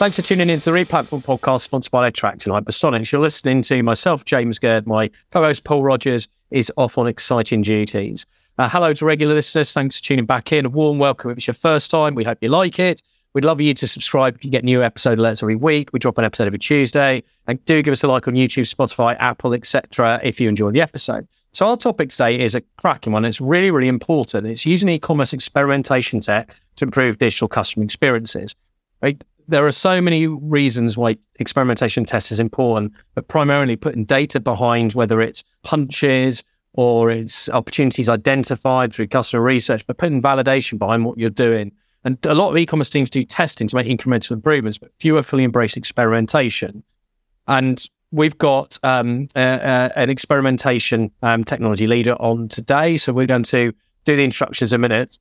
Thanks 0.00 0.16
for 0.16 0.22
tuning 0.22 0.48
in 0.48 0.58
to 0.60 0.72
the 0.72 0.78
Replatform 0.78 1.22
podcast 1.22 1.60
sponsored 1.60 1.90
by 1.90 2.10
Attraqt 2.10 2.46
and 2.46 2.54
Hypersonics. 2.54 3.12
You're 3.12 3.20
listening 3.20 3.60
to 3.60 3.82
myself, 3.82 4.24
James 4.24 4.58
Gurd. 4.58 4.86
My 4.86 5.10
co-host 5.30 5.64
Paul 5.64 5.82
Rogers 5.82 6.26
is 6.50 6.72
off 6.78 6.96
on 6.96 7.06
exciting 7.06 7.60
duties. 7.60 8.24
Uh, 8.56 8.66
hello 8.66 8.94
to 8.94 9.04
regular 9.04 9.34
listeners. 9.34 9.74
Thanks 9.74 9.98
for 9.98 10.04
tuning 10.04 10.24
back 10.24 10.52
in. 10.52 10.64
A 10.64 10.70
warm 10.70 10.98
welcome 10.98 11.30
if 11.30 11.36
it's 11.36 11.46
your 11.46 11.52
first 11.52 11.90
time. 11.90 12.14
We 12.14 12.24
hope 12.24 12.38
you 12.40 12.48
like 12.48 12.78
it. 12.78 13.02
We'd 13.34 13.44
love 13.44 13.60
you 13.60 13.74
to 13.74 13.86
subscribe. 13.86 14.42
You 14.42 14.50
get 14.50 14.64
new 14.64 14.82
episode 14.82 15.18
alerts 15.18 15.42
every 15.42 15.54
week. 15.54 15.90
We 15.92 15.98
drop 15.98 16.16
an 16.16 16.24
episode 16.24 16.46
every 16.46 16.58
Tuesday. 16.58 17.22
And 17.46 17.62
do 17.66 17.82
give 17.82 17.92
us 17.92 18.02
a 18.02 18.08
like 18.08 18.26
on 18.26 18.32
YouTube, 18.32 18.74
Spotify, 18.74 19.16
Apple, 19.18 19.52
etc. 19.52 20.18
if 20.22 20.40
you 20.40 20.48
enjoy 20.48 20.70
the 20.70 20.80
episode. 20.80 21.28
So 21.52 21.66
our 21.66 21.76
topic 21.76 22.08
today 22.08 22.40
is 22.40 22.54
a 22.54 22.62
cracking 22.78 23.12
one. 23.12 23.26
It's 23.26 23.38
really, 23.38 23.70
really 23.70 23.88
important. 23.88 24.46
It's 24.46 24.64
using 24.64 24.88
e-commerce 24.88 25.34
experimentation 25.34 26.20
tech 26.20 26.56
to 26.76 26.86
improve 26.86 27.18
digital 27.18 27.48
customer 27.48 27.84
experiences. 27.84 28.54
Right? 29.02 29.22
There 29.50 29.66
are 29.66 29.72
so 29.72 30.00
many 30.00 30.26
reasons 30.26 30.96
why 30.96 31.16
experimentation 31.38 32.04
tests 32.04 32.30
is 32.30 32.40
important, 32.40 32.92
but 33.14 33.28
primarily 33.28 33.76
putting 33.76 34.04
data 34.04 34.40
behind 34.40 34.94
whether 34.94 35.20
it's 35.20 35.42
hunches 35.64 36.44
or 36.72 37.10
it's 37.10 37.48
opportunities 37.48 38.08
identified 38.08 38.92
through 38.92 39.08
customer 39.08 39.42
research, 39.42 39.84
but 39.86 39.98
putting 39.98 40.22
validation 40.22 40.78
behind 40.78 41.04
what 41.04 41.18
you're 41.18 41.30
doing. 41.30 41.72
And 42.04 42.16
a 42.24 42.34
lot 42.34 42.50
of 42.50 42.56
e-commerce 42.56 42.88
teams 42.88 43.10
do 43.10 43.24
testing 43.24 43.66
to 43.68 43.76
make 43.76 43.86
incremental 43.86 44.30
improvements, 44.30 44.78
but 44.78 44.90
fewer 44.98 45.22
fully 45.22 45.44
embrace 45.44 45.76
experimentation. 45.76 46.82
And 47.48 47.84
we've 48.12 48.38
got 48.38 48.78
um, 48.84 49.28
an 49.34 50.10
experimentation 50.10 51.10
um, 51.22 51.42
technology 51.44 51.88
leader 51.88 52.14
on 52.14 52.48
today, 52.48 52.96
so 52.96 53.12
we're 53.12 53.26
going 53.26 53.42
to 53.42 53.72
do 54.04 54.16
the 54.16 54.24
instructions 54.24 54.72
in 54.72 54.76
a 54.76 54.88
minute. 54.88 55.18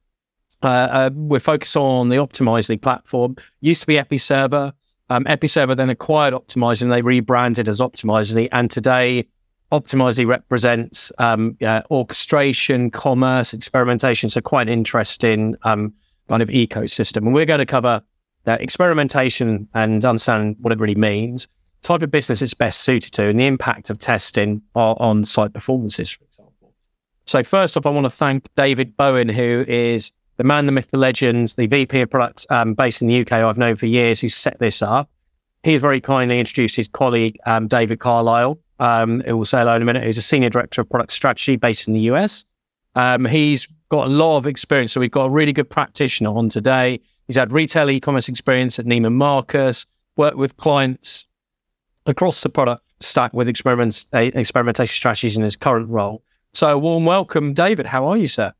Uh, 0.62 0.68
uh, 0.68 1.10
we're 1.14 1.40
focused 1.40 1.78
on 1.78 2.10
the 2.10 2.18
Optimizely 2.18 2.82
platform. 2.82 3.36
Used 3.62 3.82
to 3.82 3.88
be 3.88 3.96
Episerver. 3.96 4.74
Um, 5.10 5.24
Episerver 5.26 5.76
then 5.76 5.90
acquired 5.90 6.34
Optimizely 6.34 6.84
and 6.84 6.92
they 6.92 7.02
rebranded 7.02 7.68
as 7.68 7.80
Optimizely. 7.80 8.50
And 8.52 8.70
today, 8.70 9.28
Optimizely 9.72 10.28
represents 10.28 11.12
um, 11.18 11.58
uh, 11.62 11.82
orchestration, 11.90 12.92
commerce, 12.92 13.54
experimentation. 13.54 14.30
So 14.30 14.42
quite 14.42 14.64
an 14.64 14.74
interesting 14.74 15.56
um, 15.64 15.94
kind 16.28 16.42
of 16.42 16.50
ecosystem. 16.50 17.18
And 17.18 17.34
we're 17.34 17.46
going 17.46 17.60
to 17.60 17.66
cover 17.66 18.02
experimentation 18.46 19.68
and 19.74 20.04
understand 20.04 20.56
what 20.60 20.74
it 20.74 20.80
really 20.80 20.96
means, 20.96 21.48
type 21.82 22.02
of 22.02 22.12
business 22.12 22.42
it's 22.42 22.54
best 22.54 22.82
suited 22.82 23.14
to, 23.14 23.28
and 23.28 23.40
the 23.40 23.46
impact 23.46 23.90
of 23.90 24.00
testing 24.00 24.62
on 24.76 25.24
site 25.24 25.54
performances, 25.54 26.12
for 26.12 26.24
example. 26.24 26.74
So 27.26 27.44
first 27.44 27.78
off, 27.78 27.86
I 27.86 27.90
want 27.90 28.06
to 28.06 28.10
thank 28.10 28.48
David 28.56 28.98
Bowen, 28.98 29.30
who 29.30 29.64
is 29.68 30.12
the 30.40 30.46
man, 30.46 30.66
the 30.66 30.72
myth, 30.72 30.90
the 30.90 30.98
legend, 30.98 31.50
the 31.58 31.68
VP 31.68 32.00
of 32.00 32.10
product 32.10 32.48
um, 32.50 32.74
based 32.74 33.02
in 33.02 33.10
the 33.10 33.20
UK, 33.20 33.34
I've 33.34 33.58
known 33.58 33.76
for 33.76 33.88
years, 33.88 34.22
who 34.22 34.30
set 34.30 34.58
this 34.60 34.82
up. 34.82 35.10
He 35.64 35.76
very 35.76 36.00
kindly 36.00 36.40
introduced 36.40 36.78
his 36.78 36.88
colleague, 36.88 37.38
um, 37.46 37.68
David 37.68 38.00
Carlisle, 38.00 38.58
um, 38.80 39.20
who 39.20 39.36
will 39.36 39.44
say 39.44 39.58
hello 39.60 39.76
in 39.76 39.82
a 39.82 39.86
minute, 39.86 40.02
who's 40.02 40.18
a 40.18 40.22
senior 40.22 40.50
director 40.50 40.80
of 40.80 40.90
product 40.90 41.12
strategy 41.12 41.58
based 41.58 41.90
in 41.90 41.94
the 41.94 42.00
US. 42.12 42.46
Um, 42.96 43.26
he's 43.26 43.68
got 43.90 44.08
a 44.08 44.10
lot 44.10 44.38
of 44.38 44.48
experience. 44.48 44.94
So 44.94 45.02
we've 45.02 45.12
got 45.12 45.26
a 45.26 45.30
really 45.30 45.52
good 45.52 45.70
practitioner 45.70 46.30
on 46.30 46.48
today. 46.48 47.02
He's 47.28 47.36
had 47.36 47.52
retail 47.52 47.90
e-commerce 47.90 48.30
experience 48.30 48.80
at 48.80 48.86
Neiman 48.86 49.16
Marcus, 49.16 49.86
worked 50.16 50.38
with 50.38 50.56
clients 50.56 51.28
across 52.06 52.42
the 52.44 52.50
product 52.50 52.82
stack 53.02 53.34
with 53.34 53.50
experiments, 53.50 54.08
uh, 54.14 54.20
experimentation 54.20 54.96
strategies 54.96 55.36
in 55.36 55.44
his 55.44 55.58
current 55.58 55.90
role. 55.90 56.24
So 56.54 56.70
a 56.70 56.78
warm 56.78 57.04
welcome, 57.04 57.54
David. 57.54 57.88
How 57.88 58.08
are 58.08 58.16
you, 58.16 58.30
sir? 58.30 58.54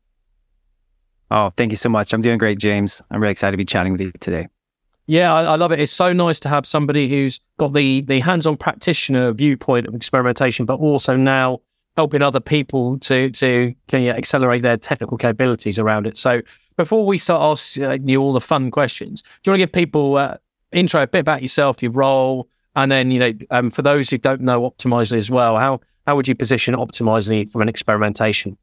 Oh, 1.30 1.50
thank 1.50 1.70
you 1.70 1.76
so 1.76 1.88
much. 1.88 2.12
I'm 2.12 2.20
doing 2.20 2.38
great, 2.38 2.58
James. 2.58 3.00
I'm 3.10 3.20
really 3.20 3.32
excited 3.32 3.52
to 3.52 3.56
be 3.56 3.64
chatting 3.64 3.92
with 3.92 4.00
you 4.00 4.12
today. 4.20 4.48
Yeah, 5.06 5.32
I, 5.32 5.42
I, 5.42 5.56
love 5.56 5.72
it. 5.72 5.80
It's 5.80 5.92
so 5.92 6.12
nice 6.12 6.38
to 6.40 6.48
have 6.48 6.66
somebody 6.66 7.08
who's 7.08 7.40
got 7.58 7.72
the 7.72 8.02
the 8.02 8.20
hands-on 8.20 8.56
practitioner 8.56 9.32
viewpoint 9.32 9.88
of 9.88 9.94
experimentation, 9.94 10.66
but 10.66 10.78
also 10.78 11.16
now 11.16 11.60
helping 11.96 12.22
other 12.22 12.40
people 12.40 12.98
to 13.00 13.30
to 13.30 13.74
can 13.88 14.02
you 14.02 14.10
accelerate 14.10 14.62
their 14.62 14.76
technical 14.76 15.16
capabilities 15.16 15.78
around 15.78 16.06
it. 16.06 16.16
So 16.16 16.42
before 16.76 17.04
we 17.04 17.18
start 17.18 17.42
asking 17.42 18.08
you 18.08 18.22
all 18.22 18.32
the 18.32 18.40
fun 18.40 18.70
questions, 18.70 19.22
do 19.22 19.28
you 19.46 19.52
want 19.52 19.60
to 19.60 19.66
give 19.66 19.72
people 19.72 20.16
uh, 20.16 20.36
intro 20.72 21.02
a 21.02 21.06
bit 21.06 21.20
about 21.20 21.42
yourself, 21.42 21.82
your 21.82 21.92
role, 21.92 22.48
and 22.76 22.90
then 22.92 23.10
you 23.10 23.18
know 23.18 23.32
um, 23.50 23.70
for 23.70 23.82
those 23.82 24.10
who 24.10 24.18
don't 24.18 24.42
know 24.42 24.60
Optimizely 24.62 25.16
as 25.16 25.30
well, 25.30 25.58
how 25.58 25.80
how 26.06 26.14
would 26.14 26.28
you 26.28 26.36
position 26.36 26.74
Optimizely 26.74 27.50
from 27.50 27.62
an 27.62 27.68
experimentation 27.68 28.56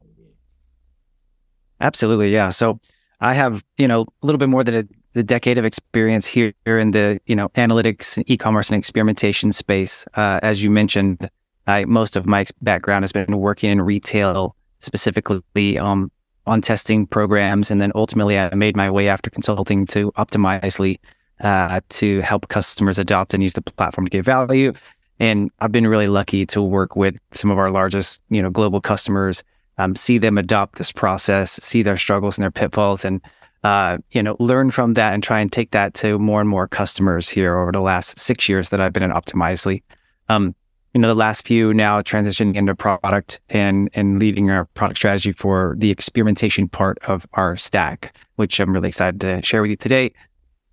Absolutely, 1.80 2.32
yeah. 2.32 2.50
So 2.50 2.80
I 3.20 3.34
have 3.34 3.64
you 3.76 3.88
know 3.88 4.02
a 4.22 4.26
little 4.26 4.38
bit 4.38 4.48
more 4.48 4.64
than 4.64 4.74
a, 4.74 5.18
a 5.18 5.22
decade 5.22 5.58
of 5.58 5.64
experience 5.64 6.26
here 6.26 6.52
in 6.66 6.92
the 6.92 7.20
you 7.26 7.36
know 7.36 7.48
analytics, 7.50 8.16
and 8.16 8.30
e-commerce, 8.30 8.70
and 8.70 8.78
experimentation 8.78 9.52
space. 9.52 10.06
Uh, 10.14 10.40
as 10.42 10.62
you 10.62 10.70
mentioned, 10.70 11.30
I, 11.66 11.84
most 11.84 12.16
of 12.16 12.26
my 12.26 12.46
background 12.62 13.02
has 13.02 13.12
been 13.12 13.38
working 13.38 13.70
in 13.70 13.82
retail, 13.82 14.56
specifically 14.80 15.78
um, 15.78 16.10
on 16.46 16.60
testing 16.62 17.06
programs, 17.06 17.70
and 17.70 17.80
then 17.80 17.92
ultimately 17.94 18.38
I 18.38 18.54
made 18.54 18.76
my 18.76 18.90
way 18.90 19.08
after 19.08 19.30
consulting 19.30 19.86
to 19.86 20.10
Optimizely 20.12 20.98
uh, 21.40 21.80
to 21.90 22.20
help 22.20 22.48
customers 22.48 22.98
adopt 22.98 23.34
and 23.34 23.42
use 23.42 23.52
the 23.52 23.62
platform 23.62 24.06
to 24.06 24.10
get 24.10 24.24
value. 24.24 24.72
And 25.20 25.50
I've 25.60 25.72
been 25.72 25.86
really 25.86 26.06
lucky 26.06 26.46
to 26.46 26.62
work 26.62 26.96
with 26.96 27.16
some 27.32 27.50
of 27.50 27.58
our 27.58 27.70
largest, 27.70 28.22
you 28.30 28.42
know, 28.42 28.50
global 28.50 28.80
customers 28.80 29.42
um, 29.78 29.96
see 29.96 30.18
them 30.18 30.38
adopt 30.38 30.76
this 30.76 30.92
process, 30.92 31.52
see 31.62 31.82
their 31.82 31.96
struggles 31.96 32.36
and 32.36 32.42
their 32.42 32.50
pitfalls, 32.50 33.04
and 33.04 33.20
uh, 33.64 33.98
you 34.12 34.22
know, 34.22 34.36
learn 34.38 34.70
from 34.70 34.94
that 34.94 35.14
and 35.14 35.22
try 35.22 35.40
and 35.40 35.50
take 35.50 35.72
that 35.72 35.94
to 35.94 36.18
more 36.18 36.40
and 36.40 36.48
more 36.48 36.68
customers 36.68 37.28
here 37.28 37.58
over 37.58 37.72
the 37.72 37.80
last 37.80 38.18
six 38.18 38.48
years 38.48 38.68
that 38.68 38.80
I've 38.80 38.92
been 38.92 39.02
at 39.02 39.10
Optimizely. 39.10 39.82
Um, 40.28 40.54
you 40.94 41.00
know, 41.00 41.08
the 41.08 41.14
last 41.14 41.46
few 41.46 41.74
now 41.74 42.00
transitioning 42.00 42.54
into 42.56 42.74
product 42.74 43.40
and 43.50 43.90
and 43.94 44.18
leading 44.18 44.50
our 44.50 44.64
product 44.66 44.98
strategy 44.98 45.32
for 45.32 45.76
the 45.78 45.90
experimentation 45.90 46.68
part 46.68 46.98
of 47.06 47.26
our 47.34 47.56
stack, 47.56 48.16
which 48.36 48.58
I'm 48.58 48.72
really 48.72 48.88
excited 48.88 49.20
to 49.22 49.42
share 49.42 49.60
with 49.62 49.70
you 49.70 49.76
today. 49.76 50.12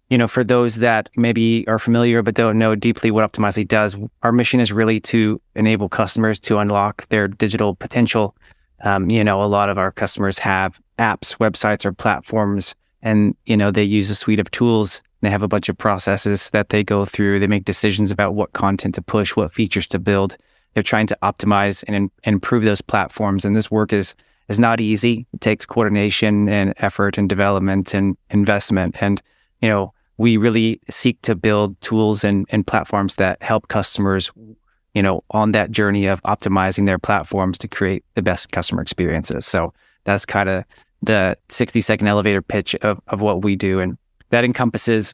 You 0.10 0.20
know, 0.20 0.28
for 0.28 0.44
those 0.44 0.76
that 0.76 1.10
maybe 1.18 1.68
are 1.68 1.80
familiar 1.80 2.22
but 2.22 2.36
don't 2.36 2.60
know 2.60 2.76
deeply 2.76 3.10
what 3.10 3.30
Optimizely 3.30 3.68
does, 3.68 3.98
our 4.22 4.32
mission 4.32 4.60
is 4.60 4.72
really 4.72 5.00
to 5.02 5.42
enable 5.56 5.90
customers 5.90 6.40
to 6.42 6.60
unlock 6.60 7.08
their 7.10 7.28
digital 7.28 7.76
potential 7.76 8.36
um, 8.84 9.10
you 9.10 9.24
know, 9.24 9.42
a 9.42 9.46
lot 9.46 9.70
of 9.70 9.78
our 9.78 9.92
customers 9.92 10.38
have 10.40 10.80
apps, 11.00 11.38
websites, 11.38 11.86
or 11.86 11.94
platforms, 11.94 12.76
and 13.02 13.36
you 13.46 13.56
know 13.56 13.72
they 13.72 13.84
use 13.84 14.10
a 14.10 14.16
suite 14.16 14.40
of 14.40 14.52
tools. 14.52 15.02
They 15.22 15.30
have 15.30 15.44
a 15.44 15.48
bunch 15.48 15.70
of 15.70 15.78
processes 15.78 16.50
that 16.52 16.70
they 16.70 16.84
go 16.84 17.06
through. 17.06 17.40
They 17.40 17.48
make 17.48 17.66
decisions 17.66 18.12
about 18.12 18.36
what 18.36 18.54
content 18.54 18.96
to 18.96 19.02
push, 19.02 19.36
what 19.36 19.52
features 19.52 19.88
to 19.88 20.00
build. 20.00 20.38
They're 20.74 20.84
trying 20.84 21.08
to 21.08 21.18
optimize 21.24 21.84
and, 21.88 22.12
improve 22.24 22.64
those 22.64 22.82
platforms. 22.82 23.46
And 23.46 23.56
this 23.56 23.72
work 23.72 23.94
is 23.94 24.14
is 24.50 24.60
not 24.60 24.80
easy. 24.80 25.26
It 25.34 25.42
takes 25.42 25.66
coordination 25.66 26.48
and 26.50 26.74
effort 26.78 27.18
and 27.18 27.28
development 27.28 27.94
and 27.94 28.18
investment. 28.30 29.02
And 29.02 29.22
you 29.62 29.70
know, 29.70 29.94
we 30.18 30.38
really 30.38 30.80
seek 30.90 31.22
to 31.24 31.36
build 31.36 31.80
tools 31.82 32.24
and, 32.24 32.46
and 32.50 32.68
platforms 32.68 33.16
that 33.16 33.42
help 33.42 33.68
customers 33.68 34.32
you 34.96 35.04
know, 35.04 35.24
on 35.32 35.52
that 35.52 35.70
journey 35.72 36.08
of 36.08 36.24
optimizing 36.24 36.86
their 36.86 36.98
platforms 36.98 37.58
to 37.60 37.68
create 37.68 38.04
the 38.16 38.22
best 38.22 38.52
customer 38.52 38.82
experiences. 38.82 39.46
So 39.46 39.74
that's 40.06 40.26
kind 40.26 40.50
of 40.50 40.64
the 41.04 41.38
60 41.50 41.82
second 41.82 42.08
elevator 42.08 42.42
pitch 42.42 42.74
of, 42.76 43.00
of 43.08 43.22
what 43.22 43.44
we 43.44 43.58
do. 43.58 43.82
And 43.82 43.98
that 44.30 44.46
encompasses 44.46 45.14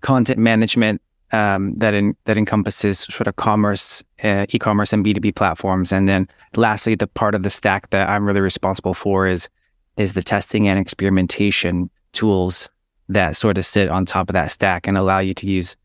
content 0.00 0.38
management, 0.38 1.02
um, 1.32 1.74
that 1.76 1.92
in, 1.92 2.16
that 2.24 2.38
encompasses 2.38 3.00
sort 3.00 3.26
of 3.26 3.36
commerce, 3.36 4.02
uh, 4.22 4.46
e-commerce 4.48 4.92
and 4.92 5.04
B2B 5.04 5.34
platforms. 5.34 5.92
And 5.92 6.08
then 6.08 6.26
lastly, 6.56 6.94
the 6.94 7.06
part 7.06 7.34
of 7.34 7.42
the 7.42 7.50
stack 7.50 7.90
that 7.90 8.08
I'm 8.08 8.24
really 8.24 8.40
responsible 8.40 8.94
for 8.94 9.26
is, 9.26 9.50
is 9.98 10.14
the 10.14 10.22
testing 10.22 10.66
and 10.66 10.78
experimentation 10.78 11.90
tools 12.12 12.70
that 13.10 13.36
sort 13.36 13.58
of 13.58 13.66
sit 13.66 13.90
on 13.90 14.06
top 14.06 14.30
of 14.30 14.32
that 14.32 14.50
stack 14.50 14.86
and 14.86 14.96
allow 14.96 15.18
you 15.18 15.34
to 15.34 15.46
use 15.46 15.76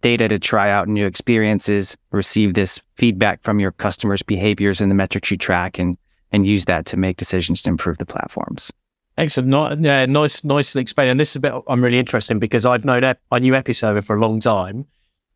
data 0.00 0.28
to 0.28 0.38
try 0.38 0.70
out 0.70 0.88
new 0.88 1.06
experiences, 1.06 1.96
receive 2.10 2.54
this 2.54 2.80
feedback 2.96 3.42
from 3.42 3.60
your 3.60 3.72
customers' 3.72 4.22
behaviors 4.22 4.80
and 4.80 4.90
the 4.90 4.94
metrics 4.94 5.30
you 5.30 5.36
track, 5.36 5.78
and 5.78 5.96
and 6.32 6.46
use 6.46 6.64
that 6.66 6.86
to 6.86 6.96
make 6.96 7.16
decisions 7.16 7.60
to 7.62 7.70
improve 7.70 7.98
the 7.98 8.06
platforms. 8.06 8.72
Excellent. 9.18 9.82
Yeah, 9.82 10.06
nice, 10.06 10.44
nicely 10.44 10.80
explained. 10.80 11.10
And 11.10 11.20
this 11.20 11.30
is 11.30 11.36
a 11.36 11.40
bit 11.40 11.52
I'm 11.68 11.82
really 11.82 11.98
interested 11.98 12.32
in 12.32 12.38
because 12.38 12.64
I've 12.64 12.84
known 12.84 13.04
I 13.04 13.38
knew 13.38 13.52
Episerver 13.52 14.02
for 14.02 14.16
a 14.16 14.20
long 14.20 14.40
time. 14.40 14.86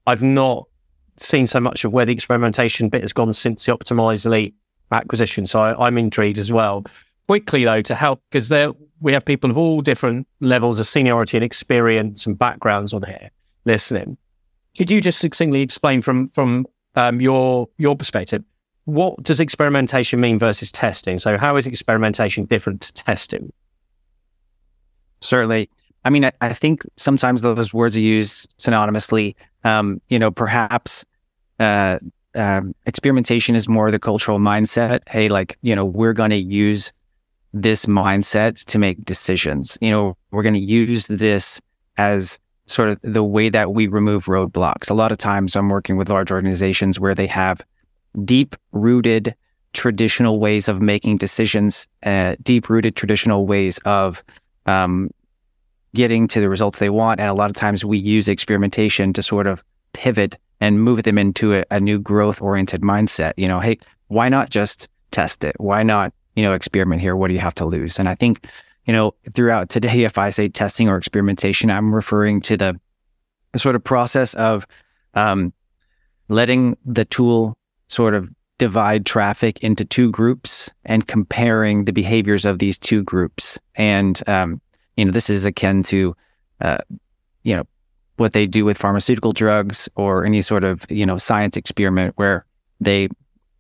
I've 0.06 0.22
not 0.22 0.66
seen 1.16 1.46
so 1.46 1.60
much 1.60 1.84
of 1.84 1.92
where 1.92 2.04
the 2.04 2.12
experimentation 2.12 2.88
bit 2.88 3.02
has 3.02 3.12
gone 3.12 3.32
since 3.32 3.66
the 3.66 3.76
Optimizely 3.76 4.54
acquisition. 4.90 5.46
So 5.46 5.60
I, 5.60 5.86
I'm 5.86 5.98
intrigued 5.98 6.38
as 6.38 6.52
well. 6.52 6.84
Quickly 7.26 7.64
though, 7.64 7.82
to 7.82 7.94
help 7.94 8.22
because 8.30 8.48
there 8.48 8.70
we 9.00 9.12
have 9.12 9.24
people 9.24 9.50
of 9.50 9.58
all 9.58 9.80
different 9.80 10.26
levels 10.40 10.78
of 10.78 10.86
seniority 10.86 11.36
and 11.36 11.44
experience 11.44 12.26
and 12.26 12.38
backgrounds 12.38 12.94
on 12.94 13.02
here 13.02 13.30
listening. 13.64 14.16
Could 14.76 14.90
you 14.90 15.00
just 15.00 15.18
succinctly 15.18 15.62
explain 15.62 16.02
from 16.02 16.26
from 16.26 16.66
um, 16.94 17.20
your 17.20 17.68
your 17.78 17.96
perspective 17.96 18.44
what 18.84 19.22
does 19.22 19.40
experimentation 19.40 20.20
mean 20.20 20.38
versus 20.38 20.70
testing? 20.70 21.18
So 21.18 21.38
how 21.38 21.56
is 21.56 21.66
experimentation 21.66 22.44
different 22.44 22.82
to 22.82 22.92
testing? 22.92 23.52
Certainly. 25.20 25.70
I 26.04 26.10
mean, 26.10 26.26
I, 26.26 26.32
I 26.42 26.52
think 26.52 26.84
sometimes 26.96 27.40
those 27.40 27.72
words 27.72 27.96
are 27.96 28.00
used 28.00 28.54
synonymously. 28.58 29.36
Um, 29.64 30.02
you 30.08 30.18
know, 30.18 30.30
perhaps 30.30 31.04
uh, 31.58 31.98
um, 32.34 32.74
experimentation 32.84 33.54
is 33.54 33.68
more 33.68 33.90
the 33.90 33.98
cultural 33.98 34.38
mindset. 34.38 35.00
Hey, 35.08 35.30
like, 35.30 35.56
you 35.62 35.74
know, 35.74 35.84
we're 35.84 36.12
going 36.12 36.30
to 36.30 36.36
use 36.36 36.92
this 37.54 37.86
mindset 37.86 38.62
to 38.66 38.78
make 38.78 39.02
decisions. 39.06 39.78
You 39.80 39.90
know, 39.92 40.16
we're 40.30 40.42
going 40.42 40.54
to 40.54 40.60
use 40.60 41.06
this 41.06 41.58
as 41.96 42.38
sort 42.66 42.88
of 42.88 42.98
the 43.02 43.22
way 43.22 43.48
that 43.48 43.74
we 43.74 43.86
remove 43.86 44.24
roadblocks. 44.24 44.90
A 44.90 44.94
lot 44.94 45.12
of 45.12 45.18
times 45.18 45.54
I'm 45.54 45.68
working 45.68 45.96
with 45.96 46.08
large 46.08 46.30
organizations 46.30 46.98
where 46.98 47.14
they 47.14 47.26
have 47.26 47.60
deep 48.24 48.56
rooted 48.72 49.34
traditional 49.72 50.38
ways 50.38 50.68
of 50.68 50.80
making 50.80 51.18
decisions, 51.18 51.86
uh, 52.04 52.36
deep 52.42 52.70
rooted 52.70 52.96
traditional 52.96 53.46
ways 53.46 53.78
of 53.84 54.24
um, 54.66 55.10
getting 55.94 56.26
to 56.28 56.40
the 56.40 56.48
results 56.48 56.78
they 56.78 56.90
want. 56.90 57.20
And 57.20 57.28
a 57.28 57.34
lot 57.34 57.50
of 57.50 57.56
times 57.56 57.84
we 57.84 57.98
use 57.98 58.28
experimentation 58.28 59.12
to 59.12 59.22
sort 59.22 59.46
of 59.46 59.62
pivot 59.92 60.38
and 60.60 60.80
move 60.80 61.02
them 61.02 61.18
into 61.18 61.54
a, 61.54 61.64
a 61.70 61.80
new 61.80 61.98
growth 61.98 62.40
oriented 62.40 62.80
mindset. 62.80 63.32
You 63.36 63.48
know, 63.48 63.60
hey, 63.60 63.78
why 64.08 64.28
not 64.28 64.48
just 64.48 64.88
test 65.10 65.44
it? 65.44 65.56
Why 65.58 65.82
not, 65.82 66.14
you 66.36 66.42
know, 66.42 66.52
experiment 66.52 67.00
here? 67.00 67.16
What 67.16 67.28
do 67.28 67.34
you 67.34 67.40
have 67.40 67.54
to 67.56 67.66
lose? 67.66 67.98
And 67.98 68.08
I 68.08 68.14
think, 68.14 68.46
you 68.86 68.92
know, 68.92 69.14
throughout 69.34 69.68
today, 69.68 70.04
if 70.04 70.18
I 70.18 70.30
say 70.30 70.48
testing 70.48 70.88
or 70.88 70.96
experimentation, 70.96 71.70
I'm 71.70 71.94
referring 71.94 72.40
to 72.42 72.56
the, 72.56 72.80
sort 73.56 73.76
of 73.76 73.84
process 73.84 74.34
of 74.34 74.66
um, 75.14 75.52
letting 76.28 76.76
the 76.84 77.04
tool 77.04 77.56
sort 77.86 78.12
of 78.12 78.28
divide 78.58 79.06
traffic 79.06 79.62
into 79.62 79.84
two 79.84 80.10
groups 80.10 80.68
and 80.84 81.06
comparing 81.06 81.84
the 81.84 81.92
behaviors 81.92 82.44
of 82.44 82.58
these 82.58 82.78
two 82.78 83.04
groups. 83.04 83.56
And, 83.76 84.20
um, 84.26 84.60
you 84.96 85.04
know, 85.04 85.12
this 85.12 85.30
is 85.30 85.44
akin 85.44 85.84
to, 85.84 86.16
uh, 86.60 86.78
you 87.44 87.54
know, 87.54 87.64
what 88.16 88.32
they 88.32 88.46
do 88.46 88.64
with 88.64 88.78
pharmaceutical 88.78 89.32
drugs 89.32 89.88
or 89.96 90.24
any 90.24 90.40
sort 90.40 90.64
of 90.64 90.86
you 90.90 91.04
know 91.06 91.18
science 91.18 91.56
experiment 91.56 92.12
where 92.16 92.46
they 92.80 93.08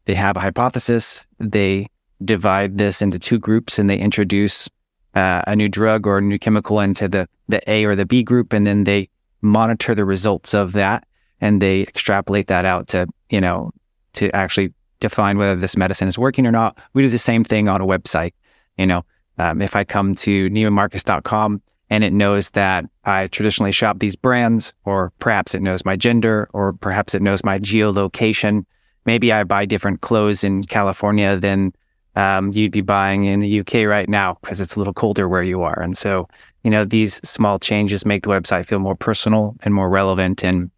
they 0.04 0.14
have 0.14 0.36
a 0.36 0.40
hypothesis, 0.40 1.26
they 1.38 1.88
divide 2.24 2.78
this 2.78 3.00
into 3.00 3.18
two 3.18 3.38
groups, 3.38 3.78
and 3.78 3.88
they 3.88 3.98
introduce 3.98 4.68
uh, 5.14 5.42
a 5.46 5.56
new 5.56 5.68
drug 5.68 6.06
or 6.06 6.18
a 6.18 6.22
new 6.22 6.38
chemical 6.38 6.80
into 6.80 7.08
the 7.08 7.28
the 7.48 7.60
A 7.70 7.84
or 7.84 7.94
the 7.94 8.06
B 8.06 8.22
group, 8.22 8.52
and 8.52 8.66
then 8.66 8.84
they 8.84 9.08
monitor 9.40 9.94
the 9.94 10.04
results 10.04 10.54
of 10.54 10.72
that, 10.72 11.06
and 11.40 11.60
they 11.60 11.82
extrapolate 11.82 12.46
that 12.48 12.64
out 12.64 12.88
to 12.88 13.06
you 13.30 13.40
know 13.40 13.70
to 14.14 14.34
actually 14.34 14.72
define 15.00 15.36
whether 15.38 15.56
this 15.56 15.76
medicine 15.76 16.08
is 16.08 16.18
working 16.18 16.46
or 16.46 16.52
not. 16.52 16.78
We 16.94 17.02
do 17.02 17.08
the 17.08 17.18
same 17.18 17.44
thing 17.44 17.68
on 17.68 17.80
a 17.80 17.86
website. 17.86 18.32
You 18.78 18.86
know, 18.86 19.04
um, 19.38 19.60
if 19.60 19.76
I 19.76 19.84
come 19.84 20.14
to 20.16 20.48
neimanmarcus.com 20.50 21.62
and 21.90 22.02
it 22.02 22.12
knows 22.12 22.50
that 22.50 22.84
I 23.04 23.26
traditionally 23.28 23.72
shop 23.72 23.98
these 23.98 24.16
brands, 24.16 24.72
or 24.84 25.12
perhaps 25.18 25.54
it 25.54 25.62
knows 25.62 25.84
my 25.84 25.96
gender, 25.96 26.48
or 26.52 26.72
perhaps 26.72 27.14
it 27.14 27.22
knows 27.22 27.44
my 27.44 27.58
geolocation. 27.58 28.64
Maybe 29.04 29.30
I 29.30 29.44
buy 29.44 29.66
different 29.66 30.00
clothes 30.00 30.42
in 30.42 30.64
California 30.64 31.36
than 31.36 31.74
um, 32.16 32.52
you'd 32.52 32.72
be 32.72 32.80
buying 32.80 33.24
in 33.24 33.40
the 33.40 33.60
UK 33.60 33.86
right 33.86 34.08
now 34.08 34.38
because 34.40 34.60
it's 34.60 34.76
a 34.76 34.78
little 34.78 34.94
colder 34.94 35.28
where 35.28 35.42
you 35.42 35.62
are. 35.62 35.80
And 35.80 35.96
so, 35.96 36.28
you 36.62 36.70
know, 36.70 36.84
these 36.84 37.16
small 37.28 37.58
changes 37.58 38.06
make 38.06 38.22
the 38.22 38.30
website 38.30 38.66
feel 38.66 38.78
more 38.78 38.94
personal 38.94 39.56
and 39.62 39.74
more 39.74 39.88
relevant. 39.88 40.44
And 40.44 40.70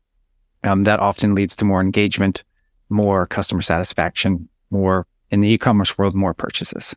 um, 0.64 0.84
that 0.84 1.00
often 1.00 1.34
leads 1.34 1.54
to 1.56 1.64
more 1.64 1.80
engagement, 1.80 2.42
more 2.88 3.26
customer 3.26 3.62
satisfaction, 3.62 4.48
more 4.70 5.06
in 5.30 5.40
the 5.40 5.50
e 5.50 5.58
commerce 5.58 5.98
world, 5.98 6.14
more 6.14 6.34
purchases. 6.34 6.94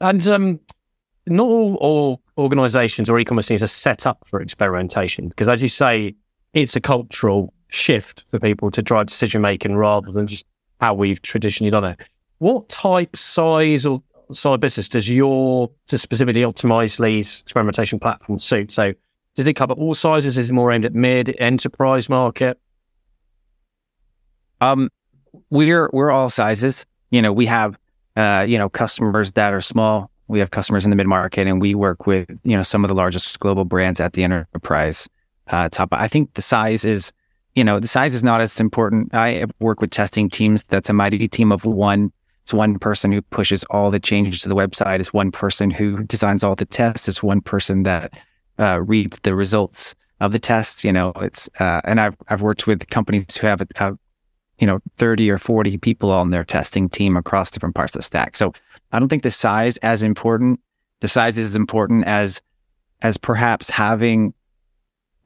And 0.00 0.26
um, 0.28 0.60
not 1.26 1.46
all, 1.46 1.74
all 1.76 2.22
organizations 2.38 3.10
or 3.10 3.18
e-commerce 3.18 3.46
teams 3.46 3.62
are 3.62 3.68
set 3.68 4.06
up 4.06 4.22
for 4.26 4.40
experimentation 4.40 5.28
because 5.28 5.48
as 5.48 5.62
you 5.62 5.68
say 5.68 6.14
it's 6.52 6.76
a 6.76 6.80
cultural 6.80 7.52
shift 7.68 8.24
for 8.28 8.38
people 8.38 8.70
to 8.70 8.82
drive 8.82 9.06
decision 9.06 9.40
making 9.40 9.74
rather 9.74 10.12
than 10.12 10.26
just 10.26 10.44
how 10.80 10.94
we've 10.94 11.20
traditionally 11.22 11.70
done 11.70 11.84
it 11.84 12.00
what 12.38 12.68
type 12.68 13.16
size 13.16 13.86
or 13.86 14.02
side 14.32 14.60
business 14.60 14.88
does 14.88 15.08
your 15.08 15.70
to 15.86 15.98
specifically 15.98 16.42
optimize 16.42 17.02
these 17.02 17.40
experimentation 17.40 17.98
platforms 17.98 18.44
suit 18.44 18.70
so 18.72 18.92
does 19.34 19.46
it 19.46 19.54
cover 19.54 19.74
all 19.74 19.94
sizes 19.94 20.36
is 20.36 20.48
it 20.48 20.52
more 20.52 20.72
aimed 20.72 20.84
at 20.84 20.94
mid 20.94 21.34
enterprise 21.38 22.08
market 22.08 22.58
um 24.60 24.88
we're 25.50 25.88
we're 25.92 26.10
all 26.10 26.28
sizes 26.28 26.86
you 27.10 27.22
know 27.22 27.32
we 27.32 27.46
have 27.46 27.78
uh 28.16 28.44
you 28.48 28.58
know 28.58 28.68
customers 28.68 29.32
that 29.32 29.54
are 29.54 29.60
small 29.60 30.10
we 30.28 30.38
have 30.38 30.50
customers 30.50 30.84
in 30.84 30.90
the 30.90 30.96
mid 30.96 31.06
market, 31.06 31.46
and 31.46 31.60
we 31.60 31.74
work 31.74 32.06
with 32.06 32.28
you 32.44 32.56
know 32.56 32.62
some 32.62 32.84
of 32.84 32.88
the 32.88 32.94
largest 32.94 33.38
global 33.38 33.64
brands 33.64 34.00
at 34.00 34.14
the 34.14 34.24
enterprise 34.24 35.08
uh, 35.48 35.68
top. 35.68 35.88
I 35.92 36.08
think 36.08 36.34
the 36.34 36.42
size 36.42 36.84
is 36.84 37.12
you 37.54 37.64
know 37.64 37.78
the 37.78 37.86
size 37.86 38.14
is 38.14 38.24
not 38.24 38.40
as 38.40 38.60
important. 38.60 39.14
I 39.14 39.46
work 39.60 39.80
with 39.80 39.90
testing 39.90 40.28
teams. 40.28 40.64
That's 40.64 40.90
a 40.90 40.92
mighty 40.92 41.28
team 41.28 41.52
of 41.52 41.64
one. 41.64 42.12
It's 42.46 42.54
one 42.54 42.78
person 42.78 43.10
who 43.10 43.22
pushes 43.22 43.64
all 43.70 43.90
the 43.90 43.98
changes 43.98 44.42
to 44.42 44.48
the 44.48 44.54
website. 44.54 45.00
It's 45.00 45.12
one 45.12 45.32
person 45.32 45.68
who 45.68 46.04
designs 46.04 46.44
all 46.44 46.54
the 46.54 46.64
tests. 46.64 47.08
It's 47.08 47.20
one 47.20 47.40
person 47.40 47.82
that 47.82 48.16
uh, 48.60 48.82
reads 48.82 49.18
the 49.24 49.34
results 49.34 49.96
of 50.20 50.30
the 50.30 50.38
tests. 50.38 50.84
You 50.84 50.92
know, 50.92 51.12
it's 51.16 51.50
uh, 51.58 51.80
and 51.82 52.00
I've 52.00 52.16
I've 52.28 52.42
worked 52.42 52.68
with 52.68 52.88
companies 52.88 53.36
who 53.36 53.48
have 53.48 53.62
a 53.62 53.98
you 54.60 54.66
know 54.68 54.78
30 54.96 55.28
or 55.28 55.38
40 55.38 55.76
people 55.78 56.12
on 56.12 56.30
their 56.30 56.44
testing 56.44 56.88
team 56.88 57.16
across 57.16 57.50
different 57.50 57.74
parts 57.74 57.94
of 57.94 57.98
the 57.98 58.02
stack 58.02 58.38
so 58.38 58.54
i 58.90 58.98
don't 58.98 59.08
think 59.08 59.22
the 59.22 59.30
size 59.30 59.76
as 59.78 60.02
important 60.02 60.58
the 61.00 61.08
size 61.08 61.36
is 61.36 61.48
as 61.48 61.56
important 61.56 62.06
as 62.06 62.40
as 63.02 63.18
perhaps 63.18 63.68
having 63.68 64.32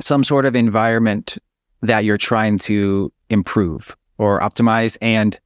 some 0.00 0.24
sort 0.24 0.46
of 0.46 0.56
environment 0.56 1.38
that 1.80 2.04
you're 2.04 2.16
trying 2.16 2.58
to 2.58 3.12
improve 3.28 3.96
or 4.18 4.40
optimize 4.40 4.98
and 5.00 5.38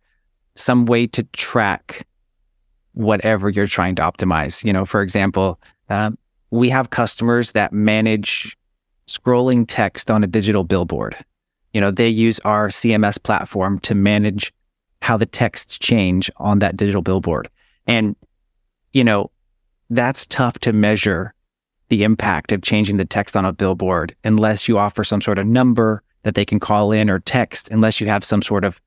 some 0.54 0.86
way 0.86 1.06
to 1.06 1.22
track 1.32 2.06
whatever 2.92 3.48
you're 3.50 3.66
trying 3.66 3.94
to 3.94 4.02
optimize 4.02 4.64
you 4.64 4.72
know 4.72 4.84
for 4.84 5.02
example 5.02 5.60
um, 5.88 6.16
we 6.50 6.68
have 6.68 6.90
customers 6.90 7.52
that 7.52 7.72
manage 7.72 8.56
scrolling 9.06 9.64
text 9.66 10.10
on 10.10 10.22
a 10.22 10.26
digital 10.26 10.64
billboard 10.64 11.16
you 11.74 11.80
know, 11.80 11.90
they 11.90 12.08
use 12.08 12.38
our 12.40 12.68
CMS 12.68 13.22
platform 13.22 13.80
to 13.80 13.94
manage 13.94 14.54
how 15.02 15.18
the 15.18 15.26
texts 15.26 15.76
change 15.76 16.30
on 16.36 16.60
that 16.60 16.76
digital 16.76 17.02
billboard. 17.02 17.50
And, 17.86 18.16
you 18.92 19.04
know, 19.04 19.30
that's 19.90 20.24
tough 20.26 20.58
to 20.60 20.72
measure 20.72 21.34
the 21.88 22.04
impact 22.04 22.52
of 22.52 22.62
changing 22.62 22.96
the 22.96 23.04
text 23.04 23.36
on 23.36 23.44
a 23.44 23.52
billboard 23.52 24.16
unless 24.24 24.68
you 24.68 24.78
offer 24.78 25.04
some 25.04 25.20
sort 25.20 25.38
of 25.38 25.46
number 25.46 26.02
that 26.22 26.36
they 26.36 26.44
can 26.44 26.60
call 26.60 26.92
in 26.92 27.10
or 27.10 27.18
text, 27.18 27.68
unless 27.70 28.00
you 28.00 28.06
have 28.06 28.24
some 28.24 28.40
sort 28.40 28.64
of 28.64 28.80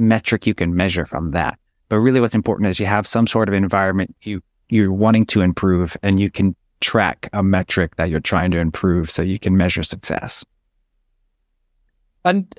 metric 0.00 0.46
you 0.46 0.54
can 0.54 0.74
measure 0.74 1.04
from 1.04 1.32
that. 1.32 1.58
But 1.88 1.98
really 1.98 2.20
what's 2.20 2.34
important 2.34 2.68
is 2.70 2.80
you 2.80 2.86
have 2.86 3.06
some 3.06 3.26
sort 3.26 3.48
of 3.48 3.54
environment 3.54 4.14
you 4.22 4.42
you're 4.68 4.92
wanting 4.92 5.26
to 5.26 5.40
improve 5.40 5.96
and 6.02 6.20
you 6.20 6.30
can 6.30 6.54
track 6.80 7.28
a 7.32 7.42
metric 7.42 7.96
that 7.96 8.08
you're 8.08 8.20
trying 8.20 8.50
to 8.52 8.58
improve 8.58 9.10
so 9.10 9.20
you 9.20 9.38
can 9.38 9.56
measure 9.56 9.82
success. 9.82 10.44
And 12.24 12.54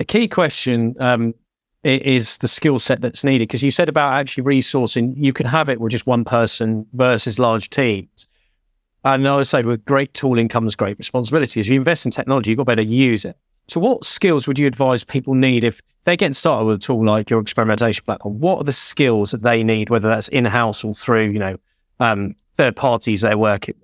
a 0.00 0.04
key 0.04 0.28
question 0.28 0.94
um, 1.00 1.34
is 1.82 2.38
the 2.38 2.48
skill 2.48 2.78
set 2.78 3.00
that's 3.00 3.24
needed 3.24 3.48
because 3.48 3.62
you 3.62 3.70
said 3.70 3.88
about 3.88 4.12
actually 4.12 4.44
resourcing. 4.44 5.14
You 5.16 5.32
can 5.32 5.46
have 5.46 5.68
it 5.68 5.80
with 5.80 5.92
just 5.92 6.06
one 6.06 6.24
person 6.24 6.86
versus 6.92 7.38
large 7.38 7.70
teams. 7.70 8.26
And 9.04 9.26
I 9.26 9.36
would 9.36 9.46
say 9.46 9.62
with 9.62 9.84
great 9.84 10.12
tooling 10.14 10.48
comes 10.48 10.74
great 10.74 10.98
responsibility. 10.98 11.60
As 11.60 11.68
you 11.68 11.76
invest 11.76 12.04
in 12.04 12.10
technology, 12.10 12.50
you've 12.50 12.58
got 12.58 12.64
to 12.64 12.76
better 12.76 12.82
use 12.82 13.24
it. 13.24 13.36
So, 13.68 13.80
what 13.80 14.04
skills 14.04 14.48
would 14.48 14.58
you 14.58 14.66
advise 14.66 15.04
people 15.04 15.34
need 15.34 15.62
if 15.62 15.82
they 16.04 16.16
get 16.16 16.34
started 16.34 16.64
with 16.64 16.76
a 16.76 16.78
tool 16.78 17.04
like 17.04 17.28
your 17.28 17.40
experimentation 17.40 18.02
platform? 18.04 18.40
What 18.40 18.58
are 18.58 18.64
the 18.64 18.72
skills 18.72 19.32
that 19.32 19.42
they 19.42 19.62
need, 19.62 19.90
whether 19.90 20.08
that's 20.08 20.28
in 20.28 20.46
house 20.46 20.82
or 20.82 20.94
through 20.94 21.28
you 21.30 21.38
know 21.38 21.56
um, 22.00 22.34
third 22.54 22.76
parties 22.76 23.20
they're 23.20 23.36
working? 23.36 23.74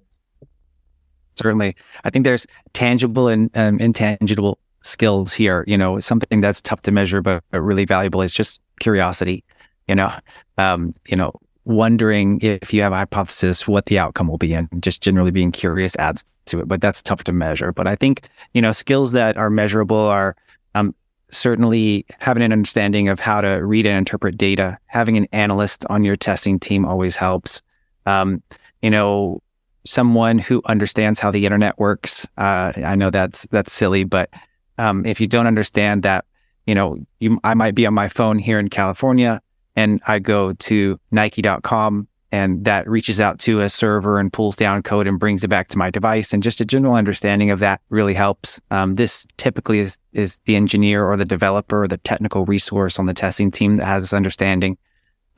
Certainly, 1.36 1.76
I 2.04 2.10
think 2.10 2.24
there's 2.24 2.46
tangible 2.72 3.28
and 3.28 3.50
um, 3.54 3.78
intangible 3.78 4.58
skills 4.80 5.34
here. 5.34 5.64
You 5.66 5.76
know, 5.76 6.00
something 6.00 6.40
that's 6.40 6.62
tough 6.62 6.80
to 6.82 6.92
measure 6.92 7.20
but, 7.20 7.44
but 7.50 7.60
really 7.60 7.84
valuable 7.84 8.22
is 8.22 8.32
just 8.32 8.62
curiosity. 8.80 9.44
You 9.86 9.96
know, 9.96 10.12
um, 10.56 10.94
you 11.06 11.16
know, 11.16 11.32
wondering 11.64 12.40
if 12.40 12.72
you 12.72 12.82
have 12.82 12.92
a 12.92 12.96
hypothesis 12.96 13.66
what 13.66 13.86
the 13.86 13.98
outcome 13.98 14.28
will 14.28 14.38
be, 14.38 14.52
and 14.54 14.68
just 14.82 15.00
generally 15.00 15.30
being 15.30 15.52
curious 15.52 15.96
adds 15.96 16.24
to 16.46 16.60
it. 16.60 16.68
But 16.68 16.80
that's 16.80 17.02
tough 17.02 17.24
to 17.24 17.32
measure. 17.32 17.72
But 17.72 17.86
I 17.86 17.96
think 17.96 18.28
you 18.52 18.62
know 18.62 18.72
skills 18.72 19.12
that 19.12 19.36
are 19.36 19.50
measurable 19.50 19.96
are 19.96 20.36
um, 20.74 20.94
certainly 21.30 22.06
having 22.20 22.42
an 22.42 22.52
understanding 22.52 23.08
of 23.08 23.20
how 23.20 23.40
to 23.40 23.48
read 23.48 23.86
and 23.86 23.98
interpret 23.98 24.36
data. 24.36 24.78
Having 24.86 25.16
an 25.16 25.26
analyst 25.32 25.84
on 25.90 26.04
your 26.04 26.16
testing 26.16 26.58
team 26.58 26.84
always 26.84 27.16
helps. 27.16 27.62
Um, 28.06 28.42
you 28.82 28.90
know, 28.90 29.42
someone 29.84 30.38
who 30.38 30.62
understands 30.66 31.20
how 31.20 31.30
the 31.30 31.44
internet 31.44 31.78
works. 31.78 32.26
Uh, 32.36 32.72
I 32.76 32.96
know 32.96 33.10
that's 33.10 33.46
that's 33.50 33.72
silly, 33.72 34.04
but 34.04 34.30
um, 34.78 35.06
if 35.06 35.20
you 35.20 35.26
don't 35.26 35.46
understand 35.46 36.02
that, 36.02 36.24
you 36.66 36.74
know, 36.74 36.98
you, 37.20 37.38
I 37.44 37.54
might 37.54 37.74
be 37.74 37.86
on 37.86 37.94
my 37.94 38.08
phone 38.08 38.38
here 38.38 38.58
in 38.58 38.68
California 38.68 39.40
and 39.76 40.00
I 40.06 40.18
go 40.18 40.52
to 40.52 41.00
Nike.com 41.10 42.08
and 42.34 42.64
that 42.64 42.88
reaches 42.88 43.20
out 43.20 43.38
to 43.38 43.60
a 43.60 43.68
server 43.68 44.18
and 44.18 44.32
pulls 44.32 44.56
down 44.56 44.82
code 44.82 45.06
and 45.06 45.20
brings 45.20 45.44
it 45.44 45.48
back 45.48 45.68
to 45.68 45.78
my 45.78 45.88
device. 45.88 46.32
And 46.32 46.42
just 46.42 46.60
a 46.60 46.64
general 46.64 46.96
understanding 46.96 47.52
of 47.52 47.60
that 47.60 47.80
really 47.90 48.14
helps. 48.14 48.60
Um, 48.72 48.96
this 48.96 49.24
typically 49.36 49.78
is, 49.78 50.00
is 50.12 50.40
the 50.44 50.56
engineer 50.56 51.08
or 51.08 51.16
the 51.16 51.24
developer 51.24 51.84
or 51.84 51.86
the 51.86 51.98
technical 51.98 52.44
resource 52.44 52.98
on 52.98 53.06
the 53.06 53.14
testing 53.14 53.52
team 53.52 53.76
that 53.76 53.86
has 53.86 54.02
this 54.02 54.12
understanding. 54.12 54.76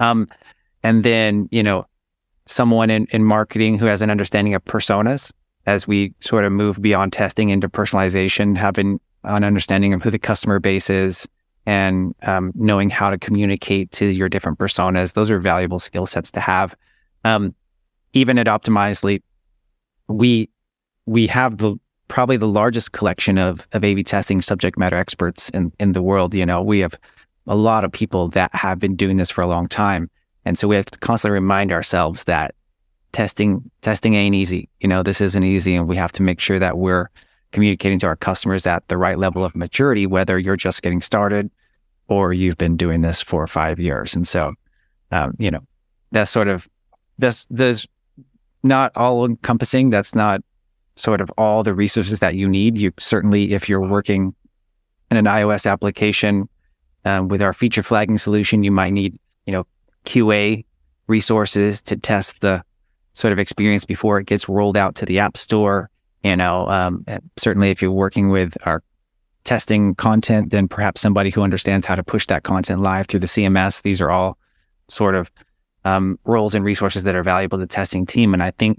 Um, 0.00 0.26
and 0.82 1.04
then, 1.04 1.50
you 1.50 1.62
know, 1.62 1.86
someone 2.46 2.88
in, 2.88 3.06
in 3.10 3.24
marketing 3.24 3.78
who 3.78 3.84
has 3.86 4.00
an 4.00 4.10
understanding 4.10 4.54
of 4.54 4.64
personas 4.64 5.32
as 5.66 5.86
we 5.86 6.14
sort 6.20 6.46
of 6.46 6.52
move 6.52 6.80
beyond 6.80 7.12
testing 7.12 7.50
into 7.50 7.68
personalization, 7.68 8.56
having 8.56 9.00
an 9.24 9.44
understanding 9.44 9.92
of 9.92 10.02
who 10.02 10.10
the 10.10 10.18
customer 10.18 10.60
base 10.60 10.88
is, 10.88 11.28
and 11.66 12.14
um, 12.22 12.52
knowing 12.54 12.88
how 12.88 13.10
to 13.10 13.18
communicate 13.18 13.90
to 13.90 14.06
your 14.06 14.28
different 14.28 14.58
personas. 14.58 15.12
Those 15.12 15.30
are 15.30 15.40
valuable 15.40 15.80
skill 15.80 16.06
sets 16.06 16.30
to 16.30 16.40
have. 16.40 16.76
Um, 17.24 17.54
even 18.12 18.38
at 18.38 18.46
Optimizely, 18.46 19.22
we 20.08 20.48
we 21.06 21.26
have 21.26 21.58
the 21.58 21.76
probably 22.08 22.36
the 22.36 22.48
largest 22.48 22.92
collection 22.92 23.36
of 23.36 23.66
of 23.72 23.82
A/B 23.84 24.04
testing 24.04 24.40
subject 24.40 24.78
matter 24.78 24.96
experts 24.96 25.50
in 25.50 25.72
in 25.80 25.92
the 25.92 26.02
world. 26.02 26.34
You 26.34 26.46
know, 26.46 26.62
we 26.62 26.78
have 26.80 26.98
a 27.48 27.56
lot 27.56 27.84
of 27.84 27.92
people 27.92 28.28
that 28.28 28.54
have 28.54 28.78
been 28.78 28.96
doing 28.96 29.16
this 29.16 29.30
for 29.30 29.42
a 29.42 29.46
long 29.46 29.68
time, 29.68 30.08
and 30.44 30.56
so 30.56 30.68
we 30.68 30.76
have 30.76 30.86
to 30.86 30.98
constantly 31.00 31.34
remind 31.34 31.72
ourselves 31.72 32.24
that 32.24 32.54
testing 33.10 33.68
testing 33.82 34.14
ain't 34.14 34.36
easy. 34.36 34.68
You 34.80 34.88
know, 34.88 35.02
this 35.02 35.20
isn't 35.20 35.44
easy, 35.44 35.74
and 35.74 35.88
we 35.88 35.96
have 35.96 36.12
to 36.12 36.22
make 36.22 36.38
sure 36.38 36.60
that 36.60 36.78
we're 36.78 37.10
communicating 37.52 37.98
to 37.98 38.06
our 38.06 38.16
customers 38.16 38.66
at 38.66 38.86
the 38.88 38.96
right 38.96 39.18
level 39.18 39.44
of 39.44 39.56
maturity, 39.56 40.06
whether 40.06 40.38
you're 40.38 40.56
just 40.56 40.82
getting 40.82 41.00
started 41.00 41.50
or 42.08 42.32
you've 42.32 42.58
been 42.58 42.76
doing 42.76 43.00
this 43.00 43.22
for 43.22 43.46
five 43.46 43.78
years. 43.78 44.14
And 44.14 44.26
so, 44.26 44.54
um, 45.10 45.34
you 45.38 45.50
know, 45.50 45.60
that's 46.12 46.30
sort 46.30 46.48
of 46.48 46.68
that's 47.18 47.46
there's 47.50 47.86
not 48.62 48.96
all 48.96 49.24
encompassing. 49.24 49.90
That's 49.90 50.14
not 50.14 50.40
sort 50.96 51.20
of 51.20 51.30
all 51.36 51.62
the 51.62 51.74
resources 51.74 52.20
that 52.20 52.34
you 52.34 52.48
need. 52.48 52.78
You 52.78 52.92
certainly, 52.98 53.52
if 53.52 53.68
you're 53.68 53.86
working 53.86 54.34
in 55.10 55.16
an 55.16 55.26
iOS 55.26 55.70
application 55.70 56.48
um, 57.04 57.28
with 57.28 57.42
our 57.42 57.52
feature 57.52 57.82
flagging 57.82 58.18
solution, 58.18 58.62
you 58.62 58.70
might 58.70 58.92
need 58.92 59.18
you 59.46 59.52
know 59.52 59.66
QA 60.04 60.64
resources 61.06 61.82
to 61.82 61.96
test 61.96 62.40
the 62.40 62.62
sort 63.12 63.32
of 63.32 63.38
experience 63.38 63.84
before 63.84 64.18
it 64.18 64.26
gets 64.26 64.48
rolled 64.48 64.76
out 64.76 64.94
to 64.96 65.06
the 65.06 65.18
App 65.18 65.36
Store. 65.36 65.90
You 66.22 66.36
know, 66.36 66.68
um, 66.68 67.04
certainly 67.36 67.70
if 67.70 67.80
you're 67.80 67.92
working 67.92 68.30
with 68.30 68.56
our 68.66 68.82
testing 69.46 69.94
content, 69.94 70.50
then 70.50 70.68
perhaps 70.68 71.00
somebody 71.00 71.30
who 71.30 71.40
understands 71.40 71.86
how 71.86 71.94
to 71.94 72.04
push 72.04 72.26
that 72.26 72.42
content 72.42 72.80
live 72.80 73.06
through 73.06 73.20
the 73.20 73.26
CMS. 73.26 73.80
These 73.80 74.02
are 74.02 74.10
all 74.10 74.36
sort 74.88 75.14
of 75.14 75.30
um, 75.84 76.18
roles 76.24 76.54
and 76.54 76.64
resources 76.64 77.04
that 77.04 77.14
are 77.14 77.22
valuable 77.22 77.56
to 77.56 77.62
the 77.62 77.68
testing 77.68 78.04
team. 78.04 78.34
And 78.34 78.42
I 78.42 78.50
think 78.50 78.78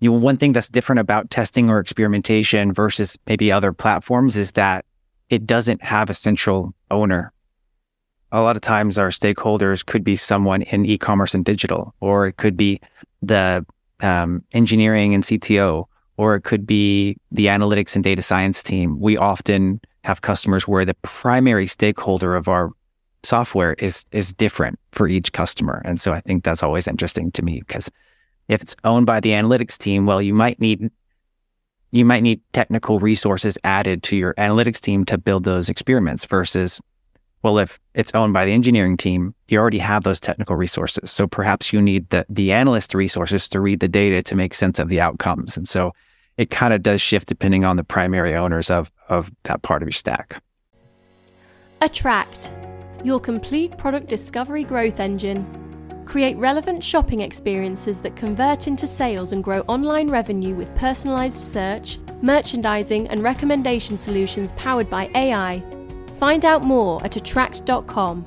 you 0.00 0.10
know, 0.10 0.18
one 0.18 0.36
thing 0.36 0.52
that's 0.52 0.68
different 0.68 0.98
about 0.98 1.30
testing 1.30 1.70
or 1.70 1.78
experimentation 1.78 2.72
versus 2.72 3.16
maybe 3.28 3.52
other 3.52 3.72
platforms 3.72 4.36
is 4.36 4.52
that 4.52 4.84
it 5.30 5.46
doesn't 5.46 5.82
have 5.84 6.10
a 6.10 6.14
central 6.14 6.74
owner. 6.90 7.32
A 8.32 8.40
lot 8.40 8.56
of 8.56 8.62
times 8.62 8.98
our 8.98 9.10
stakeholders 9.10 9.86
could 9.86 10.02
be 10.02 10.16
someone 10.16 10.62
in 10.62 10.86
e-commerce 10.86 11.34
and 11.34 11.44
digital, 11.44 11.94
or 12.00 12.26
it 12.26 12.36
could 12.36 12.56
be 12.56 12.80
the 13.20 13.64
um, 14.00 14.42
engineering 14.52 15.14
and 15.14 15.22
CTO, 15.22 15.84
or 16.16 16.34
it 16.34 16.42
could 16.42 16.66
be 16.66 17.16
the 17.30 17.46
analytics 17.46 17.94
and 17.94 18.04
data 18.04 18.22
science 18.22 18.62
team. 18.62 19.00
We 19.00 19.16
often 19.16 19.80
have 20.04 20.22
customers 20.22 20.66
where 20.68 20.84
the 20.84 20.94
primary 21.02 21.66
stakeholder 21.66 22.34
of 22.34 22.48
our 22.48 22.70
software 23.22 23.74
is 23.74 24.04
is 24.12 24.32
different 24.32 24.78
for 24.90 25.08
each 25.08 25.32
customer. 25.32 25.80
And 25.84 26.00
so 26.00 26.12
I 26.12 26.20
think 26.20 26.44
that's 26.44 26.62
always 26.62 26.88
interesting 26.88 27.30
to 27.32 27.42
me 27.42 27.60
because 27.60 27.90
if 28.48 28.62
it's 28.62 28.76
owned 28.84 29.06
by 29.06 29.20
the 29.20 29.30
analytics 29.30 29.78
team, 29.78 30.06
well, 30.06 30.20
you 30.20 30.34
might 30.34 30.60
need 30.60 30.90
you 31.92 32.04
might 32.04 32.22
need 32.22 32.40
technical 32.52 32.98
resources 32.98 33.58
added 33.64 34.02
to 34.04 34.16
your 34.16 34.34
analytics 34.34 34.80
team 34.80 35.04
to 35.04 35.18
build 35.18 35.44
those 35.44 35.68
experiments 35.68 36.24
versus 36.24 36.80
well, 37.42 37.58
if 37.58 37.80
it's 37.94 38.14
owned 38.14 38.32
by 38.32 38.44
the 38.44 38.52
engineering 38.52 38.96
team, 38.96 39.34
you 39.48 39.58
already 39.58 39.78
have 39.78 40.04
those 40.04 40.20
technical 40.20 40.54
resources. 40.56 41.10
So 41.10 41.26
perhaps 41.26 41.72
you 41.72 41.82
need 41.82 42.08
the, 42.10 42.24
the 42.28 42.52
analyst 42.52 42.94
resources 42.94 43.48
to 43.50 43.60
read 43.60 43.80
the 43.80 43.88
data 43.88 44.22
to 44.22 44.34
make 44.36 44.54
sense 44.54 44.78
of 44.78 44.88
the 44.88 45.00
outcomes. 45.00 45.56
And 45.56 45.68
so 45.68 45.92
it 46.36 46.50
kind 46.50 46.72
of 46.72 46.82
does 46.82 47.00
shift 47.00 47.28
depending 47.28 47.64
on 47.64 47.76
the 47.76 47.84
primary 47.84 48.34
owners 48.36 48.70
of, 48.70 48.92
of 49.08 49.32
that 49.42 49.62
part 49.62 49.82
of 49.82 49.88
your 49.88 49.92
stack. 49.92 50.42
Attraqt, 51.80 52.50
your 53.04 53.18
complete 53.18 53.76
product 53.76 54.08
discovery 54.08 54.62
growth 54.62 55.00
engine. 55.00 55.58
Create 56.06 56.36
relevant 56.36 56.82
shopping 56.82 57.20
experiences 57.20 58.00
that 58.02 58.14
convert 58.14 58.68
into 58.68 58.86
sales 58.86 59.32
and 59.32 59.42
grow 59.42 59.60
online 59.62 60.10
revenue 60.10 60.54
with 60.54 60.72
personalized 60.76 61.40
search, 61.40 61.98
merchandising, 62.22 63.08
and 63.08 63.22
recommendation 63.22 63.98
solutions 63.98 64.52
powered 64.52 64.88
by 64.88 65.10
AI 65.14 65.62
Find 66.22 66.44
out 66.44 66.62
more 66.62 67.02
at 67.04 67.14
attraqt.com. 67.14 68.24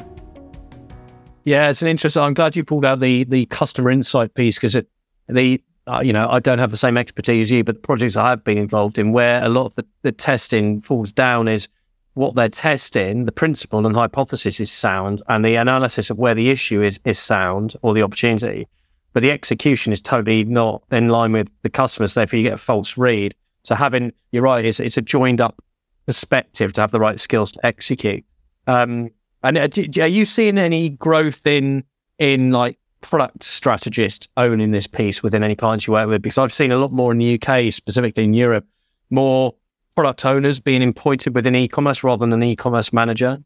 Yeah, 1.46 1.70
it's 1.70 1.82
an 1.82 1.88
interesting. 1.88 2.22
I'm 2.22 2.34
glad 2.34 2.54
you 2.54 2.66
pulled 2.66 2.84
out 2.84 3.00
the 3.00 3.24
the 3.24 3.46
customer 3.46 3.90
insight 3.90 4.34
piece 4.34 4.58
because 4.58 4.76
it 4.76 4.90
the 5.30 5.64
uh, 5.88 6.02
you 6.04 6.12
know 6.12 6.28
I 6.30 6.42
don't 6.42 6.60
have 6.60 6.72
the 6.72 6.78
same 6.78 6.98
expertise 6.98 7.48
as 7.48 7.52
you, 7.52 7.64
but 7.64 7.76
the 7.76 7.82
projects 7.82 8.18
I 8.18 8.32
have 8.32 8.44
been 8.44 8.58
involved 8.58 9.00
in 9.00 9.14
where 9.14 9.42
a 9.42 9.48
lot 9.48 9.68
of 9.68 9.76
the, 9.76 9.86
the 10.02 10.12
testing 10.12 10.82
falls 10.82 11.14
down 11.14 11.48
is 11.48 11.70
what 12.16 12.36
they're 12.36 12.50
testing, 12.50 13.24
the 13.24 13.32
principle 13.32 13.88
and 13.88 13.96
hypothesis 13.96 14.60
is 14.60 14.70
sound, 14.70 15.22
and 15.30 15.46
the 15.46 15.56
analysis 15.56 16.10
of 16.10 16.18
where 16.18 16.36
the 16.36 16.50
issue 16.50 16.82
is 16.82 17.00
is 17.06 17.18
sound 17.18 17.78
or 17.82 17.94
the 17.94 18.02
opportunity, 18.02 18.68
but 19.14 19.22
the 19.22 19.32
execution 19.32 19.94
is 19.94 20.02
totally 20.02 20.44
not 20.44 20.84
in 20.92 21.08
line 21.08 21.32
with 21.32 21.50
the 21.62 21.70
customers. 21.70 22.14
Therefore, 22.14 22.40
you 22.40 22.44
get 22.44 22.56
a 22.56 22.58
false 22.58 22.98
read. 22.98 23.36
So 23.64 23.74
having 23.74 24.12
you're 24.34 24.44
right, 24.44 24.66
it's 24.66 24.82
it's 24.82 24.98
a 24.98 25.02
joined 25.02 25.40
up 25.40 25.64
perspective 26.06 26.74
to 26.74 26.82
have 26.82 26.92
the 26.92 27.00
right 27.00 27.20
skills 27.20 27.52
to 27.54 27.66
execute. 27.66 28.24
Um, 28.68 29.10
and 29.44 29.58
uh, 29.58 29.68
are 30.02 30.08
you 30.08 30.26
seeing 30.26 30.58
any 30.58 30.90
growth 30.90 31.46
in 31.46 31.84
in 32.18 32.52
like 32.52 32.80
product 33.02 33.44
strategists 33.44 34.28
owning 34.38 34.72
this 34.72 34.88
piece 34.88 35.22
within 35.22 35.44
any 35.44 35.56
clients 35.56 35.86
you 35.86 35.94
work 35.94 36.08
with? 36.10 36.22
Because 36.22 36.38
I've 36.38 36.54
seen 36.54 36.72
a 36.72 36.78
lot 36.78 36.92
more 36.92 37.12
in 37.12 37.20
the 37.20 37.40
UK, 37.40 37.72
specifically 37.72 38.24
in 38.24 38.34
Europe, 38.34 38.66
more 39.10 39.54
product 39.96 40.26
owners 40.26 40.60
being 40.60 40.88
appointed 40.88 41.36
within 41.36 41.56
e-commerce 41.56 42.04
rather 42.04 42.22
than 42.22 42.34
an 42.34 42.44
e-commerce 42.44 42.92
manager. 42.92 43.38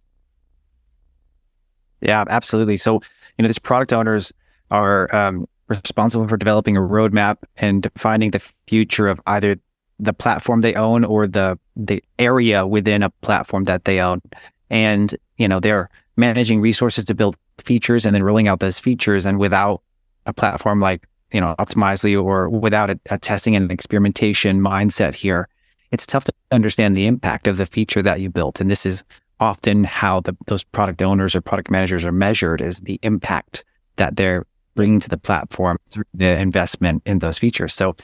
Yeah, 2.02 2.24
absolutely. 2.30 2.78
So 2.78 3.02
you 3.38 3.44
know, 3.44 3.48
these 3.48 3.60
product 3.60 3.92
owners 3.92 4.32
are 4.72 5.14
um, 5.14 5.48
responsible 5.68 6.28
for 6.28 6.38
developing 6.38 6.78
a 6.78 6.82
roadmap 6.82 7.38
and 7.58 7.84
defining 7.84 8.32
the 8.32 8.42
future 8.68 9.08
of 9.08 9.20
either 9.28 9.58
the 10.00 10.14
platform 10.14 10.62
they 10.62 10.76
own 10.76 11.04
or 11.04 11.28
the 11.28 11.60
the 11.88 12.04
area 12.18 12.68
within 12.68 13.04
a 13.04 13.10
platform 13.22 13.64
that 13.66 13.86
they 13.86 14.00
own. 14.00 14.22
And, 14.70 15.16
you 15.38 15.48
know, 15.48 15.60
they're 15.60 15.90
managing 16.18 16.62
resources 16.62 17.06
to 17.06 17.16
build 17.16 17.38
features 17.58 18.06
and 18.06 18.14
then 18.14 18.24
rolling 18.24 18.48
out 18.48 18.60
those 18.60 18.80
features. 18.80 19.26
And 19.26 19.40
without 19.40 19.82
a 20.26 20.34
platform 20.34 20.80
like, 20.80 21.08
you 21.32 21.40
know, 21.40 21.56
Optimizely 21.60 22.22
or 22.22 22.50
without 22.50 22.90
a, 22.90 23.00
a 23.10 23.18
testing 23.18 23.56
and 23.56 23.72
experimentation 23.72 24.60
mindset 24.62 25.16
here, 25.16 25.48
it's 25.92 26.06
tough 26.06 26.26
to 26.26 26.34
understand 26.52 26.96
the 26.96 27.08
impact 27.08 27.48
of 27.48 27.58
the 27.58 27.66
feature 27.66 28.02
that 28.02 28.20
you 28.20 28.30
built. 28.30 28.60
And 28.60 28.70
this 28.70 28.86
is 28.86 29.04
often 29.40 29.84
how 29.84 30.20
the, 30.22 30.36
those 30.48 30.64
product 30.64 31.02
owners 31.02 31.36
or 31.36 31.42
product 31.42 31.72
managers 31.72 32.06
are 32.06 32.12
measured 32.12 32.62
is 32.62 32.80
the 32.82 33.00
impact 33.04 33.64
that 33.96 34.18
they're 34.18 34.46
bringing 34.76 35.00
to 35.00 35.10
the 35.10 35.18
platform 35.18 35.78
through 35.88 36.06
the 36.14 36.40
investment 36.40 37.02
in 37.06 37.20
those 37.20 37.38
features. 37.38 37.74
So 37.74 37.96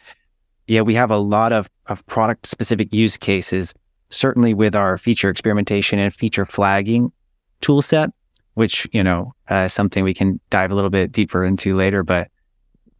yeah, 0.67 0.81
we 0.81 0.95
have 0.95 1.12
a 1.12 1.17
lot 1.17 1.51
of, 1.51 1.69
of 1.88 2.05
product 2.07 2.48
specific 2.48 2.93
use 2.93 3.17
cases, 3.17 3.74
certainly 4.10 4.53
with 4.53 4.75
our 4.75 4.98
feature 4.98 5.29
experimentation 5.29 6.00
and 6.00 6.13
feature 6.13 6.45
flagging 6.45 7.12
tool 7.62 7.81
set, 7.81 8.10
which, 8.55 8.88
you 8.91 9.03
know, 9.03 9.34
uh, 9.50 9.67
something 9.67 10.03
we 10.03 10.13
can 10.13 10.39
dive 10.50 10.72
a 10.72 10.75
little 10.75 10.89
bit 10.89 11.12
deeper 11.12 11.43
into 11.43 11.75
later, 11.75 12.03
but 12.03 12.29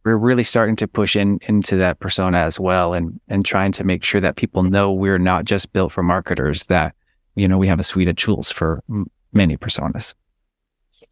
we're 0.04 0.16
really 0.16 0.44
starting 0.44 0.76
to 0.76 0.86
push 0.86 1.16
in 1.16 1.40
into 1.48 1.76
that 1.76 1.98
persona 1.98 2.38
as 2.38 2.60
well 2.60 2.94
and, 2.94 3.18
and 3.28 3.44
trying 3.44 3.72
to 3.72 3.82
make 3.82 4.04
sure 4.04 4.20
that 4.20 4.36
people 4.36 4.62
know 4.62 4.92
we're 4.92 5.18
not 5.18 5.44
just 5.44 5.72
built 5.72 5.90
for 5.90 6.02
marketers, 6.02 6.62
that, 6.64 6.94
you 7.34 7.48
know, 7.48 7.58
we 7.58 7.66
have 7.66 7.80
a 7.80 7.84
suite 7.84 8.08
of 8.08 8.14
tools 8.14 8.52
for 8.52 8.84
many 9.32 9.56
personas. 9.56 10.14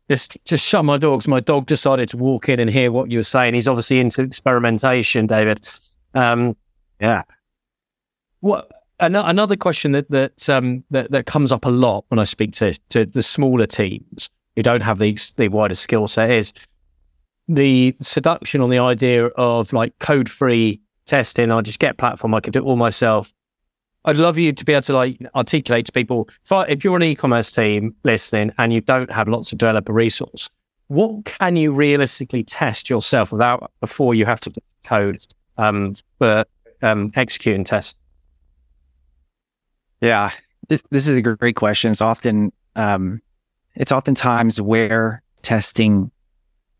Just, 0.08 0.38
just 0.44 0.64
shut 0.64 0.84
my 0.84 0.98
dogs. 0.98 1.26
My 1.26 1.40
dog 1.40 1.66
decided 1.66 2.08
to 2.10 2.16
walk 2.16 2.48
in 2.48 2.60
and 2.60 2.70
hear 2.70 2.92
what 2.92 3.10
you 3.10 3.18
were 3.18 3.24
saying. 3.24 3.54
He's 3.54 3.66
obviously 3.66 3.98
into 3.98 4.22
experimentation, 4.22 5.26
David. 5.26 5.68
Um, 6.14 6.56
yeah. 7.00 7.22
What 8.40 8.70
another 9.00 9.56
question 9.56 9.92
that 9.92 10.10
that, 10.10 10.48
um, 10.48 10.84
that 10.90 11.10
that 11.10 11.26
comes 11.26 11.52
up 11.52 11.64
a 11.64 11.70
lot 11.70 12.04
when 12.08 12.18
I 12.18 12.24
speak 12.24 12.52
to 12.52 12.78
to 12.90 13.06
the 13.06 13.22
smaller 13.22 13.66
teams 13.66 14.30
who 14.56 14.62
don't 14.62 14.82
have 14.82 14.98
the 14.98 15.18
the 15.36 15.48
wider 15.48 15.74
skill 15.74 16.06
set 16.06 16.30
is 16.30 16.52
the 17.48 17.94
seduction 18.00 18.60
on 18.60 18.70
the 18.70 18.78
idea 18.78 19.26
of 19.26 19.72
like 19.72 19.98
code 19.98 20.28
free 20.28 20.80
testing. 21.06 21.50
I 21.50 21.60
just 21.60 21.78
get 21.78 21.92
a 21.92 21.94
platform, 21.94 22.34
I 22.34 22.40
can 22.40 22.52
do 22.52 22.60
it 22.60 22.64
all 22.64 22.76
myself. 22.76 23.32
I'd 24.06 24.16
love 24.16 24.36
you 24.36 24.52
to 24.52 24.64
be 24.64 24.72
able 24.72 24.82
to 24.82 24.92
like 24.92 25.18
articulate 25.34 25.86
to 25.86 25.92
people 25.92 26.28
if, 26.44 26.52
I, 26.52 26.64
if 26.64 26.84
you're 26.84 26.96
an 26.96 27.02
e-commerce 27.02 27.50
team 27.50 27.94
listening 28.04 28.52
and 28.58 28.72
you 28.72 28.82
don't 28.82 29.10
have 29.10 29.28
lots 29.28 29.50
of 29.50 29.58
developer 29.58 29.94
resource, 29.94 30.50
what 30.88 31.24
can 31.24 31.56
you 31.56 31.72
realistically 31.72 32.42
test 32.42 32.90
yourself 32.90 33.32
without 33.32 33.72
before 33.80 34.14
you 34.14 34.26
have 34.26 34.40
to 34.40 34.52
code 34.84 35.24
um, 35.56 35.94
for 36.18 36.44
um, 36.82 37.10
executing 37.14 37.64
tests? 37.64 37.94
Yeah, 40.00 40.30
this 40.68 40.82
this 40.90 41.08
is 41.08 41.16
a 41.16 41.22
great 41.22 41.56
question. 41.56 41.92
It's 41.92 42.02
often 42.02 42.52
um, 42.76 43.20
it's 43.74 43.92
oftentimes 43.92 44.60
where 44.60 45.22
testing 45.42 46.10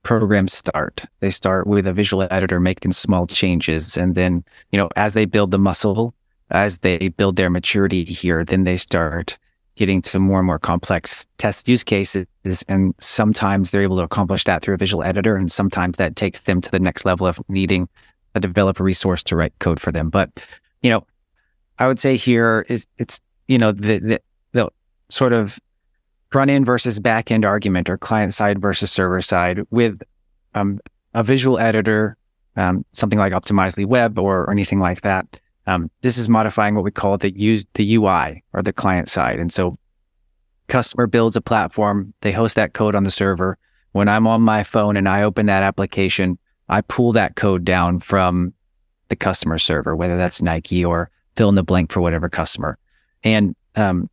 programs 0.03 0.53
start. 0.53 1.05
They 1.21 1.31
start 1.31 1.67
with 1.67 1.87
a 1.87 1.93
visual 1.93 2.27
editor 2.31 2.61
making 2.61 2.93
small 2.93 3.27
changes, 3.27 3.97
and 3.97 4.15
then 4.15 4.45
you 4.71 4.79
know 4.79 4.89
as 4.97 5.15
they 5.15 5.25
build 5.25 5.51
the 5.51 5.59
muscle, 5.59 6.15
as 6.51 6.79
they 6.79 7.09
build 7.09 7.37
their 7.37 7.51
maturity 7.51 8.05
here, 8.05 8.45
then 8.45 8.65
they 8.65 8.77
start 8.77 9.39
getting 9.77 10.01
to 10.01 10.21
more 10.21 10.39
and 10.39 10.47
more 10.47 10.59
complex 10.59 11.27
test 11.39 11.69
use 11.69 11.83
cases. 11.83 12.27
And 12.69 12.95
sometimes 13.01 13.71
they're 13.71 13.83
able 13.83 13.97
to 13.97 14.05
accomplish 14.05 14.45
that 14.45 14.63
through 14.63 14.75
a 14.75 14.79
visual 14.79 15.03
editor, 15.03 15.35
and 15.37 15.51
sometimes 15.51 15.97
that 15.97 16.17
takes 16.17 16.41
them 16.41 16.61
to 16.61 16.71
the 16.71 16.79
next 16.79 17.05
level 17.05 17.27
of 17.27 17.41
needing 17.49 17.89
a 18.35 18.41
developer 18.41 18.83
resource 18.83 19.23
to 19.25 19.37
write 19.37 19.59
code 19.59 19.81
for 19.81 19.93
them. 19.93 20.11
But 20.11 20.47
you 20.83 20.91
know, 20.91 21.07
I 21.79 21.87
would 21.87 21.99
say 21.99 22.17
here 22.17 22.65
is 22.69 22.87
it's 22.99 23.21
you 23.49 23.59
know 23.59 23.73
the 23.73 23.99
the, 23.99 24.21
the 24.53 24.69
sort 25.09 25.33
of 25.33 25.59
front 26.31 26.51
end 26.51 26.67
versus 26.67 26.99
back 26.99 27.31
end 27.31 27.45
argument 27.45 27.89
or 27.89 27.97
client 27.97 28.35
side 28.35 28.61
versus 28.61 28.91
server 28.91 29.23
side 29.23 29.61
with 29.71 30.03
um, 30.55 30.81
a 31.15 31.23
visual 31.23 31.59
editor, 31.59 32.17
um, 32.57 32.85
something 32.93 33.19
like 33.19 33.33
Optimizely 33.33 33.87
Web 33.87 34.19
or, 34.19 34.43
or 34.43 34.51
anything 34.51 34.81
like 34.81 35.03
that. 35.03 35.41
Um, 35.67 35.91
this 36.03 36.19
is 36.19 36.29
modifying 36.29 36.75
what 36.75 36.85
we 36.85 36.91
call 36.91 37.17
the 37.17 37.33
use 37.39 37.65
the 37.75 37.95
UI 37.95 38.43
or 38.53 38.63
the 38.63 38.73
client 38.73 39.09
side. 39.09 39.39
And 39.39 39.53
so 39.53 39.75
customer 40.69 41.07
builds 41.07 41.37
a 41.37 41.41
platform, 41.41 42.13
they 42.21 42.33
host 42.33 42.57
that 42.57 42.75
code 42.75 42.95
on 42.95 43.05
the 43.05 43.11
server. 43.11 43.57
When 43.93 44.09
I'm 44.09 44.27
on 44.27 44.43
my 44.43 44.65
phone 44.65 44.97
and 44.97 45.09
I 45.09 45.23
open 45.23 45.47
that 45.47 45.63
application, 45.63 46.39
I 46.69 46.81
pull 46.83 47.13
that 47.13 47.37
code 47.37 47.65
down 47.65 47.99
from 47.99 48.55
the 49.09 49.17
customer 49.17 49.59
server, 49.59 49.95
whether 49.95 50.17
that's 50.17 50.41
Nike 50.41 50.85
or 50.85 51.11
fill 51.37 51.49
in 51.49 51.55
the 51.55 51.63
blank 51.63 51.93
for 51.93 52.01
whatever 52.01 52.29
customer. 52.29 52.79
And 53.23 53.55
um, 53.77 54.09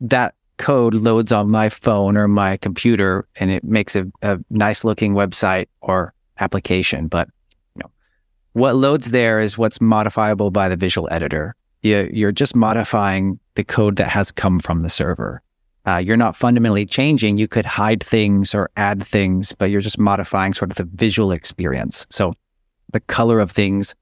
that 0.00 0.34
code 0.56 0.94
loads 0.94 1.32
on 1.32 1.50
my 1.50 1.68
phone 1.68 2.16
or 2.16 2.28
my 2.28 2.56
computer 2.58 3.26
and 3.36 3.50
it 3.50 3.64
makes 3.64 3.96
a, 3.96 4.06
a 4.22 4.38
nice 4.50 4.84
looking 4.84 5.14
website 5.14 5.66
or 5.80 6.14
application. 6.38 7.08
But 7.08 7.28
you 7.74 7.80
know, 7.82 7.90
what 8.52 8.76
loads 8.76 9.10
there 9.10 9.40
is 9.40 9.58
what's 9.58 9.80
modifiable 9.80 10.50
by 10.50 10.68
the 10.68 10.76
visual 10.76 11.08
editor. 11.10 11.56
You, 11.82 12.08
you're 12.12 12.32
just 12.32 12.56
modifying 12.56 13.38
the 13.56 13.64
code 13.64 13.96
that 13.96 14.08
has 14.08 14.32
come 14.32 14.58
from 14.58 14.80
the 14.80 14.90
server. 14.90 15.42
Uh, 15.86 15.98
you're 15.98 16.16
not 16.16 16.34
fundamentally 16.34 16.86
changing. 16.86 17.36
You 17.36 17.46
could 17.46 17.66
hide 17.66 18.02
things 18.02 18.54
or 18.54 18.70
add 18.76 19.04
things, 19.04 19.52
but 19.52 19.70
you're 19.70 19.82
just 19.82 19.98
modifying 19.98 20.54
sort 20.54 20.70
of 20.70 20.76
the 20.76 20.88
visual 20.94 21.30
experience. 21.30 22.06
So 22.10 22.32
the 22.92 23.00
color 23.00 23.38
of 23.38 23.50
things, 23.50 23.94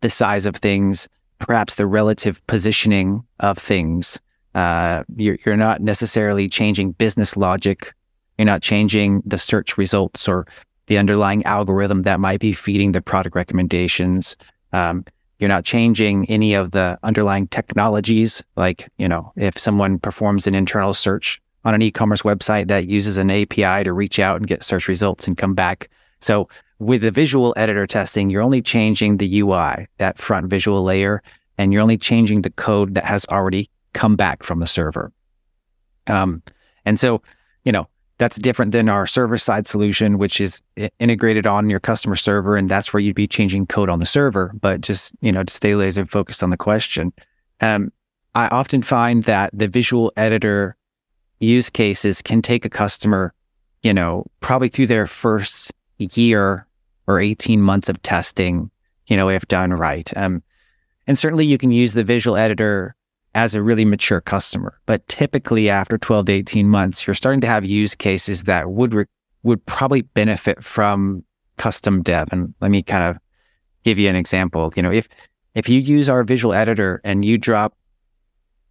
the 0.00 0.10
size 0.10 0.46
of 0.46 0.56
things, 0.56 1.08
perhaps 1.38 1.74
the 1.74 1.86
relative 1.86 2.44
positioning 2.46 3.24
of 3.40 3.58
things, 3.58 4.20
uh, 4.54 5.04
you're, 5.16 5.38
you're 5.44 5.56
not 5.56 5.82
necessarily 5.82 6.48
changing 6.48 6.92
business 6.92 7.36
logic. 7.36 7.92
You're 8.38 8.46
not 8.46 8.62
changing 8.62 9.22
the 9.26 9.38
search 9.38 9.76
results 9.76 10.28
or 10.28 10.46
the 10.86 10.98
underlying 10.98 11.44
algorithm 11.44 12.02
that 12.02 12.20
might 12.20 12.40
be 12.40 12.52
feeding 12.52 12.92
the 12.92 13.02
product 13.02 13.36
recommendations. 13.36 14.36
Um, 14.72 15.04
you're 15.38 15.48
not 15.48 15.64
changing 15.64 16.28
any 16.28 16.54
of 16.54 16.72
the 16.72 16.98
underlying 17.02 17.46
technologies. 17.48 18.42
Like, 18.56 18.90
you 18.98 19.08
know, 19.08 19.32
if 19.36 19.58
someone 19.58 19.98
performs 19.98 20.46
an 20.46 20.54
internal 20.54 20.94
search 20.94 21.40
on 21.64 21.74
an 21.74 21.82
e-commerce 21.82 22.22
website 22.22 22.68
that 22.68 22.86
uses 22.86 23.18
an 23.18 23.30
API 23.30 23.84
to 23.84 23.92
reach 23.92 24.18
out 24.18 24.36
and 24.36 24.46
get 24.46 24.64
search 24.64 24.88
results 24.88 25.26
and 25.26 25.36
come 25.36 25.54
back. 25.54 25.90
So 26.20 26.48
with 26.78 27.02
the 27.02 27.10
visual 27.10 27.54
editor 27.56 27.86
testing, 27.86 28.30
you're 28.30 28.42
only 28.42 28.62
changing 28.62 29.16
the 29.16 29.40
UI, 29.40 29.86
that 29.98 30.18
front 30.18 30.48
visual 30.48 30.82
layer, 30.82 31.22
and 31.56 31.72
you're 31.72 31.82
only 31.82 31.98
changing 31.98 32.42
the 32.42 32.50
code 32.50 32.94
that 32.94 33.04
has 33.04 33.26
already 33.26 33.70
come 33.92 34.16
back 34.16 34.42
from 34.42 34.60
the 34.60 34.66
server. 34.66 35.12
Um, 36.06 36.42
and 36.84 36.98
so, 36.98 37.22
you 37.64 37.72
know, 37.72 37.88
that's 38.18 38.36
different 38.36 38.72
than 38.72 38.88
our 38.88 39.06
server 39.06 39.38
side 39.38 39.66
solution, 39.66 40.18
which 40.18 40.40
is 40.40 40.60
integrated 40.98 41.46
on 41.46 41.70
your 41.70 41.80
customer 41.80 42.16
server. 42.16 42.56
And 42.56 42.68
that's 42.68 42.92
where 42.92 43.00
you'd 43.00 43.14
be 43.14 43.28
changing 43.28 43.66
code 43.66 43.88
on 43.88 44.00
the 44.00 44.06
server. 44.06 44.52
But 44.60 44.80
just, 44.80 45.14
you 45.20 45.30
know, 45.30 45.44
to 45.44 45.52
stay 45.52 45.76
laser 45.76 46.04
focused 46.04 46.42
on 46.42 46.50
the 46.50 46.56
question, 46.56 47.12
um, 47.60 47.92
I 48.34 48.48
often 48.48 48.82
find 48.82 49.22
that 49.24 49.50
the 49.52 49.68
visual 49.68 50.12
editor 50.16 50.76
use 51.40 51.70
cases 51.70 52.20
can 52.20 52.42
take 52.42 52.64
a 52.64 52.70
customer, 52.70 53.32
you 53.82 53.94
know, 53.94 54.26
probably 54.40 54.68
through 54.68 54.88
their 54.88 55.06
first 55.06 55.72
year 55.98 56.66
or 57.06 57.20
18 57.20 57.62
months 57.62 57.88
of 57.88 58.02
testing, 58.02 58.70
you 59.06 59.16
know, 59.16 59.28
if 59.28 59.46
done 59.46 59.72
right. 59.72 60.10
Um, 60.16 60.42
and 61.06 61.18
certainly 61.18 61.46
you 61.46 61.56
can 61.56 61.70
use 61.70 61.94
the 61.94 62.04
visual 62.04 62.36
editor 62.36 62.94
as 63.34 63.54
a 63.54 63.62
really 63.62 63.84
mature 63.84 64.20
customer. 64.20 64.78
But 64.86 65.06
typically 65.08 65.70
after 65.70 65.98
12 65.98 66.26
to 66.26 66.32
18 66.32 66.68
months, 66.68 67.06
you're 67.06 67.14
starting 67.14 67.40
to 67.42 67.46
have 67.46 67.64
use 67.64 67.94
cases 67.94 68.44
that 68.44 68.70
would 68.70 68.94
re- 68.94 69.06
would 69.42 69.64
probably 69.66 70.02
benefit 70.02 70.62
from 70.62 71.24
custom 71.56 72.02
dev. 72.02 72.28
And 72.32 72.54
let 72.60 72.70
me 72.70 72.82
kind 72.82 73.04
of 73.04 73.18
give 73.84 73.98
you 73.98 74.08
an 74.08 74.16
example. 74.16 74.72
You 74.76 74.82
know, 74.82 74.92
if 74.92 75.08
if 75.54 75.68
you 75.68 75.80
use 75.80 76.08
our 76.08 76.24
visual 76.24 76.54
editor 76.54 77.00
and 77.04 77.24
you 77.24 77.38
drop 77.38 77.74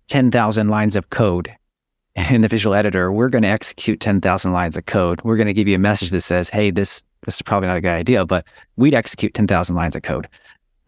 10,000 0.08 0.68
lines 0.68 0.96
of 0.96 1.10
code 1.10 1.54
in 2.30 2.42
the 2.42 2.48
visual 2.48 2.74
editor, 2.74 3.12
we're 3.12 3.30
going 3.30 3.44
to 3.44 3.50
execute 3.50 4.00
10,000 4.00 4.54
lines 4.54 4.78
of 4.78 4.86
code. 4.86 5.22
We're 5.24 5.38
going 5.38 5.48
to 5.48 5.54
give 5.54 5.68
you 5.68 5.76
a 5.76 5.80
message 5.80 6.12
that 6.12 6.22
says, 6.22 6.50
"Hey, 6.50 6.72
this 6.72 7.04
this 7.26 7.36
is 7.36 7.42
probably 7.42 7.68
not 7.68 7.78
a 7.78 7.82
good 7.82 7.92
idea, 7.92 8.26
but 8.26 8.46
we'd 8.76 8.94
execute 8.94 9.34
10,000 9.34 9.76
lines 9.76 9.96
of 9.96 10.02
code." 10.02 10.28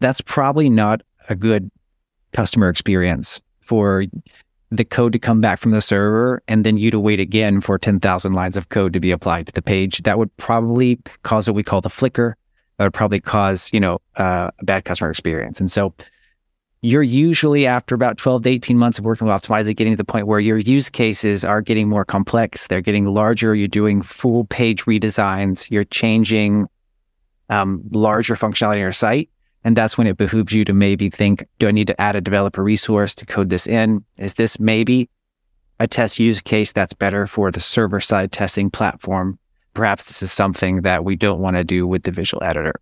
That's 0.00 0.20
probably 0.20 0.70
not 0.70 1.02
a 1.28 1.34
good 1.34 1.70
customer 2.32 2.68
experience 2.68 3.40
for 3.70 4.04
the 4.72 4.84
code 4.84 5.12
to 5.12 5.18
come 5.20 5.40
back 5.40 5.60
from 5.60 5.70
the 5.70 5.80
server 5.80 6.42
and 6.48 6.64
then 6.64 6.76
you 6.76 6.90
to 6.90 6.98
wait 6.98 7.20
again 7.20 7.60
for 7.60 7.78
10,000 7.78 8.32
lines 8.32 8.56
of 8.56 8.68
code 8.68 8.92
to 8.92 8.98
be 8.98 9.12
applied 9.12 9.46
to 9.46 9.52
the 9.52 9.62
page. 9.62 10.02
That 10.02 10.18
would 10.18 10.36
probably 10.38 10.98
cause 11.22 11.46
what 11.46 11.54
we 11.54 11.62
call 11.62 11.80
the 11.80 11.88
flicker. 11.88 12.36
That 12.76 12.86
would 12.86 12.94
probably 12.94 13.20
cause, 13.20 13.70
you 13.72 13.78
know, 13.78 14.00
uh, 14.16 14.50
a 14.58 14.64
bad 14.64 14.84
customer 14.84 15.08
experience. 15.08 15.60
And 15.60 15.70
so 15.70 15.94
you're 16.82 17.04
usually 17.04 17.64
after 17.64 17.94
about 17.94 18.16
12 18.16 18.42
to 18.42 18.50
18 18.50 18.76
months 18.76 18.98
of 18.98 19.04
working 19.04 19.28
with 19.28 19.40
Optimizely 19.40 19.76
getting 19.76 19.92
to 19.92 19.96
the 19.96 20.04
point 20.04 20.26
where 20.26 20.40
your 20.40 20.58
use 20.58 20.90
cases 20.90 21.44
are 21.44 21.60
getting 21.60 21.88
more 21.88 22.04
complex. 22.04 22.66
They're 22.66 22.80
getting 22.80 23.04
larger. 23.04 23.54
You're 23.54 23.68
doing 23.68 24.02
full 24.02 24.46
page 24.46 24.86
redesigns. 24.86 25.70
You're 25.70 25.84
changing 25.84 26.66
um, 27.50 27.82
larger 27.92 28.34
functionality 28.34 28.72
on 28.72 28.78
your 28.78 28.92
site. 28.92 29.30
And 29.62 29.76
that's 29.76 29.98
when 29.98 30.06
it 30.06 30.16
behooves 30.16 30.52
you 30.52 30.64
to 30.64 30.72
maybe 30.72 31.10
think, 31.10 31.46
do 31.58 31.68
I 31.68 31.70
need 31.70 31.86
to 31.88 32.00
add 32.00 32.16
a 32.16 32.20
developer 32.20 32.62
resource 32.62 33.14
to 33.16 33.26
code 33.26 33.50
this 33.50 33.66
in? 33.66 34.04
Is 34.18 34.34
this 34.34 34.58
maybe 34.58 35.08
a 35.78 35.86
test 35.86 36.18
use 36.18 36.40
case 36.40 36.72
that's 36.72 36.94
better 36.94 37.26
for 37.26 37.50
the 37.50 37.60
server 37.60 38.00
side 38.00 38.32
testing 38.32 38.70
platform? 38.70 39.38
Perhaps 39.74 40.06
this 40.06 40.22
is 40.22 40.32
something 40.32 40.82
that 40.82 41.04
we 41.04 41.14
don't 41.14 41.40
want 41.40 41.56
to 41.56 41.64
do 41.64 41.86
with 41.86 42.04
the 42.04 42.10
visual 42.10 42.42
editor. 42.42 42.80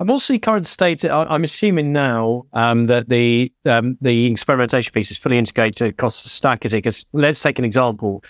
I'm 0.00 0.10
also 0.10 0.38
current 0.38 0.66
state. 0.66 1.04
I'm 1.04 1.44
assuming 1.44 1.92
now 1.92 2.46
um, 2.54 2.86
that 2.86 3.10
the 3.10 3.52
um, 3.66 3.98
the 4.00 4.32
experimentation 4.32 4.92
piece 4.92 5.10
is 5.10 5.18
fully 5.18 5.36
integrated 5.36 5.88
across 5.88 6.22
the 6.22 6.30
stack. 6.30 6.64
Is 6.64 6.72
it? 6.72 6.78
Because 6.78 7.04
let's 7.12 7.42
take 7.42 7.58
an 7.58 7.66
example. 7.66 8.24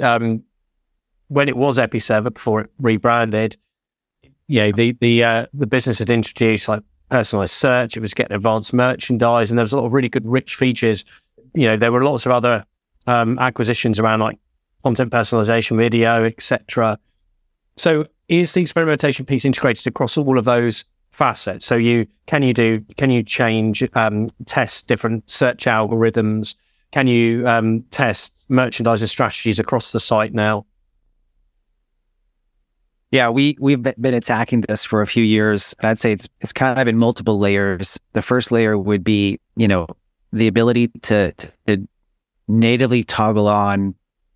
Um, 0.00 0.44
when 1.26 1.48
it 1.48 1.56
was 1.56 1.76
Episerver 1.76 2.32
before 2.32 2.60
it 2.62 2.70
rebranded, 2.78 3.56
yeah, 4.48 4.72
the 4.72 4.96
the 5.00 5.22
uh, 5.22 5.46
the 5.52 5.66
business 5.66 5.98
had 5.98 6.10
introduced 6.10 6.68
like 6.68 6.82
personalized 7.10 7.52
search. 7.52 7.96
It 7.96 8.00
was 8.00 8.14
getting 8.14 8.34
advanced 8.34 8.72
merchandise, 8.72 9.50
and 9.50 9.58
there 9.58 9.62
was 9.62 9.74
a 9.74 9.76
lot 9.76 9.84
of 9.84 9.92
really 9.92 10.08
good, 10.08 10.26
rich 10.26 10.56
features. 10.56 11.04
You 11.54 11.68
know, 11.68 11.76
there 11.76 11.92
were 11.92 12.02
lots 12.02 12.24
of 12.26 12.32
other 12.32 12.64
um, 13.06 13.38
acquisitions 13.38 14.00
around 14.00 14.20
like 14.20 14.38
content 14.82 15.12
personalization, 15.12 15.76
video, 15.76 16.24
etc. 16.24 16.98
So, 17.76 18.06
is 18.28 18.54
the 18.54 18.62
experimentation 18.62 19.26
piece 19.26 19.44
integrated 19.44 19.86
across 19.86 20.16
all 20.16 20.38
of 20.38 20.46
those 20.46 20.84
facets? 21.10 21.66
So, 21.66 21.76
you 21.76 22.06
can 22.26 22.42
you 22.42 22.54
do 22.54 22.80
can 22.96 23.10
you 23.10 23.22
change 23.22 23.82
um, 23.94 24.28
test 24.46 24.86
different 24.86 25.28
search 25.28 25.66
algorithms? 25.66 26.54
Can 26.90 27.06
you 27.06 27.46
um, 27.46 27.80
test 27.90 28.32
merchandising 28.48 29.08
strategies 29.08 29.58
across 29.58 29.92
the 29.92 30.00
site 30.00 30.32
now? 30.32 30.64
Yeah, 33.10 33.30
we 33.30 33.56
we've 33.58 33.82
been 33.82 34.14
attacking 34.14 34.62
this 34.62 34.84
for 34.84 35.00
a 35.00 35.06
few 35.06 35.24
years, 35.24 35.74
and 35.78 35.88
I'd 35.88 35.98
say 35.98 36.12
it's 36.12 36.28
it's 36.40 36.52
kind 36.52 36.78
of 36.78 36.86
in 36.86 36.98
multiple 36.98 37.38
layers. 37.38 37.98
The 38.12 38.22
first 38.22 38.52
layer 38.52 38.76
would 38.76 39.02
be, 39.02 39.40
you 39.56 39.66
know, 39.66 39.86
the 40.32 40.46
ability 40.46 40.88
to, 41.02 41.32
to 41.66 41.88
natively 42.48 43.04
toggle 43.04 43.48
on 43.48 43.94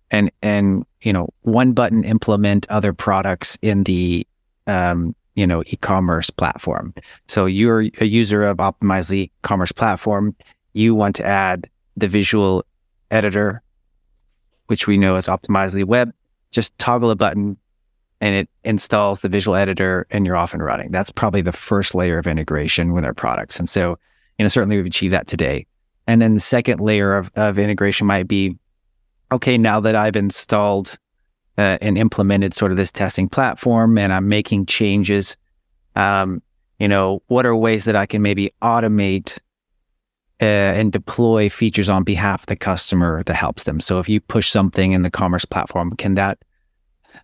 and 0.09 0.31
and 0.41 0.85
you 1.01 1.13
know 1.13 1.29
one 1.41 1.73
button 1.73 2.03
implement 2.03 2.65
other 2.69 2.93
products 2.93 3.59
in 3.61 3.83
the 3.83 4.25
um, 4.65 5.15
you 5.35 5.45
know 5.45 5.61
e-commerce 5.67 6.31
platform. 6.31 6.95
So 7.27 7.45
you're 7.45 7.81
a 8.01 8.05
user 8.05 8.41
of 8.41 8.57
Optimizely 8.57 9.29
commerce 9.43 9.71
platform. 9.71 10.35
You 10.73 10.95
want 10.95 11.15
to 11.17 11.25
add 11.25 11.69
the 11.95 12.07
visual 12.07 12.65
editor, 13.11 13.61
which 14.65 14.87
we 14.87 14.97
know 14.97 15.13
as 15.13 15.27
Optimizely 15.27 15.83
Web 15.83 16.11
just 16.49 16.77
toggle 16.77 17.09
a 17.09 17.15
button 17.15 17.57
and 18.23 18.35
it 18.35 18.49
installs 18.63 19.19
the 19.19 19.27
visual 19.27 19.53
editor 19.53 20.07
and 20.09 20.25
you're 20.25 20.37
off 20.37 20.53
and 20.53 20.63
running. 20.63 20.89
That's 20.91 21.11
probably 21.11 21.41
the 21.41 21.51
first 21.51 21.93
layer 21.93 22.17
of 22.17 22.25
integration 22.25 22.93
with 22.93 23.03
our 23.03 23.13
products. 23.13 23.59
And 23.59 23.67
so, 23.67 23.99
you 24.39 24.45
know, 24.45 24.47
certainly 24.47 24.77
we've 24.77 24.85
achieved 24.85 25.13
that 25.13 25.27
today. 25.27 25.67
And 26.07 26.21
then 26.21 26.33
the 26.33 26.39
second 26.39 26.79
layer 26.79 27.17
of, 27.17 27.29
of 27.35 27.59
integration 27.59 28.07
might 28.07 28.29
be, 28.29 28.57
okay, 29.29 29.57
now 29.57 29.81
that 29.81 29.97
I've 29.97 30.15
installed 30.15 30.97
uh, 31.57 31.77
and 31.81 31.97
implemented 31.97 32.53
sort 32.53 32.71
of 32.71 32.77
this 32.77 32.93
testing 32.93 33.27
platform 33.27 33.97
and 33.97 34.13
I'm 34.13 34.29
making 34.29 34.67
changes, 34.67 35.35
um, 35.97 36.41
you 36.79 36.87
know, 36.87 37.21
what 37.27 37.45
are 37.45 37.53
ways 37.53 37.83
that 37.83 37.97
I 37.97 38.05
can 38.05 38.21
maybe 38.21 38.53
automate 38.61 39.37
uh, 40.41 40.45
and 40.45 40.93
deploy 40.93 41.49
features 41.49 41.89
on 41.89 42.05
behalf 42.05 42.43
of 42.43 42.45
the 42.45 42.55
customer 42.55 43.21
that 43.23 43.35
helps 43.35 43.63
them? 43.63 43.81
So 43.81 43.99
if 43.99 44.07
you 44.07 44.21
push 44.21 44.47
something 44.49 44.93
in 44.93 45.01
the 45.01 45.11
commerce 45.11 45.43
platform, 45.43 45.93
can 45.97 46.13
that 46.13 46.37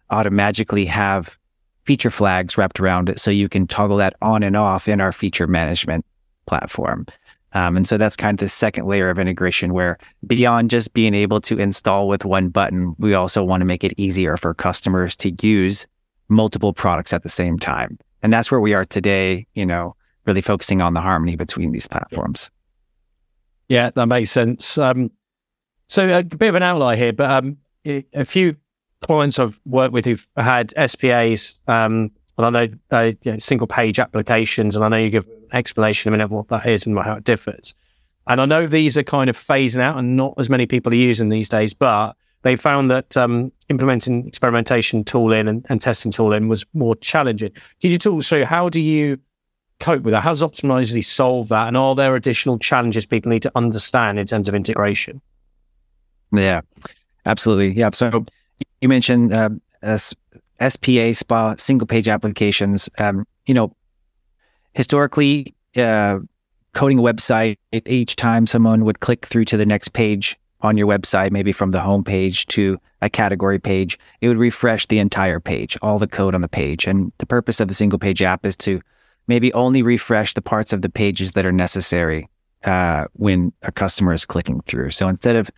automatically 0.10 0.86
have 0.86 1.38
feature 1.84 2.10
flags 2.10 2.58
wrapped 2.58 2.80
around 2.80 3.10
it 3.10 3.20
so 3.20 3.32
you 3.32 3.50
can 3.50 3.66
toggle 3.68 3.98
that 3.98 4.16
on 4.22 4.44
and 4.44 4.56
off 4.56 4.88
in 4.88 5.02
our 5.02 5.12
feature 5.12 5.48
management 5.48 6.06
platform? 6.46 7.06
Um, 7.54 7.78
and 7.78 7.88
so 7.88 7.98
that's 7.98 8.16
kind 8.16 8.36
of 8.36 8.40
the 8.40 8.50
second 8.50 8.86
layer 8.86 9.10
of 9.10 9.18
integration 9.18 9.74
where 9.74 9.98
beyond 10.28 10.70
just 10.70 10.94
being 10.94 11.16
able 11.16 11.42
to 11.42 11.58
install 11.58 12.08
with 12.08 12.26
one 12.26 12.50
button, 12.50 12.96
we 13.00 13.16
also 13.16 13.44
want 13.44 13.62
to 13.62 13.66
make 13.66 13.84
it 13.84 13.94
easier 13.98 14.38
for 14.38 14.54
customers 14.54 15.16
to 15.18 15.32
use 15.42 15.88
multiple 16.28 16.74
products 16.74 17.12
at 17.12 17.24
the 17.24 17.30
same 17.30 17.58
time. 17.58 17.98
And 18.22 18.32
that's 18.32 18.52
where 18.52 18.60
we 18.60 18.74
are 18.74 18.86
today, 18.86 19.48
you 19.56 19.66
know, 19.66 19.96
really 20.26 20.42
focusing 20.42 20.82
on 20.82 20.94
the 20.94 21.02
harmony 21.02 21.36
between 21.36 21.72
these 21.72 21.88
platforms. 21.88 22.52
Yeah, 23.68 23.90
that 23.96 24.06
makes 24.06 24.32
sense. 24.32 24.78
Um, 24.78 25.12
so 25.88 26.08
a 26.08 26.24
bit 26.24 26.50
of 26.50 26.56
an 26.56 26.64
outlier 26.64 26.96
here, 26.96 27.14
but 27.14 27.32
um, 27.32 27.58
a 27.86 28.26
few 28.26 28.56
clients 29.02 29.40
I've 29.40 29.60
worked 29.66 29.94
with 29.94 30.06
who've 30.06 30.28
had 30.36 30.74
SPAs, 30.78 31.56
um, 31.68 32.12
and 32.38 32.46
I 32.46 32.50
know, 32.50 32.74
uh, 32.92 33.12
you 33.22 33.34
know, 33.34 33.40
single 33.40 33.68
page 33.68 34.00
applications, 34.00 34.76
and 34.76 34.86
I 34.86 34.88
know 34.88 34.98
you 34.98 35.10
give 35.10 35.28
an 35.28 35.50
explanation 35.54 36.10
a 36.10 36.12
minute 36.12 36.26
of 36.26 36.32
what 36.32 36.48
that 36.50 36.66
is 36.66 36.86
and 36.86 36.98
how 36.98 37.16
it 37.16 37.24
differs. 37.24 37.74
And 38.28 38.40
I 38.40 38.46
know 38.46 38.68
these 38.68 38.98
are 38.98 39.04
kind 39.04 39.30
of 39.30 39.38
phasing 39.38 39.82
out, 39.82 39.98
and 39.98 40.16
not 40.16 40.36
as 40.38 40.50
many 40.50 40.66
people 40.66 40.94
are 40.94 40.96
using 40.96 41.30
these 41.30 41.50
days, 41.50 41.74
but 41.74 42.16
they 42.44 42.56
found 42.56 42.90
that 42.92 43.18
um, 43.18 43.52
implementing 43.68 44.28
experimentation 44.28 45.04
tooling 45.04 45.48
and, 45.48 45.66
and 45.70 45.82
testing 45.82 46.12
tooling 46.12 46.48
was 46.48 46.66
more 46.74 46.96
challenging. 46.96 47.52
Could 47.82 47.92
you 47.92 47.98
talk 47.98 48.24
through 48.24 48.46
how 48.46 48.70
do 48.70 48.80
you 48.80 49.20
cope 49.80 50.04
with 50.04 50.14
that? 50.14 50.22
How 50.22 50.32
does 50.32 50.42
Optimizely 50.42 51.04
solve 51.04 51.50
that? 51.50 51.68
And 51.68 51.76
are 51.76 51.96
there 51.96 52.16
additional 52.16 52.58
challenges 52.58 53.06
people 53.06 53.30
need 53.32 53.42
to 53.44 53.52
understand 53.56 54.20
in 54.20 54.28
terms 54.28 54.48
of 54.48 54.56
integration? 54.56 55.22
Yeah, 56.32 56.62
absolutely. 57.26 57.78
Yeah. 57.78 57.90
So 57.92 58.26
you 58.82 58.90
mentioned 58.90 59.34
uh, 59.34 59.50
SPA, 59.98 61.14
SPA, 61.14 61.56
single 61.58 61.88
page 61.88 62.08
applications. 62.08 62.90
Um, 62.98 63.26
you 63.46 63.54
know, 63.54 63.76
historically, 64.74 65.54
uh, 65.76 66.20
coding 66.74 67.00
a 67.00 67.02
website, 67.02 67.58
each 67.72 68.16
time 68.16 68.46
someone 68.46 68.86
would 68.86 69.00
click 69.00 69.26
through 69.26 69.46
to 69.46 69.58
the 69.58 69.66
next 69.66 69.94
page, 69.94 70.38
on 70.62 70.78
your 70.78 70.88
website, 70.88 71.32
maybe 71.32 71.52
from 71.52 71.72
the 71.72 71.80
home 71.80 72.04
page 72.04 72.46
to 72.48 72.78
a 73.02 73.10
category 73.10 73.60
page, 73.60 73.98
it 74.22 74.28
would 74.28 74.38
refresh 74.38 74.86
the 74.88 75.00
entire 75.00 75.40
page, 75.40 75.78
all 75.82 75.98
the 75.98 76.08
code 76.08 76.36
on 76.36 76.42
the 76.42 76.50
page. 76.50 76.86
And 76.86 77.12
the 77.18 77.26
purpose 77.26 77.60
of 77.60 77.68
the 77.68 77.74
single 77.74 78.00
page 78.00 78.22
app 78.22 78.46
is 78.46 78.56
to 78.58 78.82
maybe 79.28 79.54
only 79.54 79.82
refresh 79.82 80.34
the 80.34 80.42
parts 80.42 80.74
of 80.74 80.82
the 80.82 80.90
pages 80.90 81.32
that 81.34 81.46
are 81.46 81.52
necessary 81.52 82.28
uh, 82.66 83.06
when 83.14 83.54
a 83.62 83.72
customer 83.72 84.12
is 84.12 84.26
clicking 84.26 84.60
through. 84.62 84.90
So 84.92 85.08
instead 85.08 85.36
of 85.36 85.50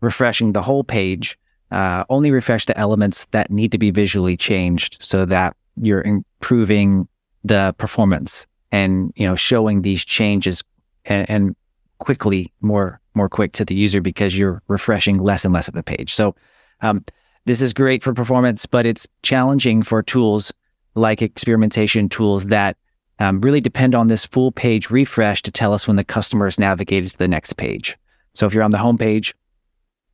refreshing 0.00 0.52
the 0.52 0.62
whole 0.62 0.84
page, 0.84 1.38
uh, 1.72 2.04
only 2.10 2.30
refresh 2.30 2.66
the 2.66 2.78
elements 2.78 3.24
that 3.32 3.50
need 3.50 3.72
to 3.72 3.78
be 3.78 3.90
visually 3.90 4.36
changed 4.36 4.98
so 5.00 5.24
that 5.24 5.56
you're 5.76 6.02
improving 6.02 7.08
the 7.44 7.74
performance 7.78 8.46
and 8.70 9.12
you 9.16 9.26
know 9.26 9.34
showing 9.34 9.82
these 9.82 10.04
changes 10.04 10.62
and, 11.06 11.28
and 11.28 11.56
quickly 11.98 12.52
more 12.60 13.00
more 13.14 13.28
quick 13.28 13.52
to 13.52 13.64
the 13.64 13.74
user 13.74 14.00
because 14.00 14.36
you're 14.36 14.62
refreshing 14.68 15.18
less 15.18 15.44
and 15.44 15.52
less 15.52 15.68
of 15.68 15.74
the 15.74 15.82
page. 15.82 16.14
So 16.14 16.34
um, 16.80 17.04
this 17.44 17.60
is 17.60 17.72
great 17.72 18.02
for 18.02 18.14
performance, 18.14 18.64
but 18.66 18.86
it's 18.86 19.08
challenging 19.22 19.82
for 19.82 20.02
tools 20.02 20.52
like 20.94 21.20
experimentation 21.20 22.08
tools 22.08 22.46
that 22.46 22.76
um, 23.18 23.40
really 23.40 23.60
depend 23.60 23.94
on 23.94 24.08
this 24.08 24.26
full 24.26 24.52
page 24.52 24.90
refresh 24.90 25.42
to 25.42 25.50
tell 25.50 25.74
us 25.74 25.86
when 25.86 25.96
the 25.96 26.04
customer 26.04 26.46
is 26.46 26.58
navigated 26.58 27.10
to 27.10 27.18
the 27.18 27.28
next 27.28 27.54
page. 27.54 27.96
So 28.34 28.46
if 28.46 28.54
you're 28.54 28.64
on 28.64 28.70
the 28.70 28.78
home 28.78 28.98
page 28.98 29.34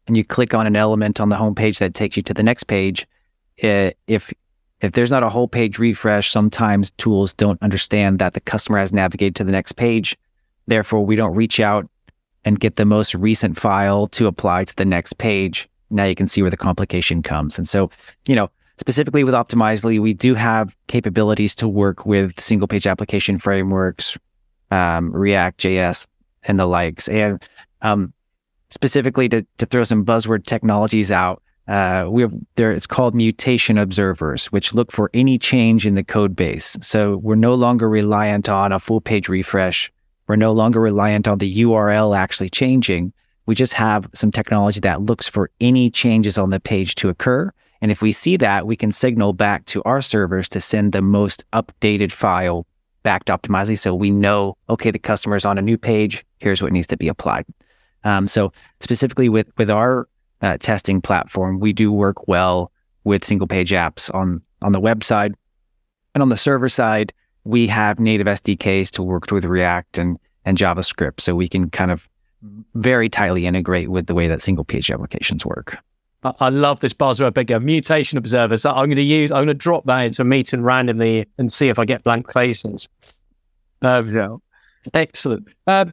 and 0.08 0.16
you 0.16 0.24
click 0.24 0.54
on 0.54 0.66
an 0.66 0.74
element 0.74 1.20
on 1.20 1.28
the 1.28 1.36
home 1.36 1.54
page 1.54 1.78
that 1.78 1.94
takes 1.94 2.16
you 2.16 2.22
to 2.24 2.34
the 2.34 2.42
next 2.42 2.64
page, 2.64 3.06
eh, 3.58 3.92
if 4.08 4.32
if 4.80 4.92
there's 4.92 5.10
not 5.10 5.22
a 5.22 5.28
whole 5.28 5.48
page 5.48 5.78
refresh, 5.78 6.30
sometimes 6.30 6.92
tools 6.92 7.34
don't 7.34 7.60
understand 7.62 8.20
that 8.20 8.34
the 8.34 8.40
customer 8.40 8.78
has 8.78 8.92
navigated 8.92 9.34
to 9.36 9.44
the 9.44 9.52
next 9.52 9.72
page. 9.72 10.16
Therefore, 10.66 11.04
we 11.04 11.16
don't 11.16 11.34
reach 11.34 11.58
out 11.58 11.88
and 12.44 12.60
get 12.60 12.76
the 12.76 12.84
most 12.84 13.14
recent 13.14 13.58
file 13.58 14.06
to 14.08 14.28
apply 14.28 14.64
to 14.64 14.76
the 14.76 14.84
next 14.84 15.18
page. 15.18 15.68
Now 15.90 16.04
you 16.04 16.14
can 16.14 16.28
see 16.28 16.42
where 16.42 16.50
the 16.50 16.56
complication 16.56 17.22
comes. 17.22 17.58
And 17.58 17.68
so, 17.68 17.90
you 18.28 18.36
know, 18.36 18.50
specifically 18.76 19.24
with 19.24 19.34
Optimizely, 19.34 19.98
we 19.98 20.14
do 20.14 20.34
have 20.34 20.76
capabilities 20.86 21.56
to 21.56 21.66
work 21.66 22.06
with 22.06 22.38
single 22.40 22.68
page 22.68 22.86
application 22.86 23.36
frameworks, 23.36 24.16
um, 24.70 25.10
React, 25.10 25.60
JS, 25.60 26.06
and 26.44 26.60
the 26.60 26.66
likes. 26.66 27.08
And 27.08 27.42
um, 27.82 28.12
specifically 28.70 29.28
to, 29.28 29.46
to 29.58 29.66
throw 29.66 29.84
some 29.84 30.04
buzzword 30.04 30.44
technologies 30.44 31.10
out, 31.10 31.42
uh, 31.68 32.06
we 32.08 32.22
have 32.22 32.32
there. 32.56 32.70
It's 32.70 32.86
called 32.86 33.14
mutation 33.14 33.76
observers, 33.76 34.46
which 34.46 34.72
look 34.72 34.90
for 34.90 35.10
any 35.12 35.38
change 35.38 35.84
in 35.84 35.94
the 35.94 36.02
code 36.02 36.34
base. 36.34 36.78
So 36.80 37.18
we're 37.18 37.34
no 37.34 37.54
longer 37.54 37.88
reliant 37.90 38.48
on 38.48 38.72
a 38.72 38.78
full 38.78 39.02
page 39.02 39.28
refresh 39.28 39.92
we're 40.28 40.36
no 40.36 40.52
longer 40.52 40.80
reliant 40.80 41.26
on 41.26 41.38
the 41.38 41.62
URL 41.62 42.16
actually 42.16 42.50
changing. 42.50 43.12
We 43.46 43.54
just 43.54 43.72
have 43.72 44.08
some 44.14 44.30
technology 44.30 44.78
that 44.80 45.00
looks 45.00 45.26
for 45.26 45.50
any 45.58 45.90
changes 45.90 46.36
on 46.36 46.50
the 46.50 46.60
page 46.60 46.94
to 46.96 47.08
occur. 47.08 47.50
And 47.80 47.90
if 47.90 48.02
we 48.02 48.12
see 48.12 48.36
that, 48.36 48.66
we 48.66 48.76
can 48.76 48.92
signal 48.92 49.32
back 49.32 49.64
to 49.66 49.82
our 49.84 50.02
servers 50.02 50.48
to 50.50 50.60
send 50.60 50.92
the 50.92 51.00
most 51.00 51.46
updated 51.52 52.12
file 52.12 52.66
back 53.04 53.24
to 53.24 53.32
Optimizely 53.32 53.78
so 53.78 53.94
we 53.94 54.10
know, 54.10 54.58
okay, 54.68 54.90
the 54.90 54.98
customer 54.98 55.36
is 55.36 55.46
on 55.46 55.56
a 55.56 55.62
new 55.62 55.78
page. 55.78 56.26
Here's 56.40 56.60
what 56.60 56.72
needs 56.72 56.88
to 56.88 56.96
be 56.98 57.08
applied. 57.08 57.46
Um, 58.08 58.26
so 58.26 58.52
specifically 58.80 59.28
with, 59.28 59.50
with 59.58 59.70
our 59.70 60.08
uh, 60.40 60.56
testing 60.58 61.02
platform, 61.02 61.60
we 61.60 61.74
do 61.74 61.92
work 61.92 62.26
well 62.26 62.72
with 63.04 63.22
single 63.22 63.46
page 63.46 63.70
apps 63.70 64.12
on, 64.14 64.40
on 64.62 64.72
the 64.72 64.80
website 64.80 65.34
and 66.14 66.22
on 66.22 66.30
the 66.30 66.38
server 66.38 66.70
side 66.70 67.12
we 67.44 67.66
have 67.66 68.00
native 68.00 68.26
SDKs 68.26 68.90
to 68.92 69.02
work 69.02 69.30
with 69.30 69.44
React 69.44 69.98
and, 69.98 70.18
and 70.46 70.56
JavaScript. 70.56 71.20
So 71.20 71.34
we 71.34 71.48
can 71.48 71.68
kind 71.68 71.90
of 71.90 72.08
very 72.74 73.10
tightly 73.10 73.44
integrate 73.44 73.90
with 73.90 74.06
the 74.06 74.14
way 74.14 74.26
that 74.28 74.40
single 74.40 74.64
page 74.64 74.90
applications 74.90 75.44
work. 75.44 75.78
I 76.22 76.48
love 76.48 76.80
this 76.80 76.94
buzzword 76.94 77.34
bigger 77.34 77.60
mutation 77.60 78.16
observers. 78.16 78.64
I'm 78.64 78.86
going 78.86 78.96
to 78.96 79.02
use, 79.02 79.30
I'm 79.30 79.38
going 79.38 79.48
to 79.48 79.54
drop 79.54 79.84
that 79.86 80.00
into 80.00 80.22
a 80.22 80.24
meeting 80.24 80.62
randomly 80.62 81.26
and 81.36 81.52
see 81.52 81.68
if 81.68 81.78
I 81.78 81.84
get 81.84 82.04
blank 82.04 82.32
faces. 82.32 82.88
Um, 83.82 84.12
no. 84.12 84.42
Excellent. 84.94 85.48
Um, 85.66 85.92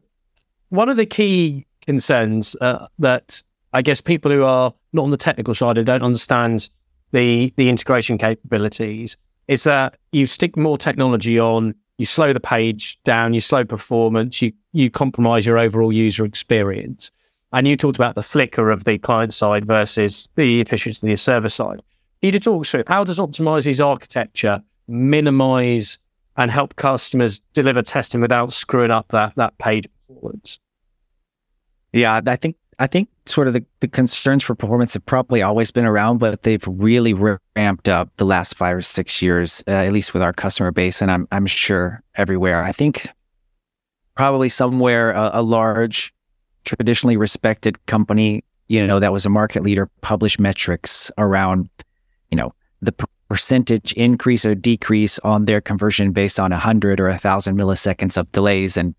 one 0.69 0.89
of 0.89 0.97
the 0.97 1.05
key 1.05 1.65
concerns 1.85 2.55
uh, 2.61 2.87
that 2.99 3.41
I 3.73 3.81
guess 3.81 4.01
people 4.01 4.31
who 4.31 4.43
are 4.43 4.73
not 4.93 5.03
on 5.03 5.11
the 5.11 5.17
technical 5.17 5.53
side 5.53 5.77
and 5.77 5.85
don't 5.85 6.03
understand 6.03 6.69
the 7.11 7.53
the 7.57 7.69
integration 7.69 8.17
capabilities 8.17 9.17
is 9.47 9.63
that 9.63 9.97
you 10.11 10.25
stick 10.25 10.57
more 10.57 10.77
technology 10.77 11.39
on, 11.39 11.75
you 11.97 12.05
slow 12.05 12.33
the 12.33 12.39
page 12.39 12.99
down, 13.03 13.33
you 13.33 13.41
slow 13.41 13.63
performance, 13.63 14.41
you 14.41 14.51
you 14.73 14.89
compromise 14.89 15.45
your 15.45 15.57
overall 15.57 15.91
user 15.91 16.25
experience. 16.25 17.11
And 17.53 17.67
you 17.67 17.77
talked 17.77 17.97
about 17.97 18.15
the 18.15 18.23
flicker 18.23 18.69
of 18.69 18.83
the 18.83 18.97
client 18.97 19.33
side 19.33 19.65
versus 19.65 20.27
the 20.35 20.59
efficiency 20.59 21.07
of 21.07 21.09
the 21.09 21.15
server 21.15 21.47
side. 21.47 21.81
You 22.21 22.31
to 22.31 22.39
talk 22.39 22.65
through 22.65 22.83
how 22.87 23.03
does 23.03 23.19
Optimizely's 23.19 23.79
architecture 23.79 24.61
minimize 24.87 25.97
and 26.37 26.51
help 26.51 26.75
customers 26.75 27.39
deliver 27.53 27.81
testing 27.81 28.19
without 28.19 28.51
screwing 28.51 28.91
up 28.91 29.09
that 29.09 29.35
that 29.35 29.57
page 29.57 29.87
performance? 30.07 30.59
Yeah, 31.95 32.19
I 32.27 32.35
think 32.35 32.57
I 32.77 32.87
think 32.87 33.07
sort 33.25 33.47
of 33.47 33.53
the, 33.53 33.63
the 33.79 33.87
concerns 33.87 34.43
for 34.43 34.53
performance 34.53 34.95
have 34.95 35.05
probably 35.05 35.41
always 35.41 35.71
been 35.71 35.85
around, 35.85 36.17
but 36.17 36.43
they've 36.43 36.63
really 36.67 37.13
ramped 37.55 37.87
up 37.87 38.09
the 38.17 38.25
last 38.25 38.57
five 38.57 38.75
or 38.75 38.81
six 38.81 39.21
years, 39.21 39.63
uh, 39.65 39.71
at 39.71 39.93
least 39.93 40.13
with 40.13 40.21
our 40.21 40.33
customer 40.33 40.71
base, 40.71 41.01
and 41.01 41.09
I'm 41.09 41.25
I'm 41.31 41.45
sure 41.45 42.03
everywhere. 42.15 42.61
I 42.63 42.73
think 42.73 43.07
probably 44.17 44.49
somewhere 44.49 45.11
a, 45.11 45.31
a 45.35 45.41
large, 45.41 46.13
traditionally 46.65 47.15
respected 47.15 47.83
company, 47.85 48.43
you 48.67 48.85
know, 48.85 48.99
that 48.99 49.13
was 49.13 49.25
a 49.25 49.29
market 49.29 49.63
leader, 49.63 49.89
published 50.01 50.39
metrics 50.39 51.09
around, 51.17 51.69
you 52.29 52.35
know, 52.35 52.53
the 52.81 52.93
percentage 53.29 53.93
increase 53.93 54.45
or 54.45 54.53
decrease 54.53 55.17
on 55.19 55.45
their 55.45 55.61
conversion 55.61 56.11
based 56.11 56.41
on 56.41 56.51
a 56.51 56.57
hundred 56.57 56.99
or 56.99 57.07
a 57.07 57.17
thousand 57.17 57.57
milliseconds 57.57 58.17
of 58.17 58.29
delays, 58.33 58.75
and 58.75 58.95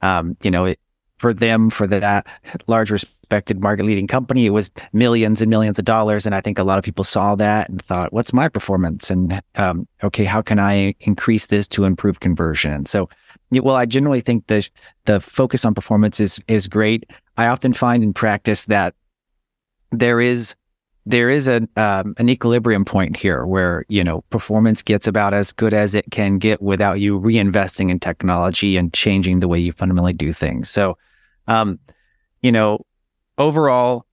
um, 0.00 0.34
you 0.42 0.50
know, 0.50 0.64
it, 0.64 0.80
for 1.18 1.34
them, 1.34 1.70
for 1.70 1.86
that 1.86 2.26
large 2.66 2.90
respected 2.90 3.60
market 3.60 3.84
leading 3.84 4.06
company. 4.06 4.46
It 4.46 4.50
was 4.50 4.70
millions 4.92 5.42
and 5.42 5.50
millions 5.50 5.78
of 5.78 5.84
dollars. 5.84 6.24
And 6.24 6.34
I 6.34 6.40
think 6.40 6.58
a 6.58 6.64
lot 6.64 6.78
of 6.78 6.84
people 6.84 7.04
saw 7.04 7.34
that 7.34 7.68
and 7.68 7.82
thought, 7.82 8.12
what's 8.12 8.32
my 8.32 8.48
performance? 8.48 9.10
And 9.10 9.42
um, 9.56 9.86
okay, 10.02 10.24
how 10.24 10.40
can 10.40 10.58
I 10.58 10.94
increase 11.00 11.46
this 11.46 11.68
to 11.68 11.84
improve 11.84 12.20
conversion? 12.20 12.86
So, 12.86 13.08
well, 13.50 13.76
I 13.76 13.86
generally 13.86 14.20
think 14.20 14.46
the, 14.46 14.68
the 15.04 15.20
focus 15.20 15.64
on 15.64 15.74
performance 15.74 16.20
is, 16.20 16.40
is 16.48 16.66
great. 16.66 17.10
I 17.36 17.46
often 17.48 17.72
find 17.72 18.02
in 18.02 18.14
practice 18.14 18.64
that 18.66 18.94
there 19.90 20.20
is 20.20 20.54
there 21.06 21.30
is 21.30 21.48
a, 21.48 21.66
um, 21.76 22.14
an 22.18 22.28
equilibrium 22.28 22.84
point 22.84 23.16
here 23.16 23.46
where 23.46 23.86
you 23.88 24.04
know 24.04 24.20
performance 24.28 24.82
gets 24.82 25.06
about 25.06 25.32
as 25.32 25.52
good 25.54 25.72
as 25.72 25.94
it 25.94 26.04
can 26.10 26.36
get 26.36 26.60
without 26.60 27.00
you 27.00 27.18
reinvesting 27.18 27.90
in 27.90 27.98
technology 27.98 28.76
and 28.76 28.92
changing 28.92 29.40
the 29.40 29.48
way 29.48 29.58
you 29.58 29.72
fundamentally 29.72 30.12
do 30.12 30.34
things. 30.34 30.68
So, 30.68 30.98
um, 31.48 31.78
you 32.42 32.52
know, 32.52 32.84
overall, 33.36 34.06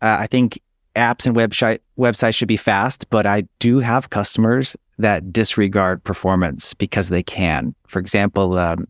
uh, 0.00 0.16
I 0.20 0.28
think 0.28 0.60
apps 0.94 1.26
and 1.26 1.34
website 1.34 1.80
websites 1.98 2.36
should 2.36 2.48
be 2.48 2.56
fast, 2.56 3.10
but 3.10 3.26
I 3.26 3.44
do 3.58 3.80
have 3.80 4.10
customers 4.10 4.76
that 4.98 5.32
disregard 5.32 6.04
performance 6.04 6.72
because 6.72 7.08
they 7.08 7.22
can. 7.22 7.74
For 7.88 7.98
example, 7.98 8.56
um, 8.58 8.86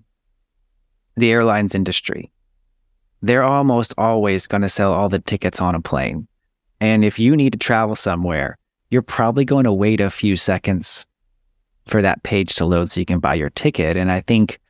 the 1.16 1.30
airlines 1.30 1.74
industry. 1.74 2.30
They're 3.22 3.42
almost 3.42 3.94
always 3.96 4.46
going 4.46 4.60
to 4.60 4.68
sell 4.68 4.92
all 4.92 5.08
the 5.08 5.18
tickets 5.18 5.58
on 5.58 5.74
a 5.74 5.80
plane 5.80 6.28
and 6.84 7.02
if 7.02 7.18
you 7.18 7.34
need 7.34 7.54
to 7.54 7.58
travel 7.58 7.96
somewhere, 7.96 8.58
you're 8.90 9.00
probably 9.00 9.46
going 9.46 9.64
to 9.64 9.72
wait 9.72 10.02
a 10.02 10.10
few 10.10 10.36
seconds 10.36 11.06
for 11.86 12.02
that 12.02 12.22
page 12.22 12.56
to 12.56 12.66
load 12.66 12.90
so 12.90 13.00
you 13.00 13.06
can 13.06 13.20
buy 13.20 13.32
your 13.32 13.48
ticket. 13.48 13.96
And 13.96 14.12
I 14.12 14.20
think 14.20 14.60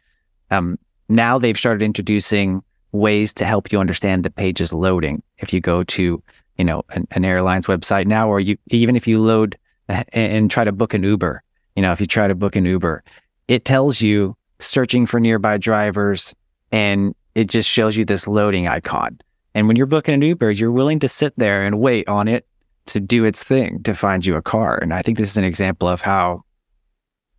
um, 0.52 0.78
now 1.08 1.38
they've 1.38 1.58
started 1.58 1.82
introducing 1.82 2.62
ways 2.94 3.34
to 3.34 3.44
help 3.44 3.72
you 3.72 3.80
understand 3.80 4.24
the 4.24 4.30
page 4.30 4.60
is 4.60 4.72
loading. 4.72 5.22
If 5.38 5.52
you 5.52 5.60
go 5.60 5.84
to, 5.84 6.22
you 6.56 6.64
know, 6.64 6.84
an, 6.90 7.06
an 7.10 7.24
airline's 7.24 7.66
website 7.66 8.06
now, 8.06 8.28
or 8.28 8.40
you 8.40 8.56
even 8.68 8.96
if 8.96 9.06
you 9.06 9.20
load 9.20 9.58
uh, 9.88 10.04
and, 10.12 10.32
and 10.32 10.50
try 10.50 10.64
to 10.64 10.72
book 10.72 10.94
an 10.94 11.02
Uber, 11.02 11.42
you 11.76 11.82
know, 11.82 11.92
if 11.92 12.00
you 12.00 12.06
try 12.06 12.28
to 12.28 12.34
book 12.34 12.56
an 12.56 12.64
Uber, 12.64 13.02
it 13.48 13.64
tells 13.64 14.00
you 14.00 14.36
searching 14.60 15.04
for 15.06 15.20
nearby 15.20 15.58
drivers 15.58 16.34
and 16.72 17.14
it 17.34 17.48
just 17.48 17.68
shows 17.68 17.96
you 17.96 18.04
this 18.04 18.26
loading 18.26 18.68
icon. 18.68 19.18
And 19.54 19.68
when 19.68 19.76
you're 19.76 19.86
booking 19.86 20.14
an 20.14 20.22
Uber, 20.22 20.52
you're 20.52 20.72
willing 20.72 21.00
to 21.00 21.08
sit 21.08 21.34
there 21.36 21.64
and 21.64 21.80
wait 21.80 22.08
on 22.08 22.28
it 22.28 22.46
to 22.86 23.00
do 23.00 23.24
its 23.24 23.42
thing 23.42 23.82
to 23.82 23.94
find 23.94 24.24
you 24.24 24.36
a 24.36 24.42
car. 24.42 24.78
And 24.78 24.94
I 24.94 25.02
think 25.02 25.18
this 25.18 25.30
is 25.30 25.36
an 25.36 25.44
example 25.44 25.88
of 25.88 26.00
how 26.00 26.44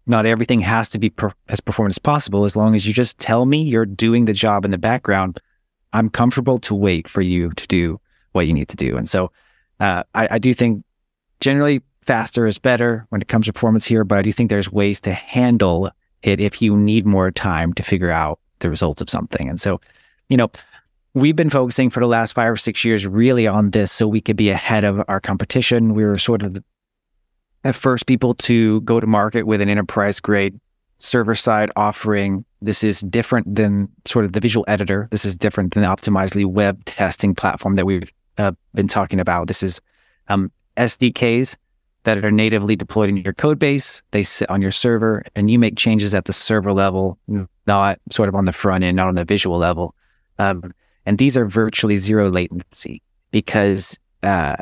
not 0.05 0.25
everything 0.25 0.61
has 0.61 0.89
to 0.89 0.99
be 0.99 1.09
per- 1.09 1.33
as 1.49 1.59
performant 1.59 1.93
as 1.93 1.99
possible. 1.99 2.45
As 2.45 2.55
long 2.55 2.75
as 2.75 2.87
you 2.87 2.93
just 2.93 3.19
tell 3.19 3.45
me 3.45 3.61
you're 3.61 3.85
doing 3.85 4.25
the 4.25 4.33
job 4.33 4.65
in 4.65 4.71
the 4.71 4.77
background, 4.77 5.39
I'm 5.95 6.09
comfortable 6.09 6.57
to 6.59 6.75
wait 6.75 7.07
for 7.07 7.21
you 7.21 7.51
to 7.51 7.67
do 7.67 7.99
what 8.33 8.47
you 8.47 8.53
need 8.53 8.67
to 8.67 8.75
do. 8.75 8.97
And 8.97 9.09
so 9.09 9.31
uh, 9.79 10.03
I, 10.13 10.27
I 10.31 10.39
do 10.39 10.53
think 10.53 10.83
generally 11.39 11.81
faster 12.01 12.45
is 12.45 12.59
better 12.59 13.05
when 13.09 13.21
it 13.21 13.29
comes 13.29 13.45
to 13.45 13.53
performance 13.53 13.85
here, 13.85 14.03
but 14.03 14.17
I 14.17 14.21
do 14.21 14.31
think 14.31 14.49
there's 14.49 14.71
ways 14.71 14.99
to 15.01 15.13
handle 15.13 15.89
it 16.21 16.39
if 16.41 16.61
you 16.61 16.75
need 16.75 17.05
more 17.05 17.31
time 17.31 17.73
to 17.73 17.83
figure 17.83 18.11
out 18.11 18.39
the 18.59 18.69
results 18.69 19.01
of 19.01 19.09
something. 19.09 19.49
And 19.49 19.59
so, 19.59 19.79
you 20.27 20.37
know, 20.37 20.51
we've 21.13 21.35
been 21.35 21.49
focusing 21.49 21.89
for 21.89 22.01
the 22.01 22.07
last 22.07 22.33
five 22.33 22.51
or 22.51 22.57
six 22.57 22.83
years 22.83 23.07
really 23.07 23.47
on 23.47 23.71
this 23.71 23.91
so 23.91 24.07
we 24.07 24.21
could 24.21 24.35
be 24.35 24.49
ahead 24.49 24.83
of 24.83 25.01
our 25.07 25.21
competition. 25.21 25.93
We 25.93 26.03
were 26.03 26.17
sort 26.17 26.43
of 26.43 26.61
the 27.63 27.73
first 27.73 28.05
people 28.05 28.33
to 28.33 28.81
go 28.81 28.99
to 28.99 29.07
market 29.07 29.43
with 29.43 29.61
an 29.61 29.69
enterprise 29.69 30.19
grade 30.19 30.59
server 30.95 31.35
side 31.35 31.71
offering. 31.75 32.43
This 32.65 32.83
is 32.83 33.01
different 33.01 33.53
than 33.53 33.89
sort 34.05 34.25
of 34.25 34.33
the 34.33 34.39
visual 34.39 34.65
editor. 34.67 35.07
This 35.11 35.23
is 35.23 35.37
different 35.37 35.75
than 35.75 35.83
the 35.83 35.87
Optimizely 35.87 36.47
web 36.47 36.83
testing 36.85 37.35
platform 37.35 37.75
that 37.75 37.85
we've 37.85 38.11
uh, 38.39 38.53
been 38.73 38.87
talking 38.87 39.19
about. 39.19 39.47
This 39.47 39.61
is 39.61 39.79
um, 40.29 40.51
SDKs 40.75 41.57
that 42.05 42.25
are 42.25 42.31
natively 42.31 42.75
deployed 42.75 43.09
in 43.09 43.17
your 43.17 43.33
code 43.33 43.59
base. 43.59 44.01
They 44.09 44.23
sit 44.23 44.49
on 44.49 44.63
your 44.63 44.71
server 44.71 45.23
and 45.35 45.51
you 45.51 45.59
make 45.59 45.77
changes 45.77 46.15
at 46.15 46.25
the 46.25 46.33
server 46.33 46.73
level, 46.73 47.19
not 47.67 47.99
sort 48.09 48.29
of 48.29 48.35
on 48.35 48.45
the 48.45 48.51
front 48.51 48.83
end, 48.83 48.97
not 48.97 49.09
on 49.09 49.13
the 49.13 49.25
visual 49.25 49.59
level. 49.59 49.93
Um, 50.39 50.73
and 51.05 51.19
these 51.19 51.37
are 51.37 51.45
virtually 51.45 51.97
zero 51.97 52.31
latency 52.31 53.03
because 53.29 53.99
uh, 54.23 54.55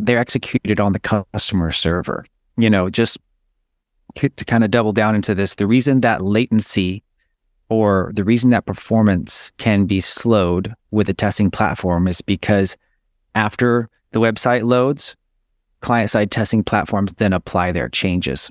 they're 0.00 0.18
executed 0.18 0.80
on 0.80 0.92
the 0.92 1.26
customer 1.34 1.72
server. 1.72 2.24
You 2.56 2.70
know, 2.70 2.88
just 2.88 3.18
to, 4.14 4.30
to 4.30 4.44
kind 4.46 4.64
of 4.64 4.70
double 4.70 4.92
down 4.92 5.14
into 5.14 5.34
this, 5.34 5.56
the 5.56 5.66
reason 5.66 6.00
that 6.00 6.24
latency 6.24 7.02
or 7.74 8.12
the 8.14 8.24
reason 8.24 8.50
that 8.50 8.66
performance 8.66 9.50
can 9.58 9.84
be 9.84 10.00
slowed 10.00 10.74
with 10.90 11.08
a 11.08 11.14
testing 11.14 11.50
platform 11.50 12.06
is 12.06 12.20
because 12.20 12.76
after 13.34 13.90
the 14.12 14.20
website 14.20 14.62
loads, 14.62 15.16
client 15.80 16.08
side 16.08 16.30
testing 16.30 16.62
platforms 16.62 17.14
then 17.14 17.32
apply 17.32 17.72
their 17.72 17.88
changes. 17.88 18.50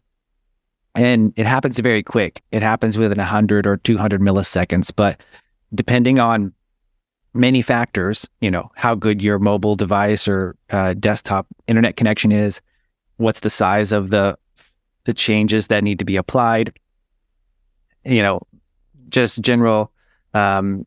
And 0.93 1.33
it 1.37 1.45
happens 1.45 1.79
very 1.79 2.03
quick. 2.03 2.41
It 2.51 2.61
happens 2.61 2.97
within 2.97 3.17
100 3.17 3.65
or 3.65 3.77
200 3.77 4.21
milliseconds. 4.21 4.91
But 4.95 5.21
depending 5.73 6.19
on 6.19 6.53
many 7.33 7.61
factors, 7.61 8.29
you 8.41 8.51
know, 8.51 8.69
how 8.75 8.93
good 8.93 9.21
your 9.21 9.39
mobile 9.39 9.75
device 9.75 10.27
or 10.27 10.55
uh, 10.69 10.93
desktop 10.93 11.47
internet 11.67 11.95
connection 11.95 12.31
is, 12.31 12.61
what's 13.17 13.39
the 13.39 13.49
size 13.49 13.91
of 13.91 14.09
the 14.09 14.37
the 15.05 15.13
changes 15.13 15.67
that 15.67 15.83
need 15.83 15.99
to 15.99 16.05
be 16.05 16.15
applied, 16.15 16.71
you 18.05 18.21
know, 18.21 18.39
just 19.13 19.41
general 19.41 19.91
um, 20.33 20.85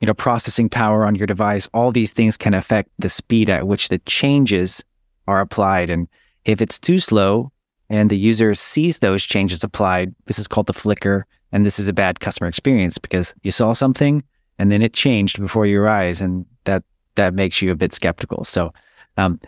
you 0.00 0.06
know, 0.06 0.14
processing 0.14 0.68
power 0.68 1.04
on 1.04 1.14
your 1.14 1.26
device, 1.26 1.68
all 1.74 1.90
these 1.90 2.12
things 2.12 2.36
can 2.36 2.54
affect 2.54 2.90
the 2.98 3.10
speed 3.10 3.48
at 3.48 3.66
which 3.66 3.88
the 3.88 3.98
changes 4.00 4.82
are 5.28 5.40
applied. 5.40 5.90
And 5.90 6.08
if 6.46 6.60
it's 6.60 6.78
too 6.78 6.98
slow 6.98 7.52
and 7.90 8.08
the 8.08 8.16
user 8.16 8.54
sees 8.54 8.98
those 8.98 9.22
changes 9.24 9.62
applied, 9.62 10.14
this 10.24 10.38
is 10.38 10.48
called 10.48 10.66
the 10.66 10.72
flicker. 10.72 11.26
And 11.52 11.66
this 11.66 11.78
is 11.78 11.88
a 11.88 11.92
bad 11.92 12.20
customer 12.20 12.48
experience 12.48 12.96
because 12.96 13.34
you 13.42 13.50
saw 13.50 13.72
something, 13.72 14.22
and 14.58 14.70
then 14.70 14.82
it 14.82 14.92
changed 14.92 15.40
before 15.40 15.66
your 15.66 15.88
eyes, 15.88 16.20
and 16.20 16.46
that 16.62 16.84
that 17.16 17.34
makes 17.34 17.60
you 17.60 17.72
a 17.72 17.74
bit 17.74 17.92
skeptical. 17.92 18.44
So, 18.44 18.72
um, 19.16 19.40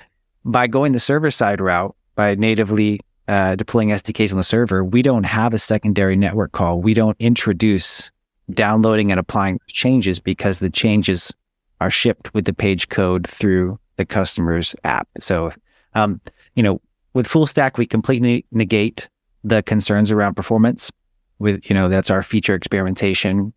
by 0.45 0.67
going 0.67 0.93
the 0.93 0.99
server 0.99 1.31
side 1.31 1.61
route, 1.61 1.95
by 2.17 2.35
natively 2.35 3.01
uh, 3.29 3.55
deploying 3.57 3.91
SDKs 3.91 4.33
on 4.33 4.39
the 4.39 4.45
server, 4.45 4.85
we 4.85 5.03
don't 5.03 5.25
have 5.25 5.55
a 5.55 5.59
secondary 5.59 6.17
network 6.17 6.53
call. 6.53 6.81
We 6.81 6.95
don't 6.95 7.17
introduce 7.19 8.11
downloading 8.53 9.11
and 9.11 9.21
applying 9.21 9.61
changes 9.69 10.21
because 10.21 10.59
the 10.59 10.71
changes 10.71 11.33
are 11.81 11.91
shipped 11.91 12.33
with 12.35 12.45
the 12.45 12.53
page 12.53 12.89
code 12.89 13.27
through 13.27 13.79
the 13.97 14.05
customer's 14.05 14.75
app. 14.85 15.09
So, 15.19 15.51
um, 15.95 16.21
you 16.55 16.63
know, 16.63 16.81
with 17.15 17.27
full 17.27 17.47
stack, 17.47 17.79
we 17.79 17.87
completely 17.87 18.45
negate 18.51 19.09
the 19.45 19.63
concerns 19.63 20.11
around 20.11 20.35
performance. 20.35 20.91
With 21.39 21.69
you 21.69 21.75
know, 21.75 21.89
that's 21.89 22.11
our 22.11 22.23
feature 22.23 22.55
experimentation 22.55 23.53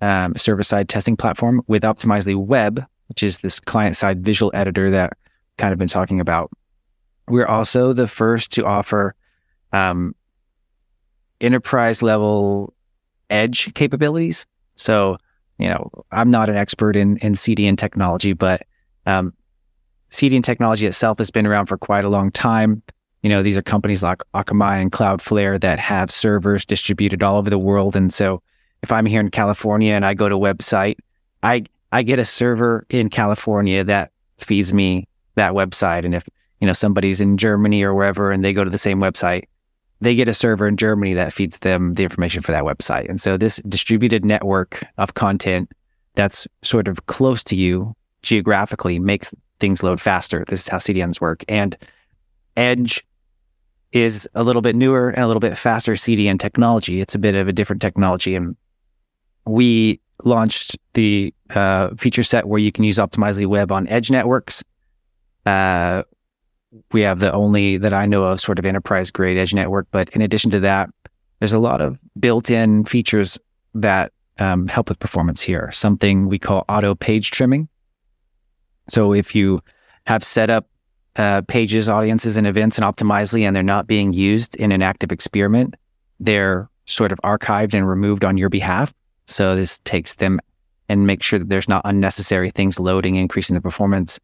um, 0.00 0.34
server 0.36 0.62
side 0.62 0.88
testing 0.88 1.16
platform 1.16 1.62
with 1.66 1.82
Optimizely 1.82 2.34
Web, 2.34 2.84
which 3.08 3.22
is 3.22 3.38
this 3.38 3.60
client 3.60 3.96
side 3.96 4.24
visual 4.24 4.50
editor 4.54 4.90
that 4.90 5.12
kind 5.58 5.72
of 5.72 5.78
been 5.78 5.88
talking 5.88 6.20
about. 6.20 6.50
We're 7.32 7.46
also 7.46 7.94
the 7.94 8.06
first 8.06 8.52
to 8.52 8.66
offer 8.66 9.14
um, 9.72 10.14
enterprise 11.40 12.02
level 12.02 12.74
edge 13.30 13.72
capabilities. 13.72 14.46
So, 14.74 15.16
you 15.56 15.70
know, 15.70 15.90
I'm 16.10 16.30
not 16.30 16.50
an 16.50 16.56
expert 16.56 16.94
in, 16.94 17.16
in 17.16 17.32
CDN 17.32 17.78
technology, 17.78 18.34
but 18.34 18.66
um, 19.06 19.32
CDN 20.10 20.44
technology 20.44 20.86
itself 20.86 21.16
has 21.16 21.30
been 21.30 21.46
around 21.46 21.66
for 21.66 21.78
quite 21.78 22.04
a 22.04 22.10
long 22.10 22.30
time. 22.30 22.82
You 23.22 23.30
know, 23.30 23.42
these 23.42 23.56
are 23.56 23.62
companies 23.62 24.02
like 24.02 24.20
Akamai 24.34 24.82
and 24.82 24.92
Cloudflare 24.92 25.58
that 25.62 25.78
have 25.78 26.10
servers 26.10 26.66
distributed 26.66 27.22
all 27.22 27.38
over 27.38 27.48
the 27.48 27.58
world. 27.58 27.96
And 27.96 28.12
so 28.12 28.42
if 28.82 28.92
I'm 28.92 29.06
here 29.06 29.20
in 29.20 29.30
California 29.30 29.94
and 29.94 30.04
I 30.04 30.12
go 30.12 30.28
to 30.28 30.36
a 30.36 30.38
website, 30.38 30.96
I 31.42 31.64
I 31.92 32.02
get 32.02 32.18
a 32.18 32.26
server 32.26 32.84
in 32.90 33.08
California 33.08 33.84
that 33.84 34.12
feeds 34.36 34.74
me 34.74 35.08
that 35.36 35.52
website. 35.52 36.04
And 36.04 36.14
if 36.14 36.28
you 36.62 36.66
know 36.66 36.72
somebody's 36.72 37.20
in 37.20 37.36
Germany 37.38 37.82
or 37.82 37.92
wherever 37.92 38.30
and 38.30 38.44
they 38.44 38.52
go 38.52 38.62
to 38.62 38.70
the 38.70 38.78
same 38.78 39.00
website, 39.00 39.46
they 40.00 40.14
get 40.14 40.28
a 40.28 40.34
server 40.34 40.68
in 40.68 40.76
Germany 40.76 41.12
that 41.12 41.32
feeds 41.32 41.58
them 41.58 41.94
the 41.94 42.04
information 42.04 42.40
for 42.40 42.52
that 42.52 42.62
website. 42.62 43.10
And 43.10 43.20
so 43.20 43.36
this 43.36 43.56
distributed 43.68 44.24
network 44.24 44.84
of 44.96 45.14
content 45.14 45.72
that's 46.14 46.46
sort 46.62 46.86
of 46.86 47.06
close 47.06 47.42
to 47.44 47.56
you 47.56 47.96
geographically 48.22 49.00
makes 49.00 49.34
things 49.58 49.82
load 49.82 50.00
faster. 50.00 50.44
This 50.46 50.60
is 50.60 50.68
how 50.68 50.78
CDNs 50.78 51.20
work. 51.20 51.44
And 51.48 51.76
Edge 52.56 53.04
is 53.90 54.28
a 54.36 54.44
little 54.44 54.62
bit 54.62 54.76
newer 54.76 55.10
and 55.10 55.24
a 55.24 55.26
little 55.26 55.40
bit 55.40 55.58
faster 55.58 55.94
CDN 55.94 56.38
technology. 56.38 57.00
It's 57.00 57.16
a 57.16 57.18
bit 57.18 57.34
of 57.34 57.48
a 57.48 57.52
different 57.52 57.82
technology 57.82 58.36
and 58.36 58.56
we 59.46 60.00
launched 60.22 60.78
the 60.94 61.34
uh, 61.56 61.88
feature 61.96 62.22
set 62.22 62.46
where 62.46 62.60
you 62.60 62.70
can 62.70 62.84
use 62.84 62.98
Optimizely 62.98 63.48
Web 63.48 63.72
on 63.72 63.88
edge 63.88 64.12
networks. 64.12 64.62
Uh, 65.44 66.04
we 66.92 67.02
have 67.02 67.20
the 67.20 67.32
only 67.32 67.76
that 67.78 67.92
I 67.92 68.06
know 68.06 68.24
of 68.24 68.40
sort 68.40 68.58
of 68.58 68.66
enterprise 68.66 69.10
grade 69.10 69.38
edge 69.38 69.54
network. 69.54 69.86
But 69.90 70.10
in 70.10 70.22
addition 70.22 70.50
to 70.52 70.60
that, 70.60 70.90
there's 71.38 71.52
a 71.52 71.58
lot 71.58 71.80
of 71.80 71.98
built 72.18 72.50
in 72.50 72.84
features 72.84 73.38
that 73.74 74.12
um, 74.38 74.68
help 74.68 74.88
with 74.88 74.98
performance 74.98 75.42
here. 75.42 75.70
Something 75.72 76.28
we 76.28 76.38
call 76.38 76.64
auto 76.68 76.94
page 76.94 77.30
trimming. 77.30 77.68
So 78.88 79.12
if 79.12 79.34
you 79.34 79.60
have 80.06 80.24
set 80.24 80.50
up 80.50 80.66
uh, 81.16 81.42
pages, 81.42 81.88
audiences, 81.88 82.36
and 82.36 82.46
events 82.46 82.78
in 82.78 82.84
Optimizely 82.84 83.42
and 83.42 83.54
they're 83.54 83.62
not 83.62 83.86
being 83.86 84.12
used 84.12 84.56
in 84.56 84.72
an 84.72 84.82
active 84.82 85.12
experiment, 85.12 85.74
they're 86.18 86.70
sort 86.86 87.12
of 87.12 87.20
archived 87.22 87.74
and 87.74 87.88
removed 87.88 88.24
on 88.24 88.36
your 88.36 88.48
behalf. 88.48 88.92
So 89.26 89.54
this 89.54 89.78
takes 89.84 90.14
them 90.14 90.40
and 90.88 91.06
make 91.06 91.22
sure 91.22 91.38
that 91.38 91.48
there's 91.48 91.68
not 91.68 91.82
unnecessary 91.84 92.50
things 92.50 92.80
loading, 92.80 93.16
increasing 93.16 93.54
the 93.54 93.60
performance. 93.60 94.18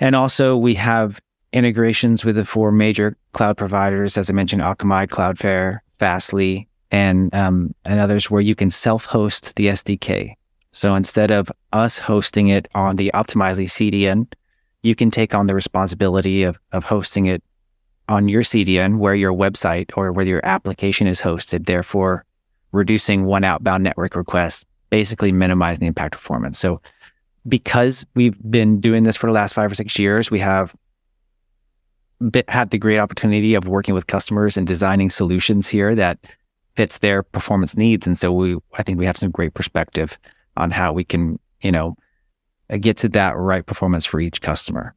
And 0.00 0.14
also 0.14 0.56
we 0.56 0.74
have 0.74 1.20
integrations 1.54 2.24
with 2.24 2.36
the 2.36 2.44
four 2.44 2.70
major 2.72 3.16
cloud 3.32 3.56
providers, 3.56 4.18
as 4.18 4.28
I 4.28 4.32
mentioned, 4.34 4.60
Akamai, 4.60 5.06
Cloudflare, 5.06 5.78
Fastly, 5.98 6.68
and 6.90 7.34
um, 7.34 7.74
and 7.84 8.00
others, 8.00 8.30
where 8.30 8.42
you 8.42 8.54
can 8.54 8.70
self-host 8.70 9.54
the 9.54 9.66
SDK. 9.66 10.34
So 10.72 10.94
instead 10.96 11.30
of 11.30 11.50
us 11.72 11.98
hosting 11.98 12.48
it 12.48 12.66
on 12.74 12.96
the 12.96 13.10
Optimizely 13.14 13.66
CDN, 13.66 14.26
you 14.82 14.94
can 14.94 15.10
take 15.10 15.34
on 15.34 15.46
the 15.46 15.54
responsibility 15.54 16.42
of, 16.42 16.58
of 16.72 16.84
hosting 16.84 17.26
it 17.26 17.42
on 18.08 18.28
your 18.28 18.42
CDN 18.42 18.98
where 18.98 19.14
your 19.14 19.32
website 19.32 19.90
or 19.96 20.12
where 20.12 20.26
your 20.26 20.44
application 20.44 21.06
is 21.06 21.22
hosted, 21.22 21.66
therefore 21.66 22.24
reducing 22.72 23.24
one 23.24 23.44
outbound 23.44 23.84
network 23.84 24.16
request, 24.16 24.66
basically 24.90 25.30
minimizing 25.30 25.80
the 25.80 25.86
impact 25.86 26.12
performance. 26.12 26.58
So 26.58 26.82
because 27.46 28.04
we've 28.14 28.36
been 28.50 28.80
doing 28.80 29.04
this 29.04 29.16
for 29.16 29.28
the 29.28 29.32
last 29.32 29.54
five 29.54 29.70
or 29.70 29.74
six 29.74 29.98
years, 29.98 30.30
we 30.30 30.40
have 30.40 30.74
had 32.48 32.70
the 32.70 32.78
great 32.78 32.98
opportunity 32.98 33.54
of 33.54 33.68
working 33.68 33.94
with 33.94 34.06
customers 34.06 34.56
and 34.56 34.66
designing 34.66 35.10
solutions 35.10 35.68
here 35.68 35.94
that 35.94 36.18
fits 36.74 36.98
their 36.98 37.22
performance 37.22 37.76
needs. 37.76 38.06
And 38.06 38.18
so 38.18 38.32
we, 38.32 38.56
I 38.74 38.82
think 38.82 38.98
we 38.98 39.06
have 39.06 39.16
some 39.16 39.30
great 39.30 39.54
perspective 39.54 40.18
on 40.56 40.70
how 40.70 40.92
we 40.92 41.04
can, 41.04 41.38
you 41.60 41.72
know, 41.72 41.96
get 42.80 42.96
to 42.98 43.08
that 43.10 43.36
right 43.36 43.64
performance 43.64 44.06
for 44.06 44.20
each 44.20 44.40
customer. 44.40 44.94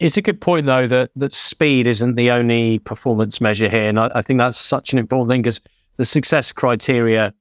It's 0.00 0.16
a 0.16 0.22
good 0.22 0.40
point, 0.40 0.66
though, 0.66 0.86
that 0.86 1.10
that 1.16 1.34
speed 1.34 1.86
isn't 1.86 2.14
the 2.14 2.30
only 2.30 2.78
performance 2.78 3.40
measure 3.40 3.68
here, 3.68 3.88
and 3.88 4.00
I, 4.00 4.10
I 4.14 4.22
think 4.22 4.38
that's 4.38 4.58
such 4.58 4.92
an 4.92 4.98
important 4.98 5.30
thing 5.30 5.42
because 5.42 5.60
the 5.96 6.06
success 6.06 6.52
criteria, 6.52 7.34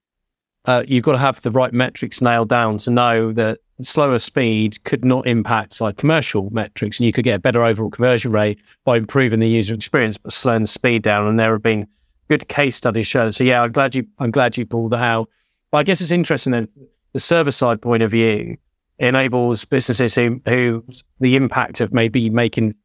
uh, 0.66 0.84
you've 0.86 1.06
got 1.06 1.14
to 1.14 1.20
have 1.20 1.42
the 1.42 1.52
right 1.52 1.74
metrics 1.74 2.22
nailed 2.22 2.50
down 2.50 2.78
to 2.80 2.92
know 2.92 3.32
that 3.32 3.60
slower 3.84 4.20
speed 4.20 4.84
could 4.84 5.04
not 5.06 5.28
impact 5.28 5.82
like 5.82 5.98
commercial 5.98 6.50
metrics, 6.52 7.00
and 7.00 7.06
you 7.06 7.12
could 7.12 7.26
get 7.26 7.36
a 7.36 7.40
better 7.40 7.64
overall 7.64 7.90
conversion 7.90 8.32
rate 8.32 8.60
by 8.84 8.98
improving 8.98 9.40
the 9.40 9.48
user 9.48 9.74
experience, 9.74 10.18
but 10.18 10.34
slowing 10.34 10.64
the 10.64 10.68
speed 10.68 11.02
down. 11.02 11.28
And 11.28 11.40
there 11.40 11.52
have 11.52 11.64
been 11.64 11.88
good 12.30 12.48
case 12.48 12.76
studies 12.76 13.08
shown. 13.08 13.32
So 13.32 13.44
yeah, 13.44 13.62
I'm 13.62 13.72
glad 13.72 13.96
you 13.96 14.08
I'm 14.20 14.32
glad 14.32 14.58
you 14.58 14.66
pulled 14.66 14.92
that 14.92 15.04
out. 15.04 15.30
But 15.72 15.80
I 15.80 15.84
guess 15.84 16.02
it's 16.02 16.12
interesting 16.12 16.52
that 16.54 16.70
the 17.14 17.20
server 17.20 17.52
side 17.52 17.82
point 17.82 18.04
of 18.04 18.12
view 18.12 18.58
enables 19.00 19.66
businesses 19.66 20.16
who, 20.16 20.40
who 20.46 20.86
the 21.20 21.36
impact 21.36 21.82
of 21.82 21.92
maybe 21.92 22.30
making 22.30 22.76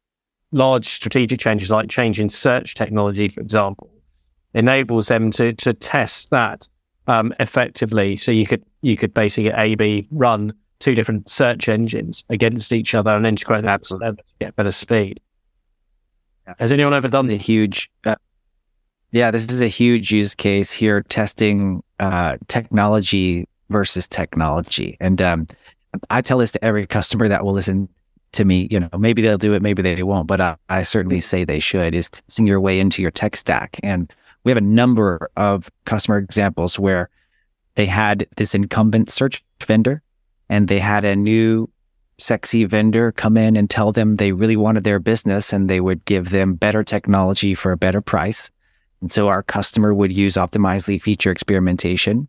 large 0.51 0.87
strategic 0.87 1.39
changes 1.39 1.69
like 1.69 1.89
changing 1.89 2.29
search 2.29 2.73
technology, 2.73 3.27
for 3.29 3.41
example, 3.41 3.91
enables 4.53 5.07
them 5.07 5.29
to 5.31 5.53
to 5.53 5.73
test 5.73 6.31
that 6.31 6.67
um, 7.07 7.33
effectively. 7.39 8.15
So 8.15 8.31
you 8.31 8.45
could 8.45 8.63
you 8.81 8.97
could 8.97 9.13
basically 9.13 9.51
A 9.51 9.75
B 9.75 10.07
run 10.11 10.53
two 10.79 10.95
different 10.95 11.29
search 11.29 11.67
engines 11.67 12.23
against 12.29 12.71
each 12.73 12.95
other 12.95 13.11
and 13.11 13.27
integrate 13.27 13.63
them 13.63 13.79
to 13.79 14.15
get 14.39 14.55
better 14.55 14.71
speed. 14.71 15.19
Yeah. 16.47 16.55
Has 16.57 16.71
anyone 16.71 16.93
ever 16.93 17.07
done 17.07 17.27
the 17.27 17.37
huge? 17.37 17.91
Uh, 18.05 18.15
yeah, 19.11 19.31
this 19.31 19.45
is 19.51 19.61
a 19.61 19.67
huge 19.67 20.11
use 20.11 20.35
case 20.35 20.71
here, 20.71 21.01
testing 21.03 21.83
uh, 21.99 22.37
technology 22.47 23.47
versus 23.69 24.07
technology, 24.07 24.97
and 24.99 25.21
um, 25.21 25.47
I 26.09 26.21
tell 26.21 26.37
this 26.37 26.51
to 26.53 26.63
every 26.63 26.85
customer 26.85 27.27
that 27.27 27.43
will 27.43 27.53
listen 27.53 27.89
to 28.33 28.45
me. 28.45 28.67
You 28.71 28.79
know, 28.79 28.89
maybe 28.97 29.21
they'll 29.21 29.37
do 29.37 29.53
it, 29.53 29.61
maybe 29.61 29.81
they 29.81 30.01
won't, 30.03 30.27
but 30.27 30.39
I, 30.39 30.55
I 30.69 30.83
certainly 30.83 31.19
say 31.19 31.43
they 31.43 31.59
should. 31.59 31.93
Is 31.95 32.09
seeing 32.27 32.47
your 32.47 32.59
way 32.59 32.79
into 32.79 33.01
your 33.01 33.11
tech 33.11 33.35
stack, 33.35 33.79
and 33.83 34.11
we 34.43 34.51
have 34.51 34.57
a 34.57 34.61
number 34.61 35.29
of 35.35 35.69
customer 35.85 36.17
examples 36.17 36.79
where 36.79 37.09
they 37.75 37.85
had 37.85 38.27
this 38.37 38.55
incumbent 38.55 39.09
search 39.09 39.43
vendor, 39.65 40.01
and 40.49 40.67
they 40.67 40.79
had 40.79 41.05
a 41.05 41.15
new 41.15 41.69
sexy 42.17 42.65
vendor 42.65 43.11
come 43.11 43.37
in 43.37 43.55
and 43.55 43.69
tell 43.69 43.91
them 43.91 44.15
they 44.15 44.31
really 44.31 44.57
wanted 44.57 44.83
their 44.83 44.99
business, 44.99 45.53
and 45.53 45.69
they 45.69 45.79
would 45.79 46.03
give 46.05 46.29
them 46.29 46.55
better 46.55 46.83
technology 46.83 47.55
for 47.55 47.71
a 47.71 47.77
better 47.77 48.01
price. 48.01 48.51
And 49.01 49.11
so 49.11 49.27
our 49.27 49.43
customer 49.43 49.93
would 49.93 50.11
use 50.11 50.33
Optimizely 50.33 51.01
feature 51.01 51.31
experimentation 51.31 52.27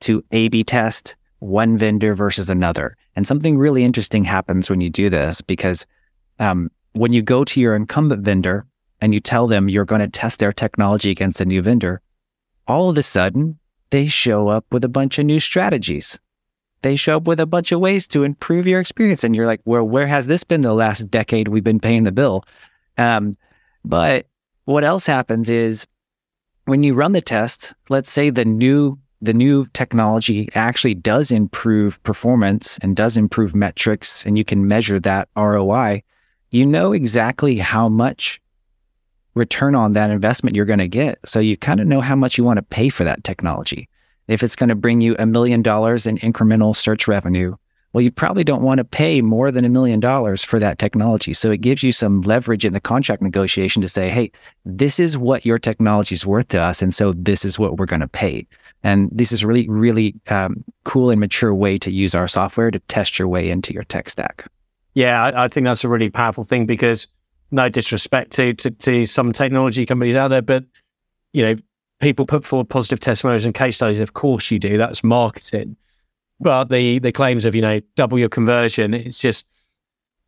to 0.00 0.24
A/B 0.32 0.64
test 0.64 1.16
one 1.38 1.78
vendor 1.78 2.14
versus 2.14 2.50
another. 2.50 2.96
And 3.16 3.26
something 3.26 3.58
really 3.58 3.82
interesting 3.82 4.24
happens 4.24 4.70
when 4.70 4.80
you 4.80 4.90
do 4.90 5.10
this 5.10 5.40
because 5.40 5.86
um, 6.38 6.70
when 6.92 7.12
you 7.12 7.22
go 7.22 7.44
to 7.44 7.60
your 7.60 7.74
incumbent 7.74 8.24
vendor 8.24 8.66
and 9.00 9.14
you 9.14 9.20
tell 9.20 9.46
them 9.46 9.68
you're 9.68 9.84
going 9.84 10.02
to 10.02 10.08
test 10.08 10.38
their 10.38 10.52
technology 10.52 11.10
against 11.10 11.40
a 11.40 11.46
new 11.46 11.62
vendor, 11.62 12.02
all 12.66 12.90
of 12.90 12.98
a 12.98 13.02
sudden 13.02 13.58
they 13.90 14.06
show 14.06 14.48
up 14.48 14.66
with 14.70 14.84
a 14.84 14.88
bunch 14.88 15.18
of 15.18 15.26
new 15.26 15.38
strategies. 15.40 16.18
They 16.82 16.96
show 16.96 17.18
up 17.18 17.24
with 17.24 17.40
a 17.40 17.46
bunch 17.46 17.72
of 17.72 17.80
ways 17.80 18.08
to 18.08 18.24
improve 18.24 18.66
your 18.66 18.80
experience. 18.80 19.24
And 19.24 19.36
you're 19.36 19.46
like, 19.46 19.60
well, 19.64 19.84
where 19.84 20.06
has 20.06 20.26
this 20.26 20.44
been 20.44 20.62
the 20.62 20.72
last 20.72 21.10
decade 21.10 21.48
we've 21.48 21.64
been 21.64 21.80
paying 21.80 22.04
the 22.04 22.12
bill? 22.12 22.44
Um, 22.96 23.34
but 23.84 24.26
what 24.64 24.84
else 24.84 25.06
happens 25.06 25.50
is 25.50 25.86
when 26.64 26.82
you 26.82 26.94
run 26.94 27.12
the 27.12 27.20
test, 27.20 27.74
let's 27.88 28.10
say 28.10 28.30
the 28.30 28.44
new 28.44 28.98
the 29.22 29.34
new 29.34 29.66
technology 29.74 30.48
actually 30.54 30.94
does 30.94 31.30
improve 31.30 32.02
performance 32.04 32.78
and 32.80 32.96
does 32.96 33.18
improve 33.18 33.54
metrics, 33.54 34.24
and 34.24 34.38
you 34.38 34.46
can 34.46 34.66
measure 34.66 34.98
that 34.98 35.28
ROI, 35.36 36.02
you 36.50 36.64
know 36.64 36.92
exactly 36.92 37.58
how 37.58 37.86
much 37.88 38.40
return 39.34 39.74
on 39.74 39.92
that 39.92 40.10
investment 40.10 40.56
you're 40.56 40.64
going 40.64 40.78
to 40.78 40.88
get. 40.88 41.18
So 41.28 41.38
you 41.38 41.56
kind 41.56 41.80
of 41.80 41.86
know 41.86 42.00
how 42.00 42.16
much 42.16 42.38
you 42.38 42.44
want 42.44 42.56
to 42.56 42.62
pay 42.62 42.88
for 42.88 43.04
that 43.04 43.22
technology. 43.22 43.88
If 44.30 44.44
it's 44.44 44.54
going 44.54 44.68
to 44.68 44.76
bring 44.76 45.00
you 45.00 45.16
a 45.18 45.26
million 45.26 45.60
dollars 45.60 46.06
in 46.06 46.18
incremental 46.18 46.76
search 46.76 47.08
revenue, 47.08 47.56
well, 47.92 48.02
you 48.02 48.12
probably 48.12 48.44
don't 48.44 48.62
want 48.62 48.78
to 48.78 48.84
pay 48.84 49.20
more 49.20 49.50
than 49.50 49.64
a 49.64 49.68
million 49.68 49.98
dollars 49.98 50.44
for 50.44 50.60
that 50.60 50.78
technology. 50.78 51.34
So 51.34 51.50
it 51.50 51.60
gives 51.60 51.82
you 51.82 51.90
some 51.90 52.20
leverage 52.20 52.64
in 52.64 52.72
the 52.72 52.80
contract 52.80 53.22
negotiation 53.22 53.82
to 53.82 53.88
say, 53.88 54.08
hey, 54.08 54.30
this 54.64 55.00
is 55.00 55.18
what 55.18 55.44
your 55.44 55.58
technology 55.58 56.14
is 56.14 56.24
worth 56.24 56.46
to 56.48 56.62
us. 56.62 56.80
And 56.80 56.94
so 56.94 57.12
this 57.12 57.44
is 57.44 57.58
what 57.58 57.76
we're 57.76 57.86
going 57.86 58.00
to 58.02 58.08
pay. 58.08 58.46
And 58.84 59.10
this 59.10 59.32
is 59.32 59.44
really, 59.44 59.68
really 59.68 60.14
um, 60.28 60.62
cool 60.84 61.10
and 61.10 61.18
mature 61.18 61.52
way 61.52 61.78
to 61.78 61.90
use 61.90 62.14
our 62.14 62.28
software 62.28 62.70
to 62.70 62.78
test 62.78 63.18
your 63.18 63.26
way 63.26 63.50
into 63.50 63.74
your 63.74 63.82
tech 63.82 64.08
stack. 64.08 64.46
Yeah, 64.94 65.24
I, 65.24 65.46
I 65.46 65.48
think 65.48 65.64
that's 65.64 65.82
a 65.82 65.88
really 65.88 66.10
powerful 66.10 66.44
thing 66.44 66.66
because 66.66 67.08
no 67.50 67.68
disrespect 67.68 68.30
to, 68.32 68.54
to, 68.54 68.70
to 68.70 69.06
some 69.06 69.32
technology 69.32 69.84
companies 69.84 70.14
out 70.14 70.28
there, 70.28 70.42
but 70.42 70.64
you 71.32 71.42
know, 71.42 71.56
people 72.00 72.26
put 72.26 72.44
forward 72.44 72.68
positive 72.68 73.00
testimonials 73.00 73.44
and 73.44 73.54
case 73.54 73.76
studies. 73.76 74.00
Of 74.00 74.14
course 74.14 74.50
you 74.50 74.58
do. 74.58 74.76
That's 74.76 75.04
marketing 75.04 75.76
but 76.40 76.70
the 76.70 76.98
the 76.98 77.12
claims 77.12 77.44
of 77.44 77.54
you 77.54 77.60
know 77.60 77.80
double 77.94 78.18
your 78.18 78.28
conversion, 78.28 78.94
it's 78.94 79.18
just 79.18 79.46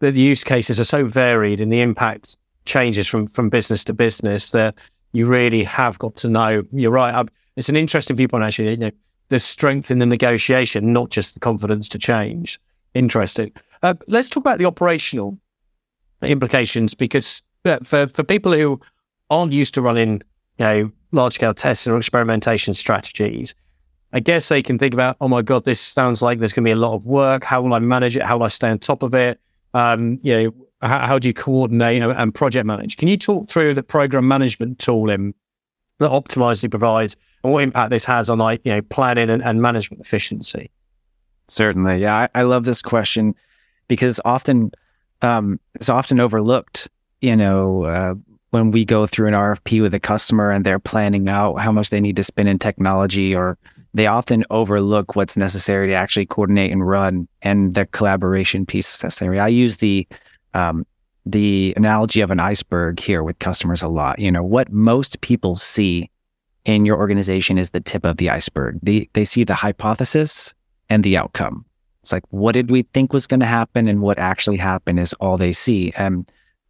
the 0.00 0.12
use 0.12 0.44
cases 0.44 0.78
are 0.78 0.84
so 0.84 1.06
varied 1.06 1.60
and 1.60 1.72
the 1.72 1.80
impact 1.80 2.36
changes 2.66 3.08
from 3.08 3.26
from 3.26 3.48
business 3.48 3.82
to 3.84 3.94
business 3.94 4.50
that 4.50 4.74
you 5.12 5.26
really 5.26 5.64
have 5.64 5.98
got 5.98 6.14
to 6.16 6.28
know. 6.28 6.62
You're 6.72 6.90
right. 6.90 7.14
I'm, 7.14 7.28
it's 7.56 7.68
an 7.68 7.76
interesting 7.76 8.16
viewpoint 8.16 8.44
actually. 8.44 8.70
You 8.70 8.76
know, 8.76 8.90
the 9.30 9.40
strength 9.40 9.90
in 9.90 9.98
the 9.98 10.06
negotiation, 10.06 10.92
not 10.92 11.10
just 11.10 11.34
the 11.34 11.40
confidence 11.40 11.88
to 11.88 11.98
change. 11.98 12.60
Interesting. 12.94 13.52
Uh, 13.82 13.94
let's 14.06 14.28
talk 14.28 14.42
about 14.42 14.58
the 14.58 14.66
operational 14.66 15.38
implications 16.22 16.94
because 16.94 17.40
uh, 17.64 17.78
for 17.82 18.06
for 18.06 18.22
people 18.22 18.52
who 18.52 18.80
aren't 19.30 19.52
used 19.52 19.72
to 19.74 19.82
running 19.82 20.22
know 20.62 20.90
large 21.12 21.34
scale 21.34 21.54
tests 21.54 21.86
or 21.86 21.96
experimentation 21.96 22.74
strategies, 22.74 23.54
I 24.12 24.20
guess 24.20 24.48
they 24.48 24.62
can 24.62 24.78
think 24.78 24.92
about, 24.92 25.16
oh 25.20 25.28
my 25.28 25.42
God, 25.42 25.64
this 25.64 25.80
sounds 25.80 26.20
like 26.20 26.38
there's 26.38 26.52
going 26.52 26.64
to 26.64 26.68
be 26.68 26.72
a 26.72 26.76
lot 26.76 26.94
of 26.94 27.06
work. 27.06 27.44
How 27.44 27.62
will 27.62 27.72
I 27.72 27.78
manage 27.78 28.16
it? 28.16 28.22
How 28.22 28.38
will 28.38 28.44
I 28.44 28.48
stay 28.48 28.68
on 28.68 28.78
top 28.78 29.02
of 29.02 29.14
it? 29.14 29.40
Um, 29.74 30.18
you 30.22 30.34
know, 30.34 30.54
how, 30.82 30.98
how, 31.06 31.18
do 31.18 31.28
you 31.28 31.34
coordinate 31.34 32.02
and, 32.02 32.34
project 32.34 32.66
manage? 32.66 32.98
Can 32.98 33.08
you 33.08 33.16
talk 33.16 33.48
through 33.48 33.72
the 33.72 33.82
program 33.82 34.28
management 34.28 34.78
tooling 34.78 35.34
that 35.98 36.10
Optimizely 36.10 36.70
provides 36.70 37.16
and 37.42 37.52
what 37.52 37.62
impact 37.62 37.90
this 37.90 38.04
has 38.04 38.28
on 38.28 38.38
like, 38.38 38.60
you 38.64 38.72
know, 38.72 38.82
planning 38.82 39.30
and, 39.30 39.42
and 39.42 39.62
management 39.62 40.02
efficiency? 40.02 40.70
Certainly. 41.48 41.98
Yeah. 41.98 42.28
I, 42.34 42.40
I 42.40 42.42
love 42.42 42.64
this 42.64 42.82
question 42.82 43.34
because 43.88 44.20
often, 44.26 44.72
um, 45.22 45.58
it's 45.74 45.88
often 45.88 46.20
overlooked, 46.20 46.88
you 47.22 47.36
know, 47.36 47.84
uh, 47.84 48.14
when 48.52 48.70
we 48.70 48.84
go 48.84 49.06
through 49.06 49.28
an 49.28 49.34
RFP 49.34 49.80
with 49.80 49.94
a 49.94 50.00
customer 50.00 50.50
and 50.50 50.64
they're 50.64 50.78
planning 50.78 51.28
out 51.28 51.54
how 51.54 51.72
much 51.72 51.88
they 51.88 52.00
need 52.00 52.16
to 52.16 52.22
spend 52.22 52.50
in 52.50 52.58
technology 52.58 53.34
or 53.34 53.58
they 53.94 54.06
often 54.06 54.44
overlook 54.50 55.16
what's 55.16 55.36
necessary 55.36 55.88
to 55.88 55.94
actually 55.94 56.26
coordinate 56.26 56.70
and 56.70 56.86
run 56.86 57.26
and 57.40 57.74
the 57.74 57.86
collaboration 57.86 58.66
piece 58.66 59.02
necessary. 59.02 59.40
I 59.40 59.48
use 59.48 59.78
the 59.78 60.06
um, 60.54 60.86
the 61.24 61.72
analogy 61.76 62.20
of 62.20 62.30
an 62.30 62.40
iceberg 62.40 63.00
here 63.00 63.22
with 63.22 63.38
customers 63.38 63.80
a 63.80 63.88
lot. 63.88 64.18
You 64.18 64.30
know, 64.30 64.42
what 64.42 64.70
most 64.70 65.20
people 65.22 65.56
see 65.56 66.10
in 66.64 66.84
your 66.84 66.98
organization 66.98 67.56
is 67.56 67.70
the 67.70 67.80
tip 67.80 68.04
of 68.04 68.18
the 68.18 68.28
iceberg. 68.28 68.78
They 68.82 69.08
they 69.14 69.24
see 69.24 69.44
the 69.44 69.54
hypothesis 69.54 70.54
and 70.90 71.02
the 71.02 71.16
outcome. 71.16 71.64
It's 72.02 72.12
like, 72.12 72.24
what 72.28 72.52
did 72.52 72.70
we 72.70 72.82
think 72.82 73.14
was 73.14 73.26
going 73.26 73.40
to 73.40 73.46
happen 73.46 73.88
and 73.88 74.02
what 74.02 74.18
actually 74.18 74.58
happened 74.58 75.00
is 75.00 75.14
all 75.14 75.38
they 75.38 75.52
see. 75.52 75.92
Um, 75.92 76.26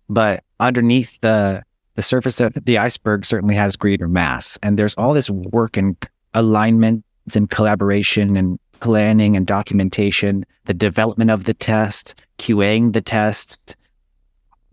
but 0.08 0.44
underneath 0.60 1.18
the, 1.22 1.64
the 1.94 2.02
surface 2.02 2.40
of 2.40 2.54
the 2.54 2.78
iceberg 2.78 3.24
certainly 3.24 3.54
has 3.54 3.76
greater 3.76 4.08
mass. 4.08 4.58
And 4.62 4.78
there's 4.78 4.94
all 4.94 5.12
this 5.12 5.30
work 5.30 5.76
and 5.76 5.96
alignment 6.34 7.04
and 7.34 7.50
collaboration 7.50 8.36
and 8.36 8.58
planning 8.80 9.36
and 9.36 9.46
documentation, 9.46 10.44
the 10.64 10.74
development 10.74 11.30
of 11.30 11.44
the 11.44 11.54
test, 11.54 12.14
QAing 12.38 12.92
the 12.92 13.00
test, 13.00 13.76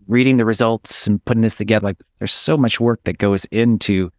reading 0.08 0.36
the 0.36 0.44
results 0.44 1.06
and 1.06 1.24
putting 1.24 1.42
this 1.42 1.56
together. 1.56 1.84
Like 1.84 1.98
there's 2.18 2.32
so 2.32 2.56
much 2.56 2.80
work 2.80 3.00
that 3.04 3.18
goes 3.18 3.44
into 3.46 4.10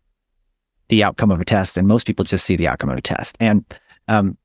the 0.88 1.04
outcome 1.04 1.32
of 1.32 1.40
a 1.40 1.46
test, 1.46 1.78
and 1.78 1.88
most 1.88 2.06
people 2.06 2.26
just 2.26 2.46
see 2.46 2.56
the 2.56 2.68
outcome 2.68 2.90
of 2.90 2.98
a 2.98 3.02
test. 3.02 3.38
And 3.40 3.66
um, 4.08 4.38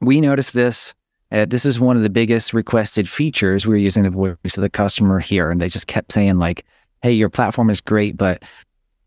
we 0.00 0.20
noticed 0.20 0.54
this. 0.54 0.94
Uh, 1.32 1.44
this 1.44 1.64
is 1.64 1.78
one 1.78 1.96
of 1.96 2.02
the 2.02 2.10
biggest 2.10 2.52
requested 2.52 3.08
features. 3.08 3.66
We 3.66 3.74
were 3.74 3.78
using 3.78 4.02
the 4.02 4.10
voice 4.10 4.56
of 4.56 4.62
the 4.62 4.70
customer 4.70 5.20
here, 5.20 5.50
and 5.50 5.60
they 5.60 5.68
just 5.68 5.86
kept 5.86 6.12
saying 6.12 6.38
like, 6.38 6.64
"Hey, 7.02 7.12
your 7.12 7.30
platform 7.30 7.70
is 7.70 7.80
great, 7.80 8.16
but 8.16 8.42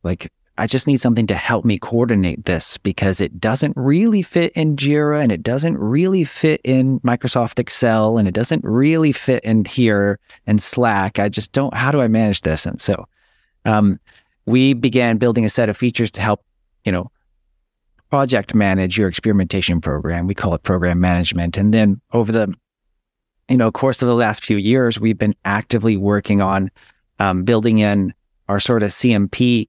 like 0.04 0.32
I 0.58 0.68
just 0.68 0.86
need 0.86 1.02
something 1.02 1.26
to 1.28 1.36
help 1.36 1.66
me 1.66 1.80
coordinate 1.80 2.46
this 2.46 2.78
because 2.78 3.20
it 3.20 3.40
doesn't 3.42 3.74
really 3.76 4.22
fit 4.22 4.52
in 4.52 4.76
Jira 4.76 5.20
and 5.22 5.32
it 5.32 5.42
doesn't 5.42 5.78
really 5.80 6.24
fit 6.26 6.62
in 6.64 7.00
Microsoft 7.00 7.58
Excel 7.58 8.20
and 8.20 8.28
it 8.28 8.36
doesn't 8.36 8.64
really 8.64 9.12
fit 9.14 9.44
in 9.44 9.66
here 9.66 10.20
and 10.46 10.62
Slack. 10.62 11.18
I 11.18 11.28
just 11.28 11.54
don't, 11.54 11.74
how 11.74 11.92
do 11.92 12.02
I 12.02 12.08
manage 12.08 12.42
this? 12.42 12.68
And 12.68 12.80
so 12.80 13.08
um, 13.66 14.00
we 14.46 14.74
began 14.74 15.18
building 15.18 15.44
a 15.44 15.50
set 15.50 15.70
of 15.70 15.78
features 15.78 16.12
to 16.12 16.22
help, 16.22 16.44
you 16.86 16.92
know, 16.92 17.10
project 18.12 18.54
manage 18.54 18.96
your 18.96 19.08
experimentation 19.08 19.82
program. 19.82 20.28
We 20.28 20.36
call 20.36 20.54
it 20.54 20.62
program 20.62 21.00
management. 21.00 21.58
And 21.58 21.74
then 21.74 22.00
over 22.12 22.32
the, 22.32 22.54
you 23.50 23.58
know, 23.58 23.72
course 23.72 24.04
of 24.04 24.08
the 24.08 24.14
last 24.14 24.46
few 24.46 24.58
years, 24.58 25.00
we've 25.00 25.18
been 25.18 25.34
actively 25.46 25.98
working 25.98 26.42
on 26.42 26.70
um, 27.20 27.44
building 27.44 27.80
in 27.80 28.14
our 28.48 28.60
sort 28.60 28.84
of 28.84 28.90
CMP 28.90 29.68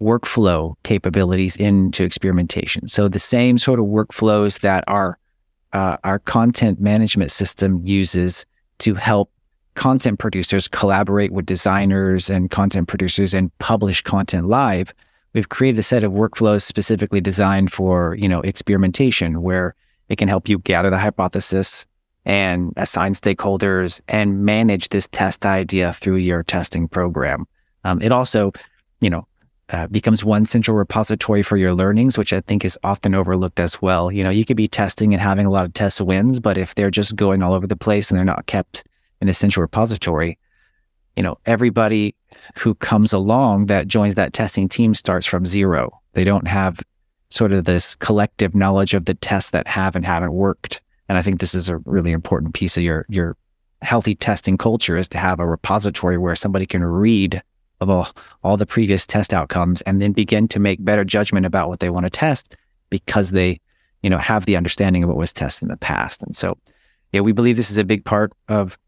workflow 0.00 0.74
capabilities 0.82 1.56
into 1.56 2.04
experimentation. 2.04 2.88
So 2.88 3.08
the 3.08 3.18
same 3.18 3.58
sort 3.58 3.78
of 3.78 3.86
workflows 3.86 4.60
that 4.60 4.84
our 4.88 5.18
uh, 5.72 5.96
our 6.02 6.18
content 6.18 6.80
management 6.80 7.30
system 7.30 7.80
uses 7.84 8.44
to 8.78 8.94
help 8.94 9.30
content 9.74 10.18
producers 10.18 10.66
collaborate 10.66 11.32
with 11.32 11.46
designers 11.46 12.28
and 12.28 12.50
content 12.50 12.88
producers 12.88 13.32
and 13.32 13.56
publish 13.58 14.02
content 14.02 14.48
live. 14.48 14.92
We've 15.32 15.48
created 15.48 15.78
a 15.78 15.84
set 15.84 16.02
of 16.02 16.10
workflows 16.10 16.62
specifically 16.62 17.20
designed 17.20 17.72
for 17.72 18.16
you 18.16 18.28
know 18.28 18.40
experimentation, 18.40 19.42
where 19.42 19.74
it 20.08 20.16
can 20.16 20.28
help 20.28 20.48
you 20.48 20.58
gather 20.58 20.90
the 20.90 20.98
hypothesis 20.98 21.86
and 22.30 22.72
assign 22.76 23.12
stakeholders 23.14 24.00
and 24.06 24.44
manage 24.44 24.90
this 24.90 25.08
test 25.08 25.44
idea 25.44 25.92
through 25.92 26.14
your 26.14 26.44
testing 26.44 26.86
program. 26.86 27.44
Um, 27.82 28.00
it 28.00 28.12
also, 28.12 28.52
you 29.00 29.10
know, 29.10 29.26
uh, 29.70 29.88
becomes 29.88 30.24
one 30.24 30.44
central 30.44 30.76
repository 30.76 31.42
for 31.42 31.56
your 31.56 31.74
learnings, 31.74 32.16
which 32.16 32.32
I 32.32 32.40
think 32.42 32.64
is 32.64 32.78
often 32.84 33.16
overlooked 33.16 33.58
as 33.58 33.82
well. 33.82 34.12
You 34.12 34.22
know, 34.22 34.30
you 34.30 34.44
could 34.44 34.56
be 34.56 34.68
testing 34.68 35.12
and 35.12 35.20
having 35.20 35.44
a 35.44 35.50
lot 35.50 35.64
of 35.64 35.74
test 35.74 36.00
wins, 36.00 36.38
but 36.38 36.56
if 36.56 36.76
they're 36.76 36.88
just 36.88 37.16
going 37.16 37.42
all 37.42 37.52
over 37.52 37.66
the 37.66 37.74
place 37.74 38.10
and 38.10 38.16
they're 38.16 38.24
not 38.24 38.46
kept 38.46 38.84
in 39.20 39.28
a 39.28 39.34
central 39.34 39.62
repository, 39.62 40.38
you 41.16 41.24
know, 41.24 41.36
everybody 41.46 42.14
who 42.58 42.76
comes 42.76 43.12
along 43.12 43.66
that 43.66 43.88
joins 43.88 44.14
that 44.14 44.32
testing 44.32 44.68
team 44.68 44.94
starts 44.94 45.26
from 45.26 45.44
zero. 45.46 46.00
They 46.12 46.22
don't 46.22 46.46
have 46.46 46.78
sort 47.30 47.50
of 47.50 47.64
this 47.64 47.96
collective 47.96 48.54
knowledge 48.54 48.94
of 48.94 49.06
the 49.06 49.14
tests 49.14 49.50
that 49.50 49.66
have 49.66 49.96
and 49.96 50.06
haven't 50.06 50.32
worked. 50.32 50.80
And 51.10 51.18
I 51.18 51.22
think 51.22 51.40
this 51.40 51.56
is 51.56 51.68
a 51.68 51.78
really 51.78 52.12
important 52.12 52.54
piece 52.54 52.76
of 52.76 52.84
your 52.84 53.04
your 53.08 53.36
healthy 53.82 54.14
testing 54.14 54.56
culture 54.56 54.96
is 54.96 55.08
to 55.08 55.18
have 55.18 55.40
a 55.40 55.46
repository 55.46 56.16
where 56.16 56.36
somebody 56.36 56.66
can 56.66 56.84
read 56.84 57.42
of 57.80 57.90
all, 57.90 58.08
all 58.44 58.56
the 58.56 58.64
previous 58.64 59.08
test 59.08 59.34
outcomes 59.34 59.82
and 59.82 60.00
then 60.00 60.12
begin 60.12 60.46
to 60.46 60.60
make 60.60 60.84
better 60.84 61.02
judgment 61.02 61.46
about 61.46 61.68
what 61.68 61.80
they 61.80 61.90
want 61.90 62.06
to 62.06 62.10
test 62.10 62.54
because 62.90 63.32
they, 63.32 63.58
you 64.04 64.08
know, 64.08 64.18
have 64.18 64.46
the 64.46 64.56
understanding 64.56 65.02
of 65.02 65.08
what 65.08 65.18
was 65.18 65.32
tested 65.32 65.64
in 65.64 65.72
the 65.72 65.76
past. 65.78 66.22
And 66.22 66.36
so, 66.36 66.56
yeah, 67.10 67.22
we 67.22 67.32
believe 67.32 67.56
this 67.56 67.72
is 67.72 67.78
a 67.78 67.84
big 67.84 68.04
part 68.04 68.32
of 68.48 68.78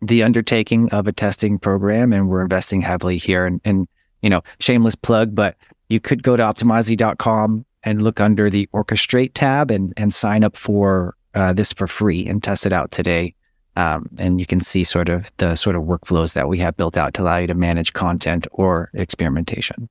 the 0.00 0.22
undertaking 0.22 0.90
of 0.90 1.08
a 1.08 1.12
testing 1.12 1.58
program 1.58 2.12
and 2.12 2.28
we're 2.28 2.42
investing 2.42 2.82
heavily 2.82 3.16
here 3.16 3.46
and, 3.46 3.60
and 3.64 3.88
you 4.20 4.30
know, 4.30 4.42
shameless 4.60 4.94
plug, 4.94 5.34
but 5.34 5.56
you 5.88 5.98
could 5.98 6.22
go 6.22 6.36
to 6.36 6.42
optimizely.com 6.44 7.66
and 7.82 8.02
look 8.02 8.20
under 8.20 8.48
the 8.48 8.68
orchestrate 8.72 9.32
tab 9.34 9.72
and, 9.72 9.92
and 9.96 10.14
sign 10.14 10.44
up 10.44 10.56
for 10.56 11.16
uh, 11.34 11.52
this 11.52 11.72
for 11.72 11.86
free 11.86 12.26
and 12.26 12.42
test 12.42 12.66
it 12.66 12.72
out 12.72 12.90
today. 12.90 13.34
Um, 13.74 14.08
and 14.18 14.38
you 14.38 14.44
can 14.44 14.60
see 14.60 14.84
sort 14.84 15.08
of 15.08 15.32
the 15.38 15.56
sort 15.56 15.76
of 15.76 15.84
workflows 15.84 16.34
that 16.34 16.48
we 16.48 16.58
have 16.58 16.76
built 16.76 16.98
out 16.98 17.14
to 17.14 17.22
allow 17.22 17.38
you 17.38 17.46
to 17.46 17.54
manage 17.54 17.94
content 17.94 18.46
or 18.52 18.90
experimentation. 18.92 19.88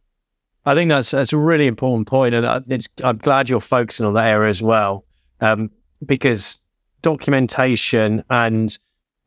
I 0.65 0.75
think 0.75 0.89
that's 0.89 1.11
that's 1.11 1.33
a 1.33 1.37
really 1.37 1.65
important 1.65 2.07
point, 2.07 2.35
and 2.35 2.45
uh, 2.45 2.61
I'm 3.03 3.17
glad 3.17 3.49
you're 3.49 3.59
focusing 3.59 4.05
on 4.05 4.13
that 4.13 4.27
area 4.27 4.49
as 4.49 4.61
well, 4.61 5.05
um, 5.39 5.71
because 6.05 6.59
documentation 7.01 8.23
and 8.29 8.77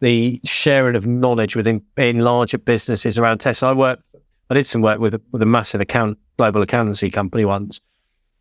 the 0.01 0.41
sharing 0.45 0.95
of 0.95 1.07
knowledge 1.07 1.57
within 1.57 1.83
in 1.97 2.21
larger 2.21 2.59
businesses 2.59 3.19
around 3.19 3.39
tests. 3.39 3.65
I 3.65 3.73
work, 3.73 4.01
I 4.49 4.55
did 4.55 4.69
some 4.69 4.81
work 4.81 5.01
with 5.01 5.21
with 5.33 5.43
a 5.43 5.47
massive 5.47 5.81
account 5.81 6.19
global 6.37 6.63
accountancy 6.63 7.11
company 7.11 7.45
once, 7.45 7.81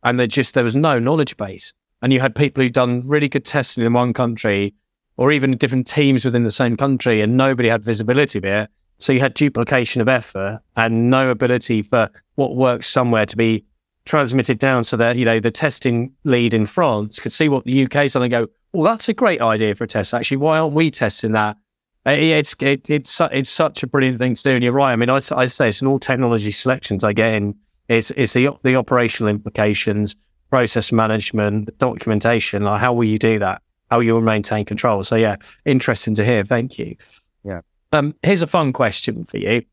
and 0.04 0.20
there 0.20 0.28
just 0.28 0.54
there 0.54 0.64
was 0.64 0.76
no 0.76 1.00
knowledge 1.00 1.36
base, 1.36 1.74
and 2.04 2.12
you 2.12 2.20
had 2.20 2.36
people 2.36 2.62
who'd 2.62 2.74
done 2.74 3.02
really 3.08 3.30
good 3.30 3.46
testing 3.46 3.84
in 3.84 3.94
one 3.94 4.12
country 4.14 4.76
or 5.16 5.32
even 5.32 5.56
different 5.58 5.88
teams 5.88 6.26
within 6.26 6.44
the 6.44 6.52
same 6.52 6.76
country, 6.76 7.22
and 7.22 7.38
nobody 7.38 7.70
had 7.70 7.84
visibility 7.84 8.40
there. 8.40 8.68
So 8.98 9.14
you 9.14 9.20
had 9.20 9.34
duplication 9.34 10.02
of 10.02 10.10
effort 10.10 10.60
and 10.76 11.10
no 11.10 11.30
ability 11.30 11.82
for 11.84 12.10
what 12.36 12.56
works 12.56 12.88
somewhere 12.88 13.26
to 13.26 13.38
be 13.38 13.64
transmitted 14.06 14.60
down 14.60 14.84
so 14.84 14.98
that, 14.98 15.18
you 15.18 15.24
know, 15.24 15.40
the 15.40 15.52
testing 15.52 16.12
lead 16.24 16.54
in 16.54 16.66
France 16.66 17.20
could 17.20 17.32
see 17.32 17.48
what 17.48 17.64
the 17.64 17.86
UK's 17.86 18.14
done 18.14 18.24
and 18.24 18.32
go, 18.32 18.48
well, 18.74 18.84
that's 18.84 19.08
a 19.08 19.14
great 19.14 19.40
idea 19.40 19.74
for 19.76 19.86
a 19.86 19.88
test. 19.88 20.14
Actually, 20.14 20.38
why 20.38 20.58
aren't 20.58 20.74
we 20.74 20.92
testing 20.92 21.32
that? 21.34 21.58
It's 22.06 22.54
it, 22.60 22.90
it's 22.90 23.22
it's 23.22 23.50
such 23.50 23.82
a 23.82 23.88
brilliant 23.88 24.18
thing 24.18 24.34
to 24.34 24.44
do, 24.44 24.52
and 24.52 24.64
you're 24.64 24.74
right. 24.74 24.92
I 24.92 24.98
mean, 24.98 25.10
I, 25.10 25.22
I 25.32 25.46
say 25.46 25.70
it's 25.70 25.82
in 25.82 25.88
all 25.88 26.00
technology 26.00 26.52
selections 26.52 27.02
I 27.06 27.14
get 27.14 27.34
in. 27.36 27.56
It's 27.88 28.12
it's 28.12 28.34
the 28.34 28.50
the 28.64 28.76
operational 28.76 29.30
implications, 29.30 30.18
process 30.54 30.92
management, 30.92 31.76
documentation. 31.80 32.62
Like, 32.62 32.80
how 32.80 32.94
will 32.94 33.06
you 33.06 33.18
do 33.18 33.40
that? 33.40 33.64
how 33.90 33.98
will 33.98 34.06
you'll 34.06 34.22
maintain 34.22 34.66
control. 34.66 35.04
So 35.04 35.16
yeah, 35.16 35.36
interesting 35.66 36.16
to 36.16 36.26
hear. 36.26 36.44
Thank 36.44 36.80
you. 36.80 36.96
Yeah. 37.44 37.62
Um, 37.92 38.16
here's 38.24 38.42
a 38.42 38.48
fun 38.48 38.74
question 38.74 39.24
for 39.24 39.38
you. 39.38 39.64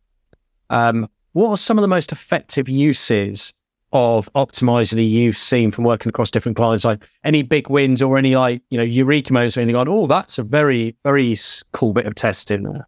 Um, 0.69 1.09
what 1.33 1.51
are 1.51 1.57
some 1.57 1.79
of 1.79 1.83
the 1.83 1.89
most 1.89 2.13
effective 2.13 2.69
uses 2.69 3.55
of 3.93 4.31
Optimizely 4.35 5.09
you've 5.09 5.39
seen 5.39 5.71
from 5.71 5.85
working 5.85 6.11
across 6.11 6.31
different 6.31 6.57
clients? 6.57 6.85
Like 6.85 7.03
any 7.25 7.43
big 7.43 7.71
wins 7.71 8.03
or 8.03 8.19
any 8.19 8.37
like 8.37 8.63
you 8.69 8.77
know 8.77 8.85
eureka 8.85 9.33
moments 9.33 9.57
or 9.57 9.61
anything? 9.61 9.77
Like, 9.77 9.89
oh, 9.89 10.07
that's 10.07 10.39
a 10.39 10.43
very 10.43 10.97
very 11.03 11.35
cool 11.73 11.95
bit 11.95 12.05
of 12.05 12.15
testing 12.15 12.65
there. 12.65 12.87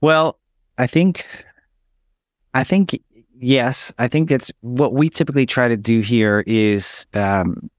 Well, 0.00 0.40
I 0.78 0.88
think 0.88 1.24
I 2.54 2.64
think 2.64 3.00
yes, 3.40 3.92
I 3.98 4.08
think 4.08 4.30
it's 4.30 4.50
what 4.60 4.92
we 4.92 5.08
typically 5.08 5.46
try 5.46 5.68
to 5.68 5.76
do 5.76 6.00
here 6.00 6.44
is 6.46 7.06
um, 7.14 7.70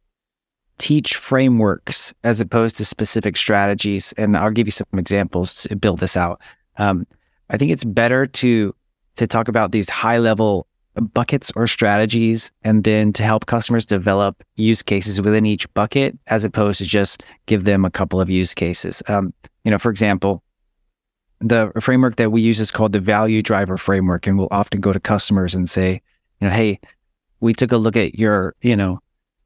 teach 0.78 1.16
frameworks 1.16 2.14
as 2.24 2.40
opposed 2.42 2.78
to 2.78 2.86
specific 2.86 3.38
strategies. 3.38 4.14
And 4.14 4.38
I'll 4.38 4.52
give 4.52 4.68
you 4.68 4.72
some 4.72 4.88
examples 4.98 5.64
to 5.64 5.76
build 5.76 6.00
this 6.00 6.18
out. 6.18 6.42
Um, 6.78 7.06
I 7.50 7.58
think 7.58 7.72
it's 7.72 7.86
better 7.86 8.26
to 8.26 8.76
to 9.16 9.26
talk 9.26 9.48
about 9.48 9.72
these 9.72 9.90
high 9.90 10.20
level 10.20 10.68
buckets 11.14 11.52
or 11.56 11.68
strategies, 11.68 12.52
and 12.64 12.84
then 12.84 13.14
to 13.14 13.24
help 13.24 13.46
customers 13.46 13.86
develop 13.86 14.44
use 14.56 14.84
cases 14.84 15.22
within 15.22 15.46
each 15.46 15.72
bucket, 15.74 16.18
as 16.28 16.44
opposed 16.44 16.80
to 16.80 16.86
just 16.86 17.24
give 17.46 17.64
them 17.64 17.86
a 17.86 17.90
couple 17.90 18.22
of 18.22 18.30
use 18.30 18.54
cases. 18.54 19.02
Um, 19.08 19.34
you 19.64 19.72
know, 19.72 19.78
for 19.78 19.90
example, 19.90 20.44
the 21.40 21.72
framework 21.80 22.16
that 22.16 22.32
we 22.32 22.42
use 22.42 22.60
is 22.60 22.72
called 22.72 22.94
the 22.94 23.00
value 23.00 23.42
driver 23.42 23.78
framework. 23.78 24.28
And 24.28 24.38
we'll 24.38 24.48
often 24.52 24.82
go 24.82 24.92
to 24.92 25.00
customers 25.00 25.54
and 25.54 25.70
say, 25.70 26.02
you 26.40 26.48
know, 26.48 26.54
hey, 26.54 26.80
we 27.40 27.54
took 27.54 27.72
a 27.72 27.78
look 27.78 27.96
at 27.96 28.18
your, 28.18 28.56
you 28.62 28.76
know, 28.76 29.00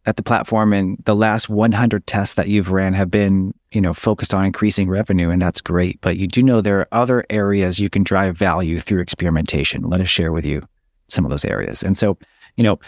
at 0.05 0.15
the 0.15 0.23
platform 0.23 0.73
and 0.73 0.97
the 1.05 1.15
last 1.15 1.47
100 1.47 2.07
tests 2.07 2.35
that 2.35 2.47
you've 2.47 2.71
ran 2.71 2.93
have 2.93 3.11
been, 3.11 3.53
you 3.71 3.79
know, 3.79 3.93
focused 3.93 4.33
on 4.33 4.45
increasing 4.45 4.89
revenue. 4.89 5.29
And 5.29 5.41
that's 5.41 5.61
great. 5.61 6.01
But 6.01 6.17
you 6.17 6.27
do 6.27 6.41
know 6.41 6.59
there 6.59 6.79
are 6.79 6.87
other 6.91 7.23
areas 7.29 7.79
you 7.79 7.89
can 7.89 8.03
drive 8.03 8.35
value 8.35 8.79
through 8.79 9.01
experimentation. 9.01 9.83
Let 9.83 10.01
us 10.01 10.09
share 10.09 10.31
with 10.31 10.45
you 10.45 10.63
some 11.07 11.23
of 11.23 11.29
those 11.29 11.45
areas. 11.45 11.83
And 11.83 11.97
so, 11.97 12.17
you 12.55 12.63
know, 12.63 12.79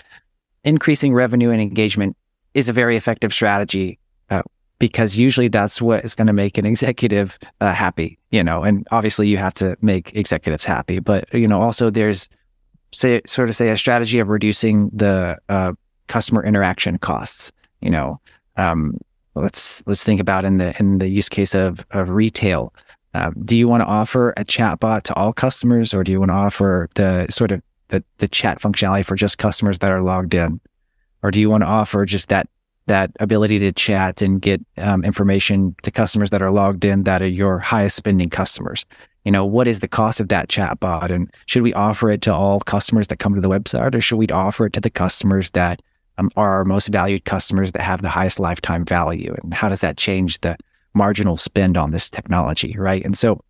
increasing 0.64 1.14
revenue 1.14 1.52
and 1.52 1.62
engagement 1.62 2.18
is 2.54 2.70
a 2.70 2.74
very 2.74 2.98
effective 2.98 3.34
strategy. 3.34 4.00
Because 4.88 5.18
usually 5.18 5.48
that's 5.48 5.82
what 5.82 6.04
is 6.04 6.14
going 6.14 6.28
to 6.28 6.34
make 6.34 6.58
an 6.58 6.66
executive 6.66 7.40
uh, 7.62 7.72
happy, 7.72 8.20
you 8.32 8.44
know, 8.44 8.64
and 8.64 8.86
obviously 8.92 9.30
you 9.30 9.38
have 9.38 9.54
to 9.54 9.78
make 9.80 10.14
executives 10.14 10.66
happy, 10.66 11.00
but, 11.00 11.34
you 11.34 11.48
know, 11.48 11.62
also 11.62 11.90
there's 11.90 12.28
say, 12.92 13.22
sort 13.26 13.48
of 13.48 13.56
say 13.56 13.70
a 13.70 13.78
strategy 13.78 14.20
of 14.20 14.28
reducing 14.28 14.90
the 14.90 15.38
uh, 15.48 15.72
customer 16.08 16.44
interaction 16.44 16.98
costs. 16.98 17.54
You 17.80 17.92
know, 17.92 18.20
um, 18.58 18.98
let's 19.36 19.84
let's 19.88 20.04
think 20.04 20.20
about 20.20 20.44
in 20.44 20.58
the 20.58 20.76
in 20.80 20.98
the 20.98 21.08
use 21.08 21.30
case 21.30 21.56
of 21.56 21.86
of 21.92 22.10
retail. 22.10 22.74
Uh, 23.14 23.32
do 23.46 23.56
you 23.56 23.70
want 23.70 23.84
to 23.84 23.88
offer 23.88 24.32
a 24.36 24.44
chatbot 24.44 25.04
to 25.04 25.14
all 25.14 25.32
customers, 25.32 25.94
or 25.94 26.04
do 26.04 26.12
you 26.12 26.20
want 26.20 26.32
to 26.32 26.36
offer 26.36 26.90
the 26.96 27.26
sort 27.28 27.54
of 27.54 27.62
the, 27.88 28.04
the 28.18 28.28
chat 28.28 28.60
functionality 28.60 29.06
for 29.06 29.16
just 29.16 29.38
customers 29.38 29.80
that 29.80 29.94
are 29.94 30.02
logged 30.02 30.34
in, 30.34 30.60
or 31.22 31.32
do 31.32 31.40
you 31.40 31.50
want 31.50 31.64
to 31.64 31.68
offer 31.68 32.06
just 32.06 32.28
that 32.28 32.50
that 32.88 33.12
ability 33.20 33.60
to 33.60 33.72
chat 33.72 34.22
and 34.22 34.42
get 34.42 34.62
um, 34.78 35.04
information 35.04 35.76
to 35.84 35.92
customers 35.92 36.30
that 36.32 36.42
are 36.42 36.52
logged 36.52 36.84
in 36.84 37.04
that 37.04 37.22
are 37.22 37.28
your 37.28 37.60
highest 37.60 37.96
spending 37.96 38.30
customers? 38.30 38.86
You 39.24 39.32
know, 39.32 39.46
what 39.46 39.68
is 39.68 39.80
the 39.80 39.88
cost 39.88 40.20
of 40.20 40.28
that 40.28 40.50
chatbot, 40.50 41.10
and 41.10 41.34
should 41.46 41.64
we 41.64 41.74
offer 41.74 42.10
it 42.12 42.22
to 42.24 42.34
all 42.34 42.60
customers 42.60 43.08
that 43.08 43.20
come 43.20 43.36
to 43.36 43.42
the 43.42 43.50
website, 43.50 43.96
or 43.96 44.02
should 44.02 44.18
we 44.18 44.28
offer 44.28 44.66
it 44.66 44.74
to 44.74 44.82
the 44.82 44.90
customers 44.90 45.52
that 45.52 45.82
um, 46.18 46.30
are 46.36 46.50
our 46.50 46.66
most 46.66 46.90
valued 46.90 47.24
customers 47.24 47.72
that 47.72 47.82
have 47.82 48.02
the 48.02 48.10
highest 48.10 48.40
lifetime 48.40 48.84
value? 48.84 49.34
And 49.42 49.54
how 49.54 49.70
does 49.70 49.82
that 49.82 49.98
change 49.98 50.42
the 50.42 50.58
marginal 50.94 51.38
spend 51.38 51.78
on 51.78 51.92
this 51.92 52.10
technology, 52.10 52.76
right? 52.78 53.04
And 53.04 53.18
so 53.18 53.42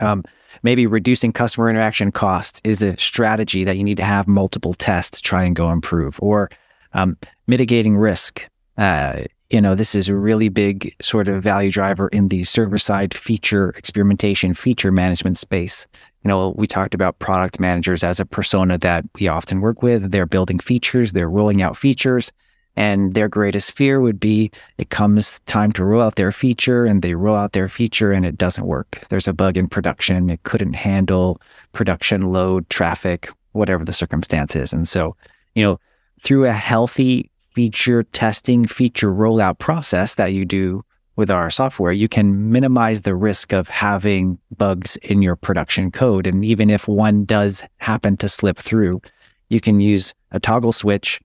um, 0.00 0.24
maybe 0.62 0.86
reducing 0.86 1.32
customer 1.32 1.68
interaction 1.68 2.10
cost 2.10 2.60
is 2.64 2.82
a 2.82 2.98
strategy 2.98 3.62
that 3.64 3.76
you 3.76 3.84
need 3.84 3.98
to 3.98 4.04
have 4.04 4.26
multiple 4.26 4.74
tests 4.74 5.20
to 5.20 5.22
try 5.22 5.44
and 5.44 5.54
go 5.54 5.70
improve, 5.70 6.18
or 6.22 6.50
um, 6.94 7.16
mitigating 7.46 7.96
risk. 7.96 8.48
Uh, 8.76 9.24
you 9.50 9.60
know, 9.60 9.74
this 9.74 9.94
is 9.94 10.08
a 10.08 10.16
really 10.16 10.48
big 10.48 10.94
sort 11.00 11.28
of 11.28 11.42
value 11.42 11.70
driver 11.70 12.08
in 12.08 12.28
the 12.28 12.44
server 12.44 12.78
side 12.78 13.14
feature 13.14 13.70
experimentation, 13.70 14.54
feature 14.54 14.90
management 14.90 15.38
space. 15.38 15.86
You 16.24 16.28
know, 16.28 16.54
we 16.56 16.66
talked 16.66 16.94
about 16.94 17.18
product 17.18 17.60
managers 17.60 18.02
as 18.02 18.18
a 18.18 18.24
persona 18.24 18.78
that 18.78 19.04
we 19.18 19.28
often 19.28 19.60
work 19.60 19.82
with. 19.82 20.10
They're 20.10 20.26
building 20.26 20.58
features, 20.58 21.12
they're 21.12 21.28
rolling 21.28 21.62
out 21.62 21.76
features, 21.76 22.32
and 22.74 23.12
their 23.12 23.28
greatest 23.28 23.72
fear 23.72 24.00
would 24.00 24.18
be 24.18 24.50
it 24.78 24.90
comes 24.90 25.38
time 25.40 25.70
to 25.72 25.84
roll 25.84 26.02
out 26.02 26.16
their 26.16 26.32
feature 26.32 26.84
and 26.84 27.02
they 27.02 27.14
roll 27.14 27.36
out 27.36 27.52
their 27.52 27.68
feature 27.68 28.10
and 28.10 28.26
it 28.26 28.36
doesn't 28.36 28.66
work. 28.66 29.02
There's 29.08 29.28
a 29.28 29.32
bug 29.32 29.56
in 29.56 29.68
production. 29.68 30.30
It 30.30 30.42
couldn't 30.42 30.72
handle 30.72 31.40
production 31.72 32.32
load, 32.32 32.68
traffic, 32.70 33.28
whatever 33.52 33.84
the 33.84 33.92
circumstances. 33.92 34.72
And 34.72 34.88
so, 34.88 35.16
you 35.54 35.62
know, 35.62 35.78
through 36.20 36.46
a 36.46 36.52
healthy 36.52 37.30
feature 37.54 38.02
testing, 38.02 38.66
feature 38.66 39.12
rollout 39.12 39.58
process 39.58 40.16
that 40.16 40.32
you 40.32 40.44
do 40.44 40.84
with 41.16 41.30
our 41.30 41.48
software, 41.50 41.92
you 41.92 42.08
can 42.08 42.50
minimize 42.50 43.02
the 43.02 43.14
risk 43.14 43.52
of 43.52 43.68
having 43.68 44.38
bugs 44.56 44.96
in 44.96 45.22
your 45.22 45.36
production 45.36 45.92
code. 45.92 46.26
And 46.26 46.44
even 46.44 46.70
if 46.70 46.88
one 46.88 47.24
does 47.24 47.62
happen 47.78 48.16
to 48.18 48.28
slip 48.28 48.58
through, 48.58 49.00
you 49.48 49.60
can 49.60 49.80
use 49.80 50.12
a 50.32 50.40
toggle 50.40 50.72
switch 50.72 51.20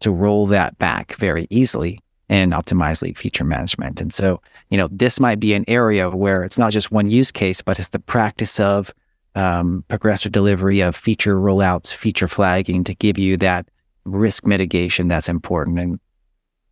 to 0.00 0.10
roll 0.10 0.46
that 0.46 0.78
back 0.78 1.14
very 1.16 1.46
easily 1.50 2.00
and 2.30 2.52
Optimizely 2.52 3.16
feature 3.16 3.44
management. 3.44 4.00
And 4.00 4.12
so, 4.12 4.40
you 4.70 4.78
know, 4.78 4.88
this 4.90 5.20
might 5.20 5.40
be 5.40 5.52
an 5.52 5.64
area 5.68 6.08
where 6.08 6.42
it's 6.42 6.56
not 6.56 6.72
just 6.72 6.90
one 6.90 7.10
use 7.10 7.30
case, 7.30 7.60
but 7.60 7.78
it's 7.78 7.90
the 7.90 7.98
practice 7.98 8.58
of 8.58 8.94
um, 9.34 9.84
progressive 9.88 10.32
delivery 10.32 10.80
of 10.80 10.96
feature 10.96 11.36
rollouts, 11.36 11.92
feature 11.92 12.28
flagging 12.28 12.82
to 12.84 12.94
give 12.94 13.18
you 13.18 13.36
that 13.38 13.68
risk 14.04 14.46
mitigation 14.46 15.08
that's 15.08 15.28
important. 15.28 15.78
And, 15.78 16.00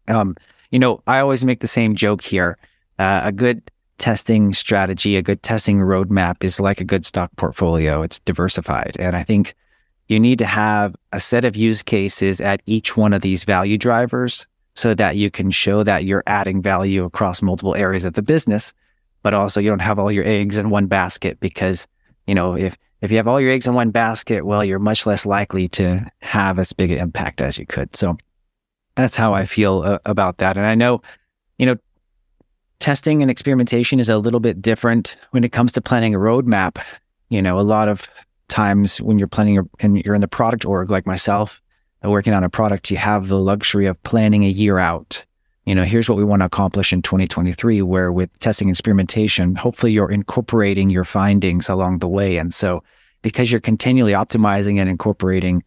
um, 0.09 0.37
you 0.71 0.79
know, 0.79 1.03
I 1.07 1.21
always 1.21 1.45
make 1.45 1.61
the 1.61 1.69
same 1.69 1.95
joke 1.95 2.23
here. 2.23 2.59
Uh, 2.99 3.23
a 3.25 3.33
good 3.33 3.71
testing 3.99 4.53
strategy, 4.53 5.17
a 5.17 5.23
good 5.23 5.43
testing 5.43 5.79
roadmap 5.79 6.43
is 6.43 6.59
like 6.59 6.81
a 6.81 6.85
good 6.85 7.05
stock 7.05 7.31
portfolio. 7.37 8.03
It's 8.03 8.19
diversified. 8.21 8.97
And 8.99 9.17
I 9.17 9.23
think 9.23 9.55
you 10.09 10.19
need 10.19 10.39
to 10.41 10.45
have 10.45 10.95
a 11.13 11.21
set 11.21 11.45
of 11.45 11.57
use 11.57 11.83
cases 11.83 12.41
at 12.41 12.63
each 12.67 12.97
one 12.97 13.13
of 13.13 13.23
these 13.23 13.45
value 13.45 13.79
drivers 13.79 14.47
so 14.75 14.95
that 14.95 15.17
you 15.17 15.31
can 15.31 15.51
show 15.51 15.83
that 15.83 16.05
you're 16.05 16.25
adding 16.27 16.61
value 16.63 17.05
across 17.05 17.43
multiple 17.43 17.75
areas 17.75 18.05
of 18.05 18.15
the 18.15 18.23
business, 18.23 18.73
but 19.23 19.35
also 19.35 19.61
you 19.61 19.69
don't 19.69 19.79
have 19.81 19.99
all 19.99 20.11
your 20.11 20.27
eggs 20.27 20.59
in 20.59 20.71
one 20.71 20.87
basket 20.87 21.39
because, 21.41 21.87
you 22.27 22.35
know, 22.35 22.57
if 22.57 22.77
if 23.03 23.11
you 23.11 23.17
have 23.17 23.29
all 23.29 23.41
your 23.41 23.51
eggs 23.51 23.67
in 23.67 23.75
one 23.75 23.91
basket, 23.91 24.47
well, 24.47 24.65
you're 24.65 24.79
much 24.79 25.05
less 25.07 25.27
likely 25.27 25.69
to 25.69 26.09
have 26.23 26.59
as 26.59 26.73
big 26.73 26.93
an 26.93 26.99
impact 26.99 27.41
as 27.41 27.59
you 27.59 27.67
could. 27.67 27.95
So 27.97 28.17
that's 28.95 29.17
how 29.17 29.35
I 29.35 29.45
feel 29.45 29.83
uh, 29.83 29.99
about 30.07 30.39
that. 30.39 30.57
And 30.57 30.65
I 30.65 30.77
know, 30.77 31.03
you 31.59 31.67
know, 31.67 31.77
testing 32.79 33.21
and 33.21 33.31
experimentation 33.31 33.99
is 33.99 34.09
a 34.09 34.19
little 34.19 34.41
bit 34.41 34.63
different 34.63 35.17
when 35.33 35.43
it 35.43 35.51
comes 35.51 35.73
to 35.73 35.81
planning 35.81 36.15
a 36.15 36.19
roadmap. 36.19 36.83
You 37.29 37.43
know, 37.43 37.59
a 37.59 37.63
lot 37.63 37.89
of 37.89 38.09
times 38.49 39.01
when 39.01 39.19
you're 39.19 39.29
planning 39.29 39.69
and 39.81 40.05
you're 40.05 40.15
in 40.15 40.21
the 40.21 40.29
product 40.29 40.65
org, 40.65 40.91
like 40.91 41.07
myself, 41.07 41.61
uh, 42.05 42.11
working 42.11 42.35
on 42.35 42.45
a 42.45 42.51
product, 42.51 42.91
you 42.91 42.99
have 42.99 43.29
the 43.29 43.39
luxury 43.39 43.87
of 43.87 44.01
planning 44.05 44.45
a 44.45 44.49
year 44.49 44.79
out. 44.79 45.25
You 45.65 45.75
know, 45.77 45.85
here's 45.85 46.09
what 46.09 46.19
we 46.19 46.25
want 46.25 46.41
to 46.41 46.47
accomplish 46.47 46.93
in 46.93 47.03
2023, 47.03 47.83
where 47.83 48.11
with 48.13 48.37
testing 48.41 48.69
and 48.69 48.75
experimentation, 48.75 49.55
hopefully 49.55 49.93
you're 49.93 50.11
incorporating 50.11 50.91
your 50.91 51.05
findings 51.05 51.69
along 51.69 52.01
the 52.01 52.09
way. 52.09 52.37
And 52.37 52.53
so 52.53 52.83
because 53.23 53.53
you're 53.53 53.61
continually 53.61 54.13
optimizing 54.13 54.79
and 54.79 54.89
incorporating 54.91 55.63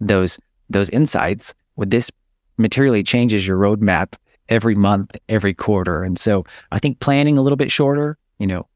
those 0.00 0.38
those 0.68 0.88
insights, 0.90 1.52
with 1.74 1.90
this 1.90 2.12
materially 2.56 3.02
changes 3.02 3.46
your 3.46 3.58
roadmap 3.58 4.14
every 4.48 4.76
month, 4.76 5.16
every 5.28 5.52
quarter. 5.52 6.04
And 6.04 6.18
so 6.18 6.44
I 6.70 6.78
think 6.78 7.00
planning 7.00 7.36
a 7.36 7.42
little 7.42 7.56
bit 7.56 7.72
shorter, 7.72 8.18
you 8.38 8.46
know, 8.46 8.68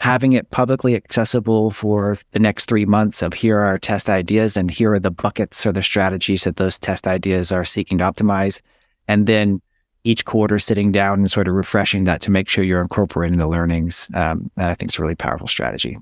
having 0.00 0.32
it 0.32 0.50
publicly 0.50 0.96
accessible 0.96 1.70
for 1.70 2.18
the 2.32 2.38
next 2.38 2.66
three 2.66 2.86
months 2.86 3.22
of 3.22 3.34
here 3.34 3.58
are 3.58 3.66
our 3.66 3.78
test 3.78 4.08
ideas 4.08 4.56
and 4.56 4.70
here 4.70 4.92
are 4.92 4.98
the 4.98 5.10
buckets 5.10 5.64
or 5.66 5.72
the 5.72 5.82
strategies 5.82 6.44
that 6.44 6.56
those 6.56 6.78
test 6.78 7.06
ideas 7.06 7.52
are 7.52 7.64
seeking 7.64 7.98
to 7.98 8.04
optimize. 8.04 8.60
And 9.08 9.26
then 9.26 9.60
each 10.04 10.24
quarter 10.24 10.58
sitting 10.58 10.92
down 10.92 11.18
and 11.18 11.30
sort 11.30 11.48
of 11.48 11.54
refreshing 11.54 12.04
that 12.04 12.20
to 12.22 12.30
make 12.30 12.48
sure 12.48 12.64
you're 12.64 12.80
incorporating 12.80 13.38
the 13.38 13.48
learnings. 13.48 14.08
Um, 14.14 14.50
that 14.56 14.70
I 14.70 14.74
think 14.74 14.90
is 14.90 14.98
a 14.98 15.02
really 15.02 15.14
powerful 15.14 15.46
strategy. 15.46 15.98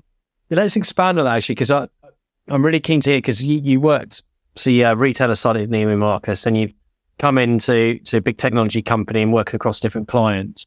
Let's 0.49 0.75
expand 0.75 1.19
on 1.19 1.25
that 1.25 1.37
actually, 1.37 1.55
because 1.55 1.71
I'm 1.71 2.65
really 2.65 2.79
keen 2.79 3.01
to 3.01 3.09
hear 3.09 3.17
because 3.17 3.43
you, 3.43 3.59
you 3.59 3.79
worked, 3.79 4.23
so 4.55 4.69
yeah, 4.69 4.93
retailer 4.95 5.35
started 5.35 5.69
Neiman 5.69 5.99
Marcus 5.99 6.45
and 6.45 6.57
you've 6.57 6.73
come 7.19 7.37
into 7.37 7.99
to 7.99 8.17
a 8.17 8.21
big 8.21 8.37
technology 8.37 8.81
company 8.81 9.21
and 9.21 9.33
work 9.33 9.53
across 9.53 9.79
different 9.79 10.07
clients. 10.07 10.65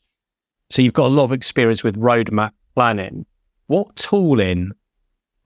So 0.71 0.83
you've 0.83 0.93
got 0.93 1.07
a 1.07 1.15
lot 1.15 1.25
of 1.25 1.33
experience 1.33 1.83
with 1.83 1.99
roadmap 1.99 2.53
planning. 2.75 3.27
What 3.67 3.97
tooling 3.97 4.73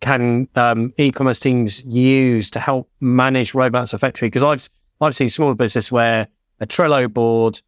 can 0.00 0.48
um, 0.56 0.92
e-commerce 0.98 1.40
teams 1.40 1.82
use 1.84 2.50
to 2.50 2.60
help 2.60 2.90
manage 3.00 3.52
roadmaps 3.52 3.94
effectively? 3.94 4.28
Because 4.28 4.42
I've 4.42 4.68
I've 5.00 5.14
seen 5.14 5.30
small 5.30 5.54
business 5.54 5.90
where 5.90 6.28
a 6.60 6.66
Trello 6.66 7.12
board 7.12 7.60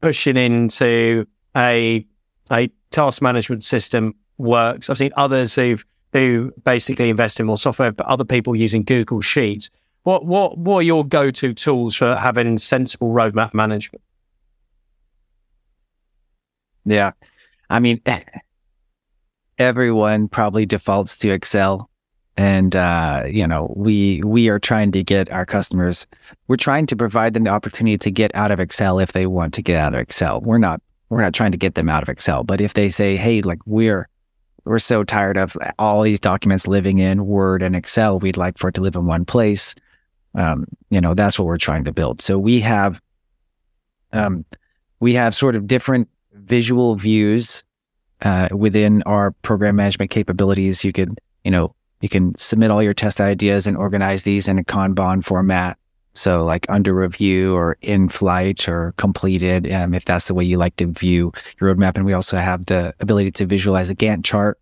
pushing 0.00 0.36
into 0.36 1.26
a 1.56 2.06
a 2.50 2.70
task 2.90 3.22
management 3.22 3.64
system 3.64 4.14
works. 4.38 4.88
I've 4.88 4.98
seen 4.98 5.12
others 5.16 5.54
who've 5.54 5.84
who 6.12 6.52
basically 6.64 7.10
invest 7.10 7.40
in 7.40 7.46
more 7.46 7.58
software, 7.58 7.92
but 7.92 8.06
other 8.06 8.24
people 8.24 8.56
using 8.56 8.82
Google 8.84 9.20
Sheets. 9.20 9.70
What 10.04 10.24
what 10.24 10.56
what 10.58 10.78
are 10.78 10.82
your 10.82 11.04
go 11.04 11.30
to 11.30 11.52
tools 11.52 11.96
for 11.96 12.16
having 12.16 12.58
sensible 12.58 13.08
roadmap 13.12 13.52
management? 13.54 14.02
Yeah, 16.84 17.12
I 17.68 17.80
mean, 17.80 18.00
everyone 19.58 20.28
probably 20.28 20.66
defaults 20.66 21.18
to 21.18 21.30
Excel, 21.30 21.90
and 22.36 22.76
uh, 22.76 23.24
you 23.26 23.46
know 23.46 23.72
we 23.76 24.22
we 24.22 24.48
are 24.48 24.58
trying 24.58 24.92
to 24.92 25.02
get 25.02 25.30
our 25.30 25.46
customers. 25.46 26.06
We're 26.48 26.56
trying 26.56 26.86
to 26.86 26.96
provide 26.96 27.34
them 27.34 27.44
the 27.44 27.50
opportunity 27.50 27.98
to 27.98 28.10
get 28.10 28.34
out 28.34 28.50
of 28.50 28.60
Excel 28.60 28.98
if 28.98 29.12
they 29.12 29.26
want 29.26 29.54
to 29.54 29.62
get 29.62 29.76
out 29.76 29.94
of 29.94 30.00
Excel. 30.00 30.40
We're 30.40 30.58
not 30.58 30.80
we're 31.08 31.22
not 31.22 31.34
trying 31.34 31.52
to 31.52 31.58
get 31.58 31.74
them 31.74 31.88
out 31.88 32.02
of 32.02 32.08
Excel, 32.08 32.44
but 32.44 32.60
if 32.60 32.74
they 32.74 32.90
say, 32.90 33.16
hey, 33.16 33.42
like 33.42 33.60
we're 33.66 34.08
we're 34.64 34.78
so 34.78 35.04
tired 35.04 35.36
of 35.36 35.56
all 35.78 36.02
these 36.02 36.20
documents 36.20 36.66
living 36.66 36.98
in 36.98 37.26
Word 37.26 37.62
and 37.62 37.76
Excel, 37.76 38.18
we'd 38.18 38.36
like 38.36 38.58
for 38.58 38.68
it 38.68 38.74
to 38.74 38.80
live 38.80 38.96
in 38.96 39.06
one 39.06 39.24
place. 39.24 39.74
Um, 40.34 40.66
you 40.90 41.00
know, 41.00 41.14
that's 41.14 41.38
what 41.38 41.46
we're 41.46 41.56
trying 41.56 41.84
to 41.84 41.92
build. 41.92 42.20
So 42.20 42.38
we 42.38 42.60
have 42.60 43.00
um, 44.12 44.44
we 45.00 45.14
have 45.14 45.34
sort 45.34 45.56
of 45.56 45.66
different 45.66 46.08
visual 46.32 46.96
views 46.96 47.64
uh, 48.22 48.48
within 48.52 49.02
our 49.04 49.30
program 49.30 49.76
management 49.76 50.10
capabilities. 50.10 50.84
You 50.84 50.92
could 50.92 51.18
you 51.46 51.52
know, 51.52 51.75
you 52.00 52.08
can 52.08 52.36
submit 52.36 52.70
all 52.70 52.82
your 52.82 52.94
test 52.94 53.20
ideas 53.20 53.66
and 53.66 53.76
organize 53.76 54.24
these 54.24 54.48
in 54.48 54.58
a 54.58 54.64
Kanban 54.64 55.24
format. 55.24 55.78
So 56.12 56.44
like 56.44 56.66
under 56.70 56.94
review 56.94 57.54
or 57.54 57.76
in 57.82 58.08
flight 58.08 58.68
or 58.68 58.92
completed, 58.96 59.70
um, 59.72 59.92
if 59.92 60.04
that's 60.04 60.28
the 60.28 60.34
way 60.34 60.44
you 60.44 60.56
like 60.56 60.76
to 60.76 60.86
view 60.86 61.32
your 61.60 61.74
roadmap. 61.74 61.96
And 61.96 62.06
we 62.06 62.14
also 62.14 62.38
have 62.38 62.66
the 62.66 62.94
ability 63.00 63.32
to 63.32 63.46
visualize 63.46 63.90
a 63.90 63.94
Gantt 63.94 64.24
chart 64.24 64.58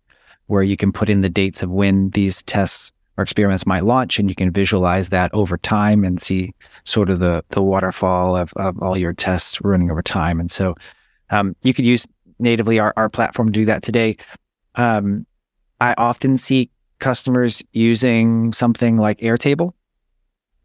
where 0.47 0.63
you 0.63 0.77
can 0.77 0.91
put 0.91 1.09
in 1.09 1.21
the 1.21 1.29
dates 1.29 1.63
of 1.63 1.69
when 1.69 2.09
these 2.11 2.43
tests 2.43 2.91
or 3.17 3.23
experiments 3.23 3.65
might 3.65 3.85
launch 3.85 4.19
and 4.19 4.27
you 4.27 4.35
can 4.35 4.51
visualize 4.51 5.09
that 5.09 5.33
over 5.33 5.57
time 5.57 6.03
and 6.03 6.21
see 6.21 6.53
sort 6.83 7.09
of 7.09 7.19
the, 7.19 7.43
the 7.49 7.61
waterfall 7.61 8.35
of, 8.35 8.51
of 8.57 8.77
all 8.81 8.97
your 8.97 9.13
tests 9.13 9.59
running 9.61 9.89
over 9.89 10.01
time. 10.01 10.39
And 10.39 10.51
so 10.51 10.75
um, 11.29 11.55
you 11.63 11.73
could 11.73 11.85
use 11.85 12.05
natively 12.39 12.79
our, 12.79 12.93
our 12.97 13.09
platform 13.09 13.47
to 13.47 13.59
do 13.59 13.65
that 13.65 13.83
today. 13.83 14.17
Um, 14.75 15.25
I 15.79 15.93
often 15.97 16.37
see 16.37 16.69
customers 16.99 17.63
using 17.73 18.53
something 18.53 18.97
like 18.97 19.19
Airtable. 19.19 19.73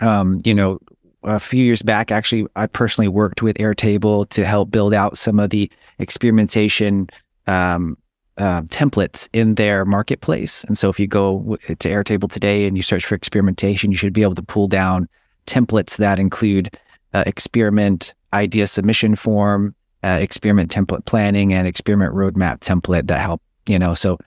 Um, 0.01 0.41
you 0.45 0.55
know, 0.55 0.79
a 1.23 1.39
few 1.39 1.65
years 1.65 1.83
back, 1.83 2.11
actually, 2.11 2.47
I 2.57 2.67
personally 2.67 3.09
worked 3.09 3.43
with 3.43 3.57
Airtable 3.57 4.29
to 4.31 4.45
help 4.45 4.71
build 4.71 4.95
out 4.95 5.19
some 5.19 5.39
of 5.39 5.51
the 5.51 5.71
experimentation 5.99 7.09
um, 7.47 7.99
uh, 8.39 8.63
templates 8.63 9.29
in 9.33 9.57
their 9.57 9.85
marketplace. 9.85 10.65
And 10.65 10.79
so, 10.79 10.89
if 10.89 10.99
you 10.99 11.07
go 11.07 11.57
to 11.67 11.89
Airtable 11.89 12.31
today 12.31 12.67
and 12.67 12.77
you 12.77 12.83
search 12.83 13.05
for 13.05 13.15
experimentation, 13.15 13.91
you 13.91 13.99
should 13.99 14.15
be 14.15 14.23
able 14.23 14.35
to 14.37 14.43
pull 14.43 14.67
down 14.67 15.09
templates 15.47 15.97
that 15.99 16.19
include 16.19 16.77
uh, 17.13 17.25
experiment 17.27 18.15
idea 18.33 18.67
submission 18.67 19.17
form, 19.17 19.75
uh, 20.05 20.19
experiment 20.21 20.71
template 20.71 21.05
planning, 21.05 21.53
and 21.53 21.67
experiment 21.67 22.15
roadmap 22.15 22.61
template 22.61 23.09
that 23.09 23.21
help. 23.21 23.43
You 23.67 23.79
know, 23.79 23.95
so 23.95 24.19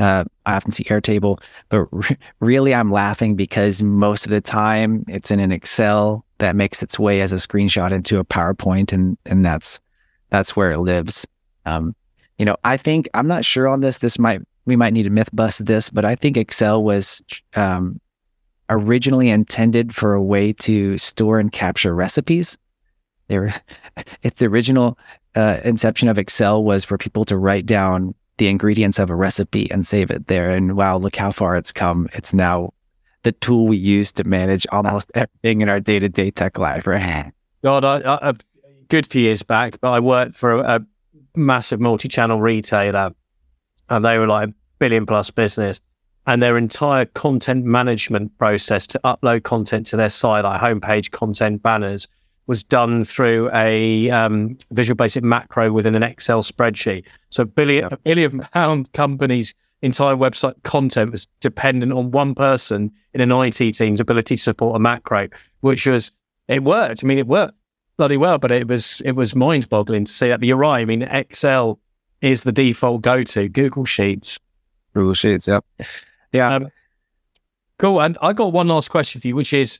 uh, 0.00 0.24
I 0.46 0.56
often 0.56 0.72
see 0.72 0.84
Airtable, 0.84 1.42
but 1.68 1.86
re- 1.92 2.16
really 2.40 2.74
I'm 2.74 2.90
laughing 2.90 3.36
because 3.36 3.82
most 3.82 4.24
of 4.24 4.30
the 4.30 4.40
time 4.40 5.04
it's 5.06 5.30
in 5.30 5.38
an 5.38 5.52
Excel 5.52 6.24
that 6.38 6.56
makes 6.56 6.82
its 6.82 6.98
way 6.98 7.20
as 7.20 7.32
a 7.32 7.36
screenshot 7.36 7.92
into 7.92 8.18
a 8.18 8.24
PowerPoint, 8.24 8.92
and 8.92 9.18
and 9.26 9.44
that's 9.44 9.78
that's 10.30 10.56
where 10.56 10.70
it 10.70 10.78
lives. 10.78 11.26
Um, 11.66 11.94
you 12.38 12.46
know, 12.46 12.56
I 12.64 12.78
think 12.78 13.08
I'm 13.12 13.26
not 13.26 13.44
sure 13.44 13.68
on 13.68 13.82
this. 13.82 13.98
This 13.98 14.18
might 14.18 14.40
we 14.64 14.74
might 14.74 14.94
need 14.94 15.02
to 15.02 15.10
myth 15.10 15.28
bust 15.34 15.66
this, 15.66 15.90
but 15.90 16.06
I 16.06 16.14
think 16.14 16.38
Excel 16.38 16.82
was 16.82 17.22
um, 17.54 18.00
originally 18.70 19.28
intended 19.28 19.94
for 19.94 20.14
a 20.14 20.22
way 20.22 20.54
to 20.54 20.96
store 20.96 21.38
and 21.38 21.52
capture 21.52 21.94
recipes. 21.94 22.56
They 23.28 23.38
were, 23.38 23.50
it's 24.22 24.38
the 24.38 24.46
original 24.46 24.98
uh, 25.34 25.60
inception 25.62 26.08
of 26.08 26.18
Excel 26.18 26.64
was 26.64 26.86
for 26.86 26.96
people 26.96 27.26
to 27.26 27.36
write 27.36 27.66
down 27.66 28.14
the 28.40 28.48
ingredients 28.48 28.98
of 28.98 29.10
a 29.10 29.14
recipe 29.14 29.70
and 29.70 29.86
save 29.86 30.10
it 30.10 30.26
there. 30.26 30.48
And 30.48 30.74
wow, 30.74 30.96
look 30.96 31.14
how 31.14 31.30
far 31.30 31.56
it's 31.56 31.72
come. 31.72 32.08
It's 32.14 32.32
now 32.32 32.72
the 33.22 33.32
tool 33.32 33.66
we 33.68 33.76
use 33.76 34.10
to 34.12 34.24
manage 34.24 34.66
almost 34.72 35.12
everything 35.14 35.60
in 35.60 35.68
our 35.68 35.78
day 35.78 35.98
to 35.98 36.08
day 36.08 36.30
tech 36.30 36.58
life, 36.58 36.86
right? 36.86 37.32
God, 37.62 37.84
I, 37.84 37.98
I, 37.98 38.30
a 38.30 38.34
good 38.88 39.06
few 39.06 39.20
years 39.20 39.42
back, 39.42 39.78
but 39.82 39.92
I 39.92 40.00
worked 40.00 40.36
for 40.36 40.54
a, 40.54 40.76
a 40.76 40.86
massive 41.36 41.80
multi 41.80 42.08
channel 42.08 42.40
retailer 42.40 43.12
and 43.90 44.04
they 44.04 44.16
were 44.16 44.26
like 44.26 44.48
a 44.48 44.54
billion 44.78 45.04
plus 45.04 45.30
business. 45.30 45.82
And 46.26 46.42
their 46.42 46.56
entire 46.56 47.04
content 47.04 47.66
management 47.66 48.38
process 48.38 48.86
to 48.88 49.00
upload 49.04 49.42
content 49.42 49.84
to 49.86 49.96
their 49.96 50.08
site, 50.08 50.44
like 50.44 50.62
homepage 50.62 51.10
content 51.10 51.62
banners, 51.62 52.08
was 52.50 52.64
done 52.64 53.04
through 53.04 53.48
a 53.54 54.10
um, 54.10 54.58
Visual 54.72 54.96
Basic 54.96 55.22
macro 55.22 55.70
within 55.70 55.94
an 55.94 56.02
Excel 56.02 56.42
spreadsheet. 56.42 57.06
So 57.28 57.44
a 57.44 57.46
billion, 57.46 57.84
a 57.84 57.96
billion 57.96 58.40
pound 58.40 58.92
company's 58.92 59.54
entire 59.82 60.16
website 60.16 60.60
content 60.64 61.12
was 61.12 61.28
dependent 61.38 61.92
on 61.92 62.10
one 62.10 62.34
person 62.34 62.90
in 63.14 63.20
an 63.20 63.30
IT 63.30 63.52
team's 63.74 64.00
ability 64.00 64.34
to 64.34 64.42
support 64.42 64.74
a 64.74 64.80
macro, 64.80 65.28
which 65.60 65.86
was 65.86 66.10
it 66.48 66.64
worked. 66.64 67.04
I 67.04 67.06
mean, 67.06 67.18
it 67.18 67.28
worked 67.28 67.54
bloody 67.96 68.16
well, 68.16 68.38
but 68.38 68.50
it 68.50 68.66
was 68.66 69.00
it 69.04 69.12
was 69.12 69.36
mind 69.36 69.68
boggling 69.68 70.04
to 70.04 70.12
see 70.12 70.26
that. 70.26 70.40
But 70.40 70.48
you're 70.48 70.56
right. 70.56 70.80
I 70.80 70.84
mean, 70.86 71.02
Excel 71.02 71.78
is 72.20 72.42
the 72.42 72.50
default 72.50 73.02
go 73.02 73.22
to. 73.22 73.48
Google 73.48 73.84
Sheets. 73.84 74.40
Google 74.92 75.14
Sheets. 75.14 75.46
Yep. 75.46 75.64
Yeah. 76.32 76.52
Um, 76.52 76.68
cool. 77.78 78.02
And 78.02 78.18
I 78.20 78.32
got 78.32 78.52
one 78.52 78.66
last 78.66 78.90
question 78.90 79.20
for 79.20 79.28
you, 79.28 79.36
which 79.36 79.52
is 79.52 79.78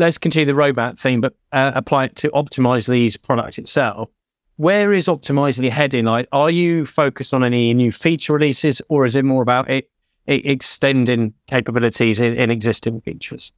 let's 0.00 0.18
continue 0.18 0.52
the 0.52 0.58
roadmap 0.58 0.98
theme, 0.98 1.20
but 1.20 1.34
uh, 1.52 1.72
apply 1.74 2.06
it 2.06 2.16
to 2.16 2.30
Optimizely's 2.30 3.16
product 3.16 3.58
itself. 3.58 4.08
Where 4.56 4.92
is 4.92 5.06
Optimizely 5.06 5.70
heading? 5.70 6.06
Like, 6.06 6.26
are 6.32 6.50
you 6.50 6.84
focused 6.84 7.32
on 7.32 7.44
any 7.44 7.72
new 7.74 7.92
feature 7.92 8.32
releases, 8.32 8.82
or 8.88 9.04
is 9.04 9.14
it 9.14 9.24
more 9.24 9.42
about 9.42 9.70
it, 9.70 9.90
it 10.26 10.44
extending 10.46 11.34
capabilities 11.46 12.18
in, 12.18 12.34
in 12.34 12.50
existing 12.50 13.00
features? 13.02 13.52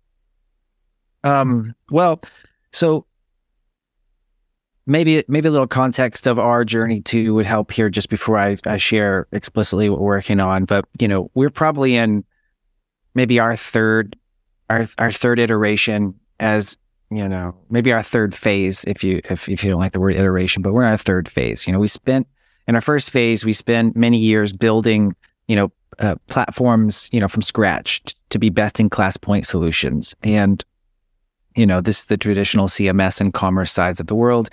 Um, 1.24 1.74
well, 1.90 2.20
so 2.72 3.06
maybe 4.86 5.22
maybe 5.28 5.48
a 5.48 5.50
little 5.52 5.68
context 5.68 6.26
of 6.26 6.38
our 6.38 6.64
journey 6.64 7.00
too 7.00 7.34
would 7.34 7.46
help 7.46 7.70
here 7.70 7.88
just 7.88 8.08
before 8.08 8.36
I, 8.36 8.56
I 8.66 8.76
share 8.76 9.28
explicitly 9.30 9.88
what 9.88 10.00
we're 10.00 10.16
working 10.16 10.40
on. 10.40 10.64
But 10.64 10.84
you 10.98 11.06
know, 11.06 11.30
we're 11.34 11.50
probably 11.50 11.94
in 11.94 12.24
maybe 13.14 13.38
our 13.38 13.54
third 13.54 14.16
our 14.68 14.86
our 14.98 15.12
third 15.12 15.38
iteration 15.38 16.14
as 16.42 16.76
you 17.10 17.28
know 17.28 17.54
maybe 17.70 17.92
our 17.92 18.02
third 18.02 18.34
phase 18.34 18.84
if 18.84 19.04
you 19.04 19.20
if, 19.30 19.48
if 19.48 19.62
you 19.62 19.70
don't 19.70 19.80
like 19.80 19.92
the 19.92 20.00
word 20.00 20.16
iteration 20.16 20.62
but 20.62 20.72
we're 20.72 20.82
in 20.82 20.90
our 20.90 20.96
third 20.96 21.28
phase. 21.28 21.66
You 21.66 21.72
know 21.72 21.78
we 21.78 21.88
spent 21.88 22.26
in 22.66 22.74
our 22.74 22.80
first 22.80 23.10
phase 23.10 23.44
we 23.44 23.52
spent 23.52 23.96
many 23.96 24.18
years 24.18 24.52
building 24.52 25.14
you 25.46 25.56
know 25.56 25.72
uh, 25.98 26.16
platforms 26.26 27.08
you 27.12 27.20
know 27.20 27.28
from 27.28 27.42
scratch 27.42 28.02
t- 28.02 28.14
to 28.30 28.38
be 28.38 28.50
best 28.50 28.80
in 28.80 28.90
class 28.90 29.16
point 29.16 29.46
solutions. 29.46 30.14
And 30.22 30.64
you 31.56 31.66
know 31.66 31.80
this 31.80 32.00
is 32.00 32.04
the 32.06 32.16
traditional 32.16 32.66
cms 32.66 33.20
and 33.20 33.32
commerce 33.32 33.72
sides 33.72 34.00
of 34.00 34.08
the 34.08 34.14
world. 34.14 34.50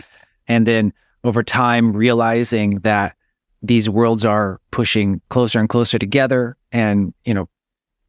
And 0.48 0.66
then 0.68 0.94
over 1.24 1.44
time 1.44 1.94
realizing 1.94 2.72
that 2.82 3.16
these 3.62 3.90
worlds 3.90 4.26
are 4.26 4.62
pushing 4.72 5.22
closer 5.30 5.60
and 5.60 5.68
closer 5.68 5.98
together 5.98 6.56
and 6.72 7.14
you 7.26 7.34
know 7.34 7.50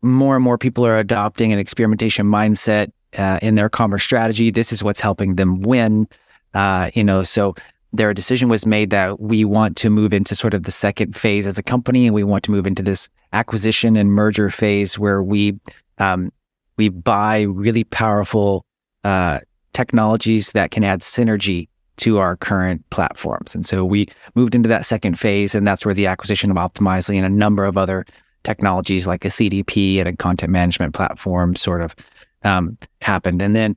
more 0.03 0.35
and 0.35 0.45
more 0.45 0.59
people 0.59 0.87
are 0.87 0.99
adopting 0.99 1.53
an 1.53 1.59
experimentation 1.59 2.27
mindset 2.27 2.91
uh, 3.17 3.39
in 3.43 3.55
their 3.55 3.69
commerce 3.69 4.03
strategy. 4.03 4.51
This 4.51 4.73
is 4.73 4.83
what's 4.83 5.01
helping 5.01 5.37
them 5.37 5.61
win. 5.61 6.09
Uh, 6.55 6.91
you 6.95 7.05
know, 7.05 7.23
so 7.23 7.55
their 7.93 8.15
decision 8.15 8.49
was 8.49 8.67
made 8.67 8.91
that 8.91 9.21
we 9.21 9.45
want 9.45 9.77
to 9.79 9.91
move 9.91 10.13
into 10.13 10.35
sort 10.35 10.55
of 10.55 10.63
the 10.63 10.71
second 10.71 11.17
phase 11.17 11.47
as 11.47 11.59
a 11.59 11.63
company, 11.63 12.07
and 12.07 12.15
we 12.15 12.25
want 12.25 12.45
to 12.45 12.51
move 12.51 12.67
into 12.67 12.83
this 12.83 13.09
acquisition 13.33 13.97
and 13.97 14.13
merger 14.13 14.49
phase 14.51 14.99
where 14.99 15.23
we 15.23 15.59
um, 15.99 16.33
we 16.77 16.89
buy 16.89 17.43
really 17.43 17.85
powerful 17.85 18.65
uh, 19.05 19.41
technologies 19.73 20.53
that 20.53 20.71
can 20.71 20.85
add 20.85 21.01
synergy 21.01 21.69
to 21.99 22.19
our 22.19 22.37
current 22.37 22.89
platforms. 22.91 23.55
And 23.55 23.67
so 23.67 23.85
we 23.85 24.09
moved 24.35 24.55
into 24.55 24.69
that 24.71 24.87
second 24.87 25.19
phase, 25.19 25.55
and 25.55 25.67
that's 25.67 25.85
where 25.85 25.95
the 25.95 26.07
acquisition 26.07 26.51
of 26.51 26.57
Optimizely 26.57 27.17
and 27.17 27.27
a 27.27 27.31
number 27.31 27.65
of 27.65 27.77
other 27.77 28.07
technologies 28.43 29.07
like 29.07 29.25
a 29.25 29.29
CDP 29.29 29.99
and 29.99 30.09
a 30.09 30.17
content 30.17 30.51
management 30.51 30.95
platform 30.95 31.55
sort 31.55 31.83
of 31.83 31.95
um, 32.43 32.79
happened. 33.01 33.43
And 33.43 33.55
then 33.55 33.75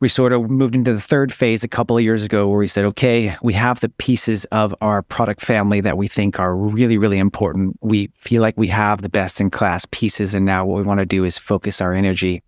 we 0.00 0.08
sort 0.08 0.32
of 0.32 0.50
moved 0.50 0.74
into 0.74 0.94
the 0.94 1.00
third 1.00 1.32
phase 1.32 1.62
a 1.62 1.68
couple 1.68 1.96
of 1.96 2.02
years 2.02 2.22
ago 2.22 2.48
where 2.48 2.58
we 2.58 2.68
said, 2.68 2.86
okay, 2.86 3.36
we 3.42 3.52
have 3.52 3.80
the 3.80 3.90
pieces 3.90 4.46
of 4.46 4.74
our 4.80 5.02
product 5.02 5.42
family 5.42 5.80
that 5.82 5.98
we 5.98 6.08
think 6.08 6.40
are 6.40 6.56
really, 6.56 6.96
really 6.96 7.18
important. 7.18 7.76
We 7.82 8.08
feel 8.14 8.40
like 8.40 8.56
we 8.56 8.68
have 8.68 9.02
the 9.02 9.10
best 9.10 9.40
in 9.40 9.50
class 9.50 9.86
pieces. 9.90 10.32
And 10.32 10.46
now 10.46 10.64
what 10.64 10.78
we 10.78 10.84
want 10.84 11.00
to 11.00 11.06
do 11.06 11.24
is 11.24 11.36
focus 11.36 11.80
our 11.80 11.92
energy 11.92 12.42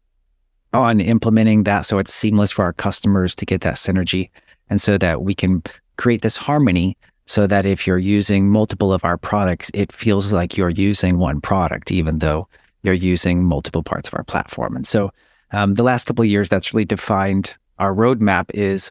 on 0.72 1.00
implementing 1.00 1.64
that 1.64 1.82
so 1.82 1.98
it's 1.98 2.14
seamless 2.14 2.50
for 2.50 2.64
our 2.64 2.72
customers 2.72 3.34
to 3.34 3.44
get 3.44 3.60
that 3.60 3.74
synergy 3.74 4.30
and 4.70 4.80
so 4.80 4.96
that 4.96 5.20
we 5.20 5.34
can 5.34 5.62
create 5.98 6.22
this 6.22 6.38
harmony 6.38 6.96
so 7.26 7.46
that 7.46 7.66
if 7.66 7.86
you're 7.86 7.98
using 7.98 8.48
multiple 8.48 8.92
of 8.92 9.04
our 9.04 9.16
products, 9.16 9.70
it 9.74 9.92
feels 9.92 10.32
like 10.32 10.56
you're 10.56 10.70
using 10.70 11.18
one 11.18 11.40
product, 11.40 11.92
even 11.92 12.18
though 12.18 12.48
you're 12.82 12.94
using 12.94 13.44
multiple 13.44 13.82
parts 13.82 14.08
of 14.08 14.14
our 14.14 14.24
platform. 14.24 14.74
And 14.74 14.86
so 14.86 15.12
um, 15.52 15.74
the 15.74 15.82
last 15.82 16.06
couple 16.06 16.24
of 16.24 16.30
years, 16.30 16.48
that's 16.48 16.72
really 16.74 16.84
defined 16.84 17.54
our 17.78 17.94
roadmap 17.94 18.50
is 18.54 18.90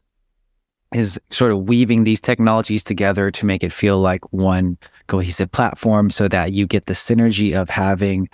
is 0.93 1.20
sort 1.30 1.53
of 1.53 1.70
weaving 1.70 2.03
these 2.03 2.20
technologies 2.20 2.84
together 2.84 3.32
to 3.32 3.45
make 3.45 3.64
it 3.64 3.72
feel 3.72 3.99
like 3.99 4.22
one 4.34 4.78
cohesive 5.07 5.49
platform 5.49 6.09
so 6.09 6.28
that 6.28 6.51
you 6.51 6.68
get 6.68 6.86
the 6.86 6.93
synergy 6.93 7.57
of 7.57 7.70
having 7.70 8.28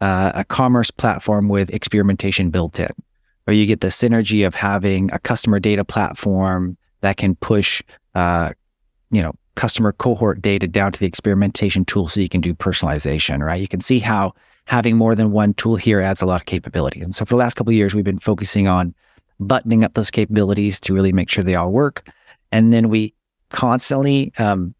uh, 0.00 0.30
a 0.32 0.44
commerce 0.44 0.92
platform 0.92 1.48
with 1.48 1.74
experimentation 1.74 2.50
built 2.50 2.78
in, 2.78 2.90
or 3.48 3.52
you 3.52 3.66
get 3.66 3.80
the 3.80 3.88
synergy 3.88 4.46
of 4.46 4.54
having 4.54 5.10
a 5.12 5.18
customer 5.18 5.58
data 5.58 5.84
platform 5.84 6.76
that 7.00 7.16
can 7.16 7.34
push, 7.34 7.82
uh, 8.14 8.52
you 9.10 9.20
know, 9.20 9.32
customer 9.56 9.92
cohort 9.92 10.40
data 10.40 10.68
down 10.68 10.92
to 10.92 11.00
the 11.00 11.06
experimentation 11.06 11.84
tool 11.84 12.06
so 12.06 12.20
you 12.20 12.28
can 12.28 12.40
do 12.40 12.54
personalization, 12.54 13.40
right? 13.40 13.60
You 13.60 13.68
can 13.68 13.80
see 13.80 13.98
how 13.98 14.34
having 14.66 14.96
more 14.96 15.14
than 15.14 15.30
one 15.30 15.54
tool 15.54 15.76
here 15.76 16.00
adds 16.00 16.22
a 16.22 16.26
lot 16.26 16.40
of 16.40 16.46
capability. 16.46 17.00
And 17.00 17.14
so 17.14 17.24
for 17.24 17.34
the 17.34 17.38
last 17.38 17.54
couple 17.54 17.70
of 17.70 17.76
years, 17.76 17.94
we've 17.94 18.04
been 18.04 18.18
focusing 18.18 18.66
on 18.68 18.94
buttoning 19.40 19.84
up 19.84 19.94
those 19.94 20.10
capabilities 20.10 20.80
to 20.80 20.94
really 20.94 21.12
make 21.12 21.30
sure 21.30 21.44
they 21.44 21.54
all 21.54 21.70
work. 21.70 22.08
And 22.52 22.72
then 22.72 22.88
we 22.88 23.14
constantly 23.50 24.32
um, 24.38 24.74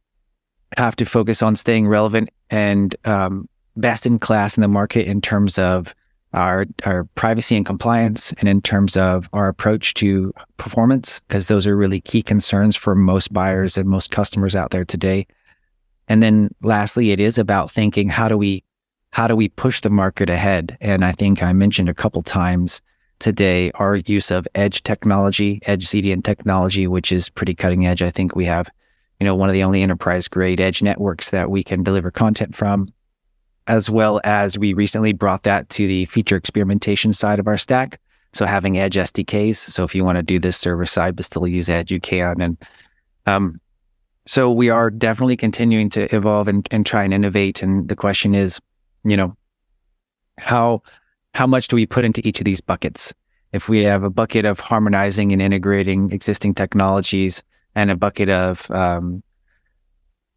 have 0.77 0.97
to 0.97 1.05
focus 1.05 1.43
on 1.43 1.57
staying 1.57 1.87
relevant 1.87 2.31
and 2.51 2.95
um, 3.05 3.49
best 3.77 4.07
in 4.07 4.19
class 4.19 4.57
in 4.57 4.61
the 4.61 4.69
market 4.69 5.07
in 5.07 5.21
terms 5.21 5.59
of 5.59 5.95
our 6.33 6.67
our 6.85 7.05
privacy 7.15 7.57
and 7.57 7.65
compliance 7.65 8.33
and 8.39 8.49
in 8.49 8.61
terms 8.61 8.97
of 8.97 9.31
our 9.33 9.49
approach 9.49 9.95
to 9.95 10.33
performance 10.57 11.21
because 11.21 11.47
those 11.47 11.65
are 11.65 11.77
really 11.77 12.01
key 12.01 12.23
concerns 12.23 12.75
for 12.75 12.97
most 12.97 13.33
buyers 13.33 13.79
and 13.79 13.89
most 13.89 14.11
customers 14.11 14.57
out 14.57 14.71
there 14.71 14.85
today. 14.85 15.27
And 16.09 16.23
then 16.23 16.51
lastly 16.61 17.13
it 17.13 17.21
is 17.21 17.39
about 17.39 17.71
thinking 17.71 18.09
how 18.09 18.29
do 18.29 18.37
we 18.37 18.65
how 19.15 19.29
do 19.29 19.37
we 19.37 19.49
push 19.49 19.81
the 19.81 19.91
market 19.91 20.29
ahead? 20.29 20.77
And 20.81 21.05
I 21.05 21.13
think 21.13 21.41
I 21.41 21.53
mentioned 21.53 21.89
a 21.89 21.95
couple 21.95 22.21
times 22.21 22.83
today 23.21 23.71
our 23.77 23.95
use 23.95 24.33
of 24.33 24.49
edge 24.57 24.83
technology, 24.83 25.61
edge 25.67 25.87
CDN 25.87 26.25
technology, 26.25 26.89
which 26.89 27.13
is 27.13 27.31
pretty 27.31 27.55
cutting 27.55 27.87
edge. 27.87 28.03
I 28.03 28.11
think 28.11 28.35
we 28.35 28.45
have, 28.47 28.69
you 29.21 29.25
know, 29.25 29.37
one 29.37 29.49
of 29.49 29.53
the 29.53 29.63
only 29.63 29.83
enterprise 29.83 30.27
grade 30.27 30.61
edge 30.61 30.83
networks 30.83 31.31
that 31.31 31.49
we 31.49 31.63
can 31.63 31.85
deliver 31.85 32.11
content 32.11 32.57
from, 32.57 32.93
as 33.69 33.89
well 33.89 34.21
as 34.25 34.59
we 34.59 34.75
recently 34.75 35.13
brought 35.13 35.45
that 35.45 35.69
to 35.69 35.87
the 35.87 36.07
feature 36.07 36.37
experimentation 36.37 37.13
side 37.13 37.39
of 37.39 37.47
our 37.47 37.57
stack. 37.57 38.01
So 38.33 38.47
having 38.47 38.79
Edge 38.79 38.97
SDKs. 38.97 39.55
So 39.55 39.85
if 39.85 39.95
you 39.95 40.05
want 40.05 40.17
to 40.17 40.25
do 40.25 40.41
this 40.41 40.57
server 40.57 40.87
side 40.87 41.15
but 41.15 41.25
still 41.25 41.47
use 41.47 41.69
Edge, 41.69 41.93
you 41.93 42.01
can. 42.01 42.41
And 42.41 42.59
um, 43.27 43.61
so 44.27 44.51
we 44.51 44.71
are 44.71 44.91
definitely 44.91 45.37
continuing 45.37 45.89
to 45.91 46.13
evolve 46.13 46.49
and, 46.49 46.67
and 46.73 46.85
try 46.85 47.05
and 47.05 47.15
innovate. 47.15 47.63
And 47.63 47.89
the 47.89 47.95
question 47.95 48.35
is, 48.35 48.61
you 49.05 49.17
know, 49.17 49.37
how 50.39 50.83
how 51.35 51.47
much 51.47 51.69
do 51.69 51.77
we 51.77 51.87
put 51.87 52.05
into 52.05 52.27
each 52.27 52.41
of 52.41 52.45
these 52.45 52.61
buckets? 52.61 53.13
If 53.53 53.69
we 53.69 53.85
have 53.85 54.03
a 54.03 54.11
bucket 54.11 54.47
of 54.47 54.61
harmonizing 54.61 55.33
and 55.33 55.41
integrating 55.41 56.11
existing 56.11 56.55
technologies 56.55 57.43
and 57.75 57.91
a 57.91 57.97
bucket 57.97 58.29
of 58.29 58.71
um, 58.71 59.23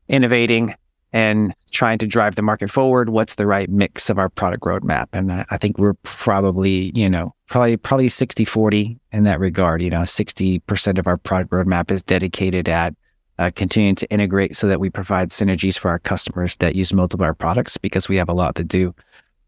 innovating 0.07 0.75
and 1.13 1.53
trying 1.71 1.97
to 1.99 2.07
drive 2.07 2.35
the 2.35 2.41
market 2.41 2.69
forward, 2.69 3.09
what's 3.09 3.35
the 3.35 3.47
right 3.47 3.69
mix 3.69 4.09
of 4.09 4.17
our 4.17 4.29
product 4.29 4.63
roadmap? 4.63 5.07
And 5.13 5.31
I, 5.31 5.45
I 5.49 5.57
think 5.57 5.77
we're 5.77 5.95
probably, 6.03 6.91
you 6.93 7.09
know, 7.09 7.33
probably 7.47 7.77
probably 7.77 8.09
60 8.09 8.45
40 8.45 8.99
in 9.11 9.23
that 9.23 9.39
regard. 9.39 9.81
You 9.81 9.89
know, 9.89 10.01
60% 10.01 10.99
of 10.99 11.07
our 11.07 11.17
product 11.17 11.51
roadmap 11.51 11.91
is 11.91 12.03
dedicated 12.03 12.67
at 12.69 12.93
uh, 13.39 13.51
continuing 13.55 13.95
to 13.95 14.09
integrate 14.09 14.55
so 14.55 14.67
that 14.67 14.79
we 14.79 14.89
provide 14.89 15.29
synergies 15.29 15.77
for 15.77 15.89
our 15.89 15.99
customers 15.99 16.55
that 16.57 16.75
use 16.75 16.93
multiple 16.93 17.25
our 17.25 17.33
products 17.33 17.77
because 17.77 18.09
we 18.09 18.15
have 18.15 18.29
a 18.29 18.33
lot 18.33 18.55
to 18.55 18.63
do, 18.63 18.93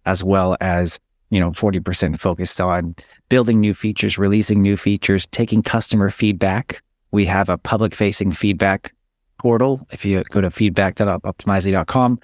as 0.06 0.24
well 0.24 0.56
as 0.62 1.00
you 1.30 1.40
know 1.40 1.52
40% 1.52 2.20
focused 2.20 2.62
on 2.62 2.96
building 3.30 3.60
new 3.60 3.74
features, 3.74 4.18
releasing 4.18 4.62
new 4.62 4.78
features, 4.78 5.26
taking 5.28 5.62
customer 5.62 6.10
feedback. 6.10 6.82
We 7.12 7.26
have 7.26 7.50
a 7.50 7.58
public 7.58 7.96
facing 7.96 8.32
feedback 8.32 8.94
portal. 9.40 9.86
If 9.92 10.06
you 10.06 10.24
go 10.30 10.42
to 10.42 10.52
feedback.optimizely.com 10.52 12.20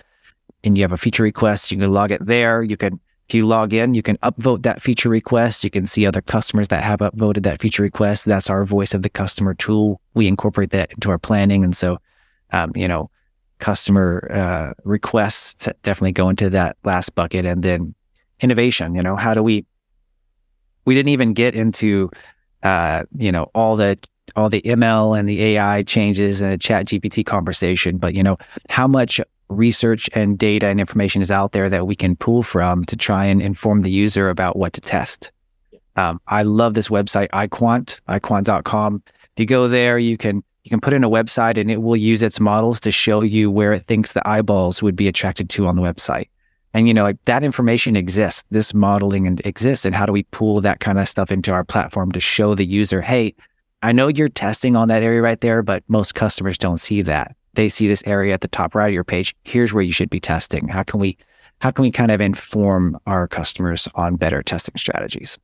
and 0.64 0.78
you 0.78 0.84
have 0.84 0.92
a 0.92 0.98
feature 0.98 1.24
request, 1.24 1.72
you 1.72 1.80
can 1.80 1.92
log 1.92 2.12
it 2.12 2.26
there. 2.26 2.62
You 2.62 2.78
can 2.78 3.00
if 3.28 3.34
you 3.34 3.48
log 3.48 3.74
in, 3.74 3.96
you 3.96 4.04
can 4.04 4.18
upvote 4.18 4.62
that 4.64 4.82
feature 4.82 5.10
request. 5.10 5.64
You 5.64 5.72
can 5.72 5.88
see 5.88 6.06
other 6.06 6.22
customers 6.22 6.68
that 6.68 6.84
have 6.84 7.00
upvoted 7.00 7.44
that 7.44 7.60
feature 7.60 7.82
request. 7.82 8.26
That's 8.26 8.52
our 8.52 8.66
voice 8.66 8.94
of 8.94 9.02
the 9.02 9.10
customer 9.10 9.56
tool. 9.56 10.00
We 10.14 10.28
incorporate 10.28 10.70
that 10.72 10.92
into 10.92 11.10
our 11.10 11.18
planning. 11.18 11.64
And 11.64 11.76
so, 11.76 11.98
um, 12.52 12.72
you 12.76 12.88
know, 12.88 13.10
customer 13.58 14.30
uh, 14.32 14.74
requests 14.84 15.68
definitely 15.82 16.12
go 16.12 16.30
into 16.30 16.52
that 16.52 16.78
last 16.84 17.16
bucket. 17.16 17.46
And 17.46 17.64
then 17.64 17.96
innovation, 18.42 18.94
you 18.94 19.02
know, 19.02 19.16
how 19.16 19.34
do 19.34 19.42
we, 19.42 19.66
we 20.86 20.94
didn't 20.94 21.10
even 21.10 21.34
get 21.34 21.56
into, 21.56 22.12
uh, 22.62 23.06
you 23.18 23.32
know, 23.32 23.50
all 23.56 23.76
the, 23.76 23.98
all 24.36 24.50
the 24.50 24.62
ML 24.62 25.18
and 25.18 25.28
the 25.28 25.42
AI 25.44 25.82
changes 25.82 26.42
and 26.42 26.52
the 26.54 26.58
ChatGPT 26.60 27.26
conversation, 27.26 27.98
but, 27.98 28.14
you 28.14 28.22
know, 28.22 28.38
how 28.70 28.88
much 28.88 29.20
research 29.50 30.10
and 30.14 30.38
data 30.38 30.68
and 30.68 30.80
information 30.80 31.22
is 31.22 31.32
out 31.32 31.52
there 31.52 31.70
that 31.70 31.88
we 31.88 31.96
can 31.96 32.16
pull 32.16 32.44
from 32.44 32.84
to 32.86 32.96
try 32.96 33.26
and 33.26 33.42
inform 33.42 33.82
the 33.82 33.92
user 33.92 34.30
about 34.30 34.56
what 34.56 34.74
to 34.74 34.82
test. 34.82 35.32
Um, 35.96 36.20
I 36.28 36.44
love 36.44 36.74
this 36.74 36.90
website, 36.90 37.30
EyeQuant, 37.30 38.02
EyeQuant.com. 38.10 39.04
If 39.06 39.30
you 39.38 39.46
go 39.46 39.68
there, 39.68 39.98
you 39.98 40.18
can 40.18 40.44
you 40.64 40.70
can 40.70 40.82
put 40.82 40.94
in 40.94 41.04
a 41.04 41.10
website 41.10 41.60
and 41.60 41.70
it 41.70 41.82
will 41.84 41.96
use 41.96 42.24
its 42.24 42.40
models 42.40 42.80
to 42.82 42.92
show 42.92 43.22
you 43.22 43.52
where 43.52 43.72
it 43.72 43.84
thinks 43.84 44.14
the 44.14 44.28
eyeballs 44.28 44.82
would 44.82 44.96
be 44.96 45.08
attracted 45.08 45.48
to 45.52 45.68
on 45.68 45.76
the 45.76 45.82
website. 45.84 46.28
And 46.74 46.88
you 46.88 46.94
know, 46.94 47.04
like 47.04 47.22
that 47.26 47.44
information 47.44 47.96
exists, 47.96 48.44
this 48.50 48.74
modeling 48.74 49.28
and 49.28 49.40
exists. 49.46 49.86
And 49.86 49.96
how 49.96 50.08
do 50.08 50.12
we 50.12 50.24
pull 50.24 50.60
that 50.62 50.80
kind 50.80 51.00
of 51.00 51.08
stuff 51.08 51.32
into 51.32 51.54
our 51.54 51.64
platform 51.64 52.12
to 52.14 52.20
show 52.20 52.56
the 52.56 52.66
user, 52.66 53.02
hey, 53.02 53.36
I 53.84 53.92
know 53.92 54.08
you're 54.08 54.28
testing 54.28 54.76
on 54.76 54.88
that 54.88 55.04
area 55.04 55.22
right 55.22 55.40
there, 55.40 55.62
but 55.62 55.84
most 55.88 56.16
customers 56.16 56.58
don't 56.58 56.80
see 56.80 57.04
that 57.04 57.36
they 57.56 57.70
see 57.70 57.88
this 57.88 58.04
area 58.06 58.34
at 58.34 58.42
the 58.42 58.48
top 58.48 58.76
right 58.76 58.88
of 58.88 58.94
your 58.94 59.04
page. 59.04 59.36
Here's 59.44 59.74
where 59.74 59.84
you 59.84 59.94
should 59.94 60.10
be 60.10 60.20
testing. 60.20 60.68
How 60.68 60.84
can 60.84 61.00
we 61.00 61.18
how 61.62 61.72
can 61.72 61.84
we 61.84 61.92
kind 61.92 62.12
of 62.12 62.22
inform 62.22 63.00
our 63.08 63.28
customers 63.28 63.88
on 63.96 64.18
better 64.18 64.44
testing 64.44 64.76
strategies? 64.76 65.40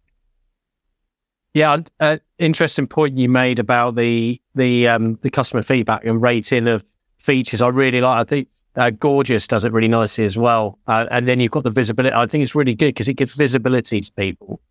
Yeah, 1.54 1.78
uh, 2.00 2.18
interesting 2.38 2.88
point 2.88 3.18
you 3.18 3.28
made 3.28 3.60
about 3.60 3.96
the 3.96 4.42
the 4.56 4.88
um, 4.88 5.20
the 5.22 5.30
customer 5.30 5.64
feedback 5.64 6.06
and 6.06 6.22
rating 6.22 6.68
of 6.68 6.84
features. 7.18 7.62
I 7.62 7.68
really 7.68 8.02
like. 8.02 8.18
I 8.18 8.24
think 8.24 8.48
uh, 8.76 8.90
Gorgias 8.92 9.48
does 9.48 9.66
it 9.66 9.74
really 9.74 9.90
nicely 9.90 10.24
as 10.24 10.38
well. 10.38 10.80
Uh, 10.88 11.08
and 11.12 11.28
then 11.28 11.40
you've 11.40 11.52
got 11.52 11.64
the 11.64 11.70
visibility. 11.70 12.16
I 12.16 12.26
think 12.26 12.42
it's 12.44 12.56
really 12.56 12.76
good 12.76 12.88
because 12.88 13.10
it 13.10 13.16
gives 13.16 13.36
visibility 13.36 14.00
to 14.00 14.12
people 14.14 14.62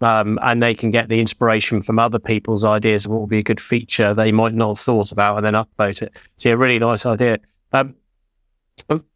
um, 0.00 0.38
and 0.42 0.62
they 0.62 0.74
can 0.74 0.90
get 0.90 1.08
the 1.08 1.20
inspiration 1.20 1.80
from 1.82 1.98
other 1.98 2.18
people's 2.18 2.64
ideas 2.64 3.06
of 3.06 3.12
what 3.12 3.20
would 3.22 3.30
be 3.30 3.38
a 3.38 3.42
good 3.42 3.60
feature 3.60 4.12
they 4.14 4.32
might 4.32 4.54
not 4.54 4.68
have 4.68 4.78
thought 4.78 5.12
about 5.12 5.36
and 5.36 5.46
then 5.46 5.54
upvote 5.54 6.02
it. 6.02 6.16
So, 6.36 6.50
yeah, 6.50 6.54
really 6.54 6.78
nice 6.78 7.06
idea. 7.06 7.38
Um, 7.72 7.94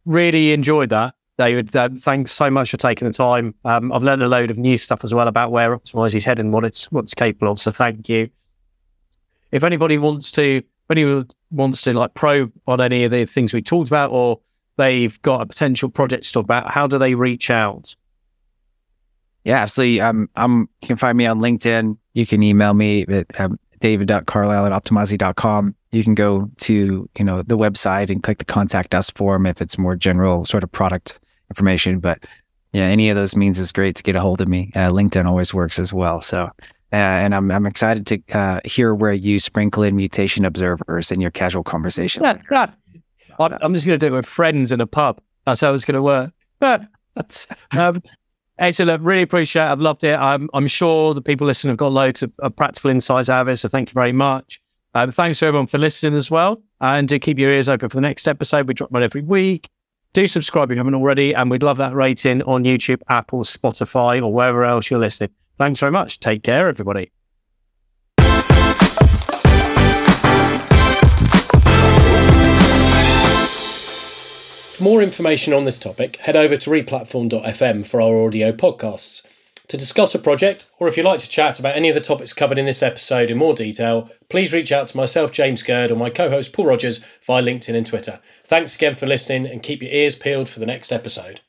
really 0.06 0.52
enjoyed 0.52 0.88
that, 0.90 1.14
David. 1.36 1.74
Uh, 1.74 1.90
thanks 1.96 2.32
so 2.32 2.50
much 2.50 2.70
for 2.70 2.76
taking 2.76 3.06
the 3.06 3.14
time. 3.14 3.54
Um, 3.64 3.92
I've 3.92 4.02
learned 4.02 4.22
a 4.22 4.28
load 4.28 4.50
of 4.50 4.58
new 4.58 4.78
stuff 4.78 5.04
as 5.04 5.12
well 5.12 5.28
about 5.28 5.52
where 5.52 5.76
Optimize 5.76 6.14
is 6.14 6.24
heading 6.24 6.50
what 6.50 6.64
it's 6.64 6.90
what's 6.90 7.14
capable 7.14 7.52
of. 7.52 7.58
So, 7.58 7.70
thank 7.70 8.08
you. 8.08 8.30
If 9.52 9.64
anybody 9.64 9.98
wants 9.98 10.30
to, 10.32 10.62
anyone 10.90 11.28
wants 11.50 11.82
to 11.82 11.92
like 11.92 12.14
probe 12.14 12.52
on 12.66 12.80
any 12.80 13.04
of 13.04 13.10
the 13.10 13.26
things 13.26 13.52
we 13.52 13.60
talked 13.60 13.88
about, 13.88 14.12
or 14.12 14.40
they've 14.76 15.20
got 15.22 15.42
a 15.42 15.46
potential 15.46 15.90
project 15.90 16.24
to 16.24 16.32
talk 16.32 16.44
about, 16.44 16.70
how 16.70 16.86
do 16.86 16.98
they 16.98 17.14
reach 17.14 17.50
out? 17.50 17.94
Yeah, 19.44 19.62
absolutely. 19.62 20.00
Um, 20.00 20.28
I'm, 20.36 20.68
you 20.82 20.88
can 20.88 20.96
find 20.96 21.16
me 21.16 21.26
on 21.26 21.38
LinkedIn. 21.38 21.96
You 22.14 22.26
can 22.26 22.42
email 22.42 22.74
me 22.74 23.02
at 23.06 23.40
um, 23.40 23.58
david.carlisle 23.80 24.66
at 24.66 24.72
optimizely.com. 24.72 25.74
You 25.92 26.04
can 26.04 26.14
go 26.14 26.50
to, 26.58 27.08
you 27.18 27.24
know, 27.24 27.42
the 27.42 27.56
website 27.56 28.10
and 28.10 28.22
click 28.22 28.38
the 28.38 28.44
contact 28.44 28.94
us 28.94 29.10
form 29.10 29.46
if 29.46 29.60
it's 29.60 29.78
more 29.78 29.96
general 29.96 30.44
sort 30.44 30.62
of 30.62 30.70
product 30.70 31.18
information. 31.50 31.98
But 32.00 32.26
yeah, 32.72 32.84
any 32.84 33.10
of 33.10 33.16
those 33.16 33.34
means 33.34 33.58
is 33.58 33.72
great 33.72 33.96
to 33.96 34.02
get 34.02 34.14
a 34.14 34.20
hold 34.20 34.40
of 34.40 34.48
me. 34.48 34.70
Uh, 34.74 34.90
LinkedIn 34.90 35.24
always 35.24 35.52
works 35.52 35.78
as 35.78 35.92
well. 35.92 36.20
So, 36.20 36.44
uh, 36.92 36.96
and 36.96 37.34
I'm, 37.34 37.50
I'm 37.50 37.66
excited 37.66 38.06
to 38.08 38.38
uh, 38.38 38.60
hear 38.64 38.94
where 38.94 39.12
you 39.12 39.38
sprinkle 39.40 39.82
in 39.82 39.96
mutation 39.96 40.44
observers 40.44 41.10
in 41.10 41.20
your 41.20 41.30
casual 41.30 41.64
conversation. 41.64 42.22
Yeah, 42.22 42.38
yeah. 42.50 42.66
I'm 43.38 43.74
just 43.74 43.86
going 43.86 43.98
to 43.98 44.06
do 44.08 44.12
it 44.12 44.16
with 44.16 44.26
friends 44.26 44.70
in 44.70 44.80
a 44.80 44.86
pub. 44.86 45.20
That's 45.46 45.62
how 45.62 45.72
it's 45.72 45.84
going 45.84 45.94
to 45.94 46.02
work. 46.02 46.32
um, 47.72 48.02
Excellent. 48.60 49.02
Really 49.02 49.22
appreciate 49.22 49.62
it. 49.62 49.68
I've 49.68 49.80
loved 49.80 50.04
it. 50.04 50.18
I'm, 50.18 50.50
I'm 50.52 50.66
sure 50.66 51.14
the 51.14 51.22
people 51.22 51.46
listening 51.46 51.70
have 51.70 51.78
got 51.78 51.92
loads 51.92 52.22
of, 52.22 52.30
of, 52.40 52.54
practical 52.54 52.90
insights 52.90 53.30
out 53.30 53.40
of 53.40 53.48
it. 53.48 53.56
So 53.56 53.68
thank 53.68 53.88
you 53.88 53.94
very 53.94 54.12
much. 54.12 54.60
Um, 54.94 55.10
thanks 55.10 55.38
to 55.38 55.46
everyone 55.46 55.66
for 55.66 55.78
listening 55.78 56.14
as 56.14 56.30
well. 56.30 56.62
And 56.78 57.08
keep 57.22 57.38
your 57.38 57.50
ears 57.50 57.70
open 57.70 57.88
for 57.88 57.96
the 57.96 58.02
next 58.02 58.28
episode. 58.28 58.68
We 58.68 58.74
drop 58.74 58.90
one 58.90 59.02
every 59.02 59.22
week. 59.22 59.70
Do 60.12 60.26
subscribe 60.26 60.70
if 60.70 60.74
you 60.74 60.78
haven't 60.78 60.94
already. 60.94 61.34
And 61.34 61.50
we'd 61.50 61.62
love 61.62 61.78
that 61.78 61.94
rating 61.94 62.42
on 62.42 62.64
YouTube, 62.64 63.00
Apple, 63.08 63.44
Spotify, 63.44 64.22
or 64.22 64.32
wherever 64.32 64.64
else 64.64 64.90
you're 64.90 65.00
listening. 65.00 65.30
Thanks 65.56 65.80
very 65.80 65.92
much. 65.92 66.20
Take 66.20 66.42
care, 66.42 66.68
everybody. 66.68 67.12
For 74.80 74.84
more 74.84 75.02
information 75.02 75.52
on 75.52 75.66
this 75.66 75.78
topic, 75.78 76.16
head 76.16 76.36
over 76.36 76.56
to 76.56 76.70
replatform.fm 76.70 77.84
for 77.84 78.00
our 78.00 78.24
audio 78.24 78.50
podcasts. 78.50 79.22
To 79.68 79.76
discuss 79.76 80.14
a 80.14 80.18
project, 80.18 80.70
or 80.78 80.88
if 80.88 80.96
you'd 80.96 81.04
like 81.04 81.18
to 81.18 81.28
chat 81.28 81.60
about 81.60 81.76
any 81.76 81.90
of 81.90 81.94
the 81.94 82.00
topics 82.00 82.32
covered 82.32 82.58
in 82.58 82.64
this 82.64 82.82
episode 82.82 83.30
in 83.30 83.36
more 83.36 83.52
detail, 83.52 84.08
please 84.30 84.54
reach 84.54 84.72
out 84.72 84.88
to 84.88 84.96
myself, 84.96 85.32
James 85.32 85.62
Gurd, 85.62 85.90
or 85.90 85.96
my 85.96 86.08
co 86.08 86.30
host, 86.30 86.54
Paul 86.54 86.64
Rogers, 86.64 87.04
via 87.26 87.42
LinkedIn 87.42 87.74
and 87.74 87.86
Twitter. 87.86 88.20
Thanks 88.44 88.74
again 88.74 88.94
for 88.94 89.04
listening, 89.04 89.44
and 89.46 89.62
keep 89.62 89.82
your 89.82 89.92
ears 89.92 90.16
peeled 90.16 90.48
for 90.48 90.60
the 90.60 90.64
next 90.64 90.94
episode. 90.94 91.42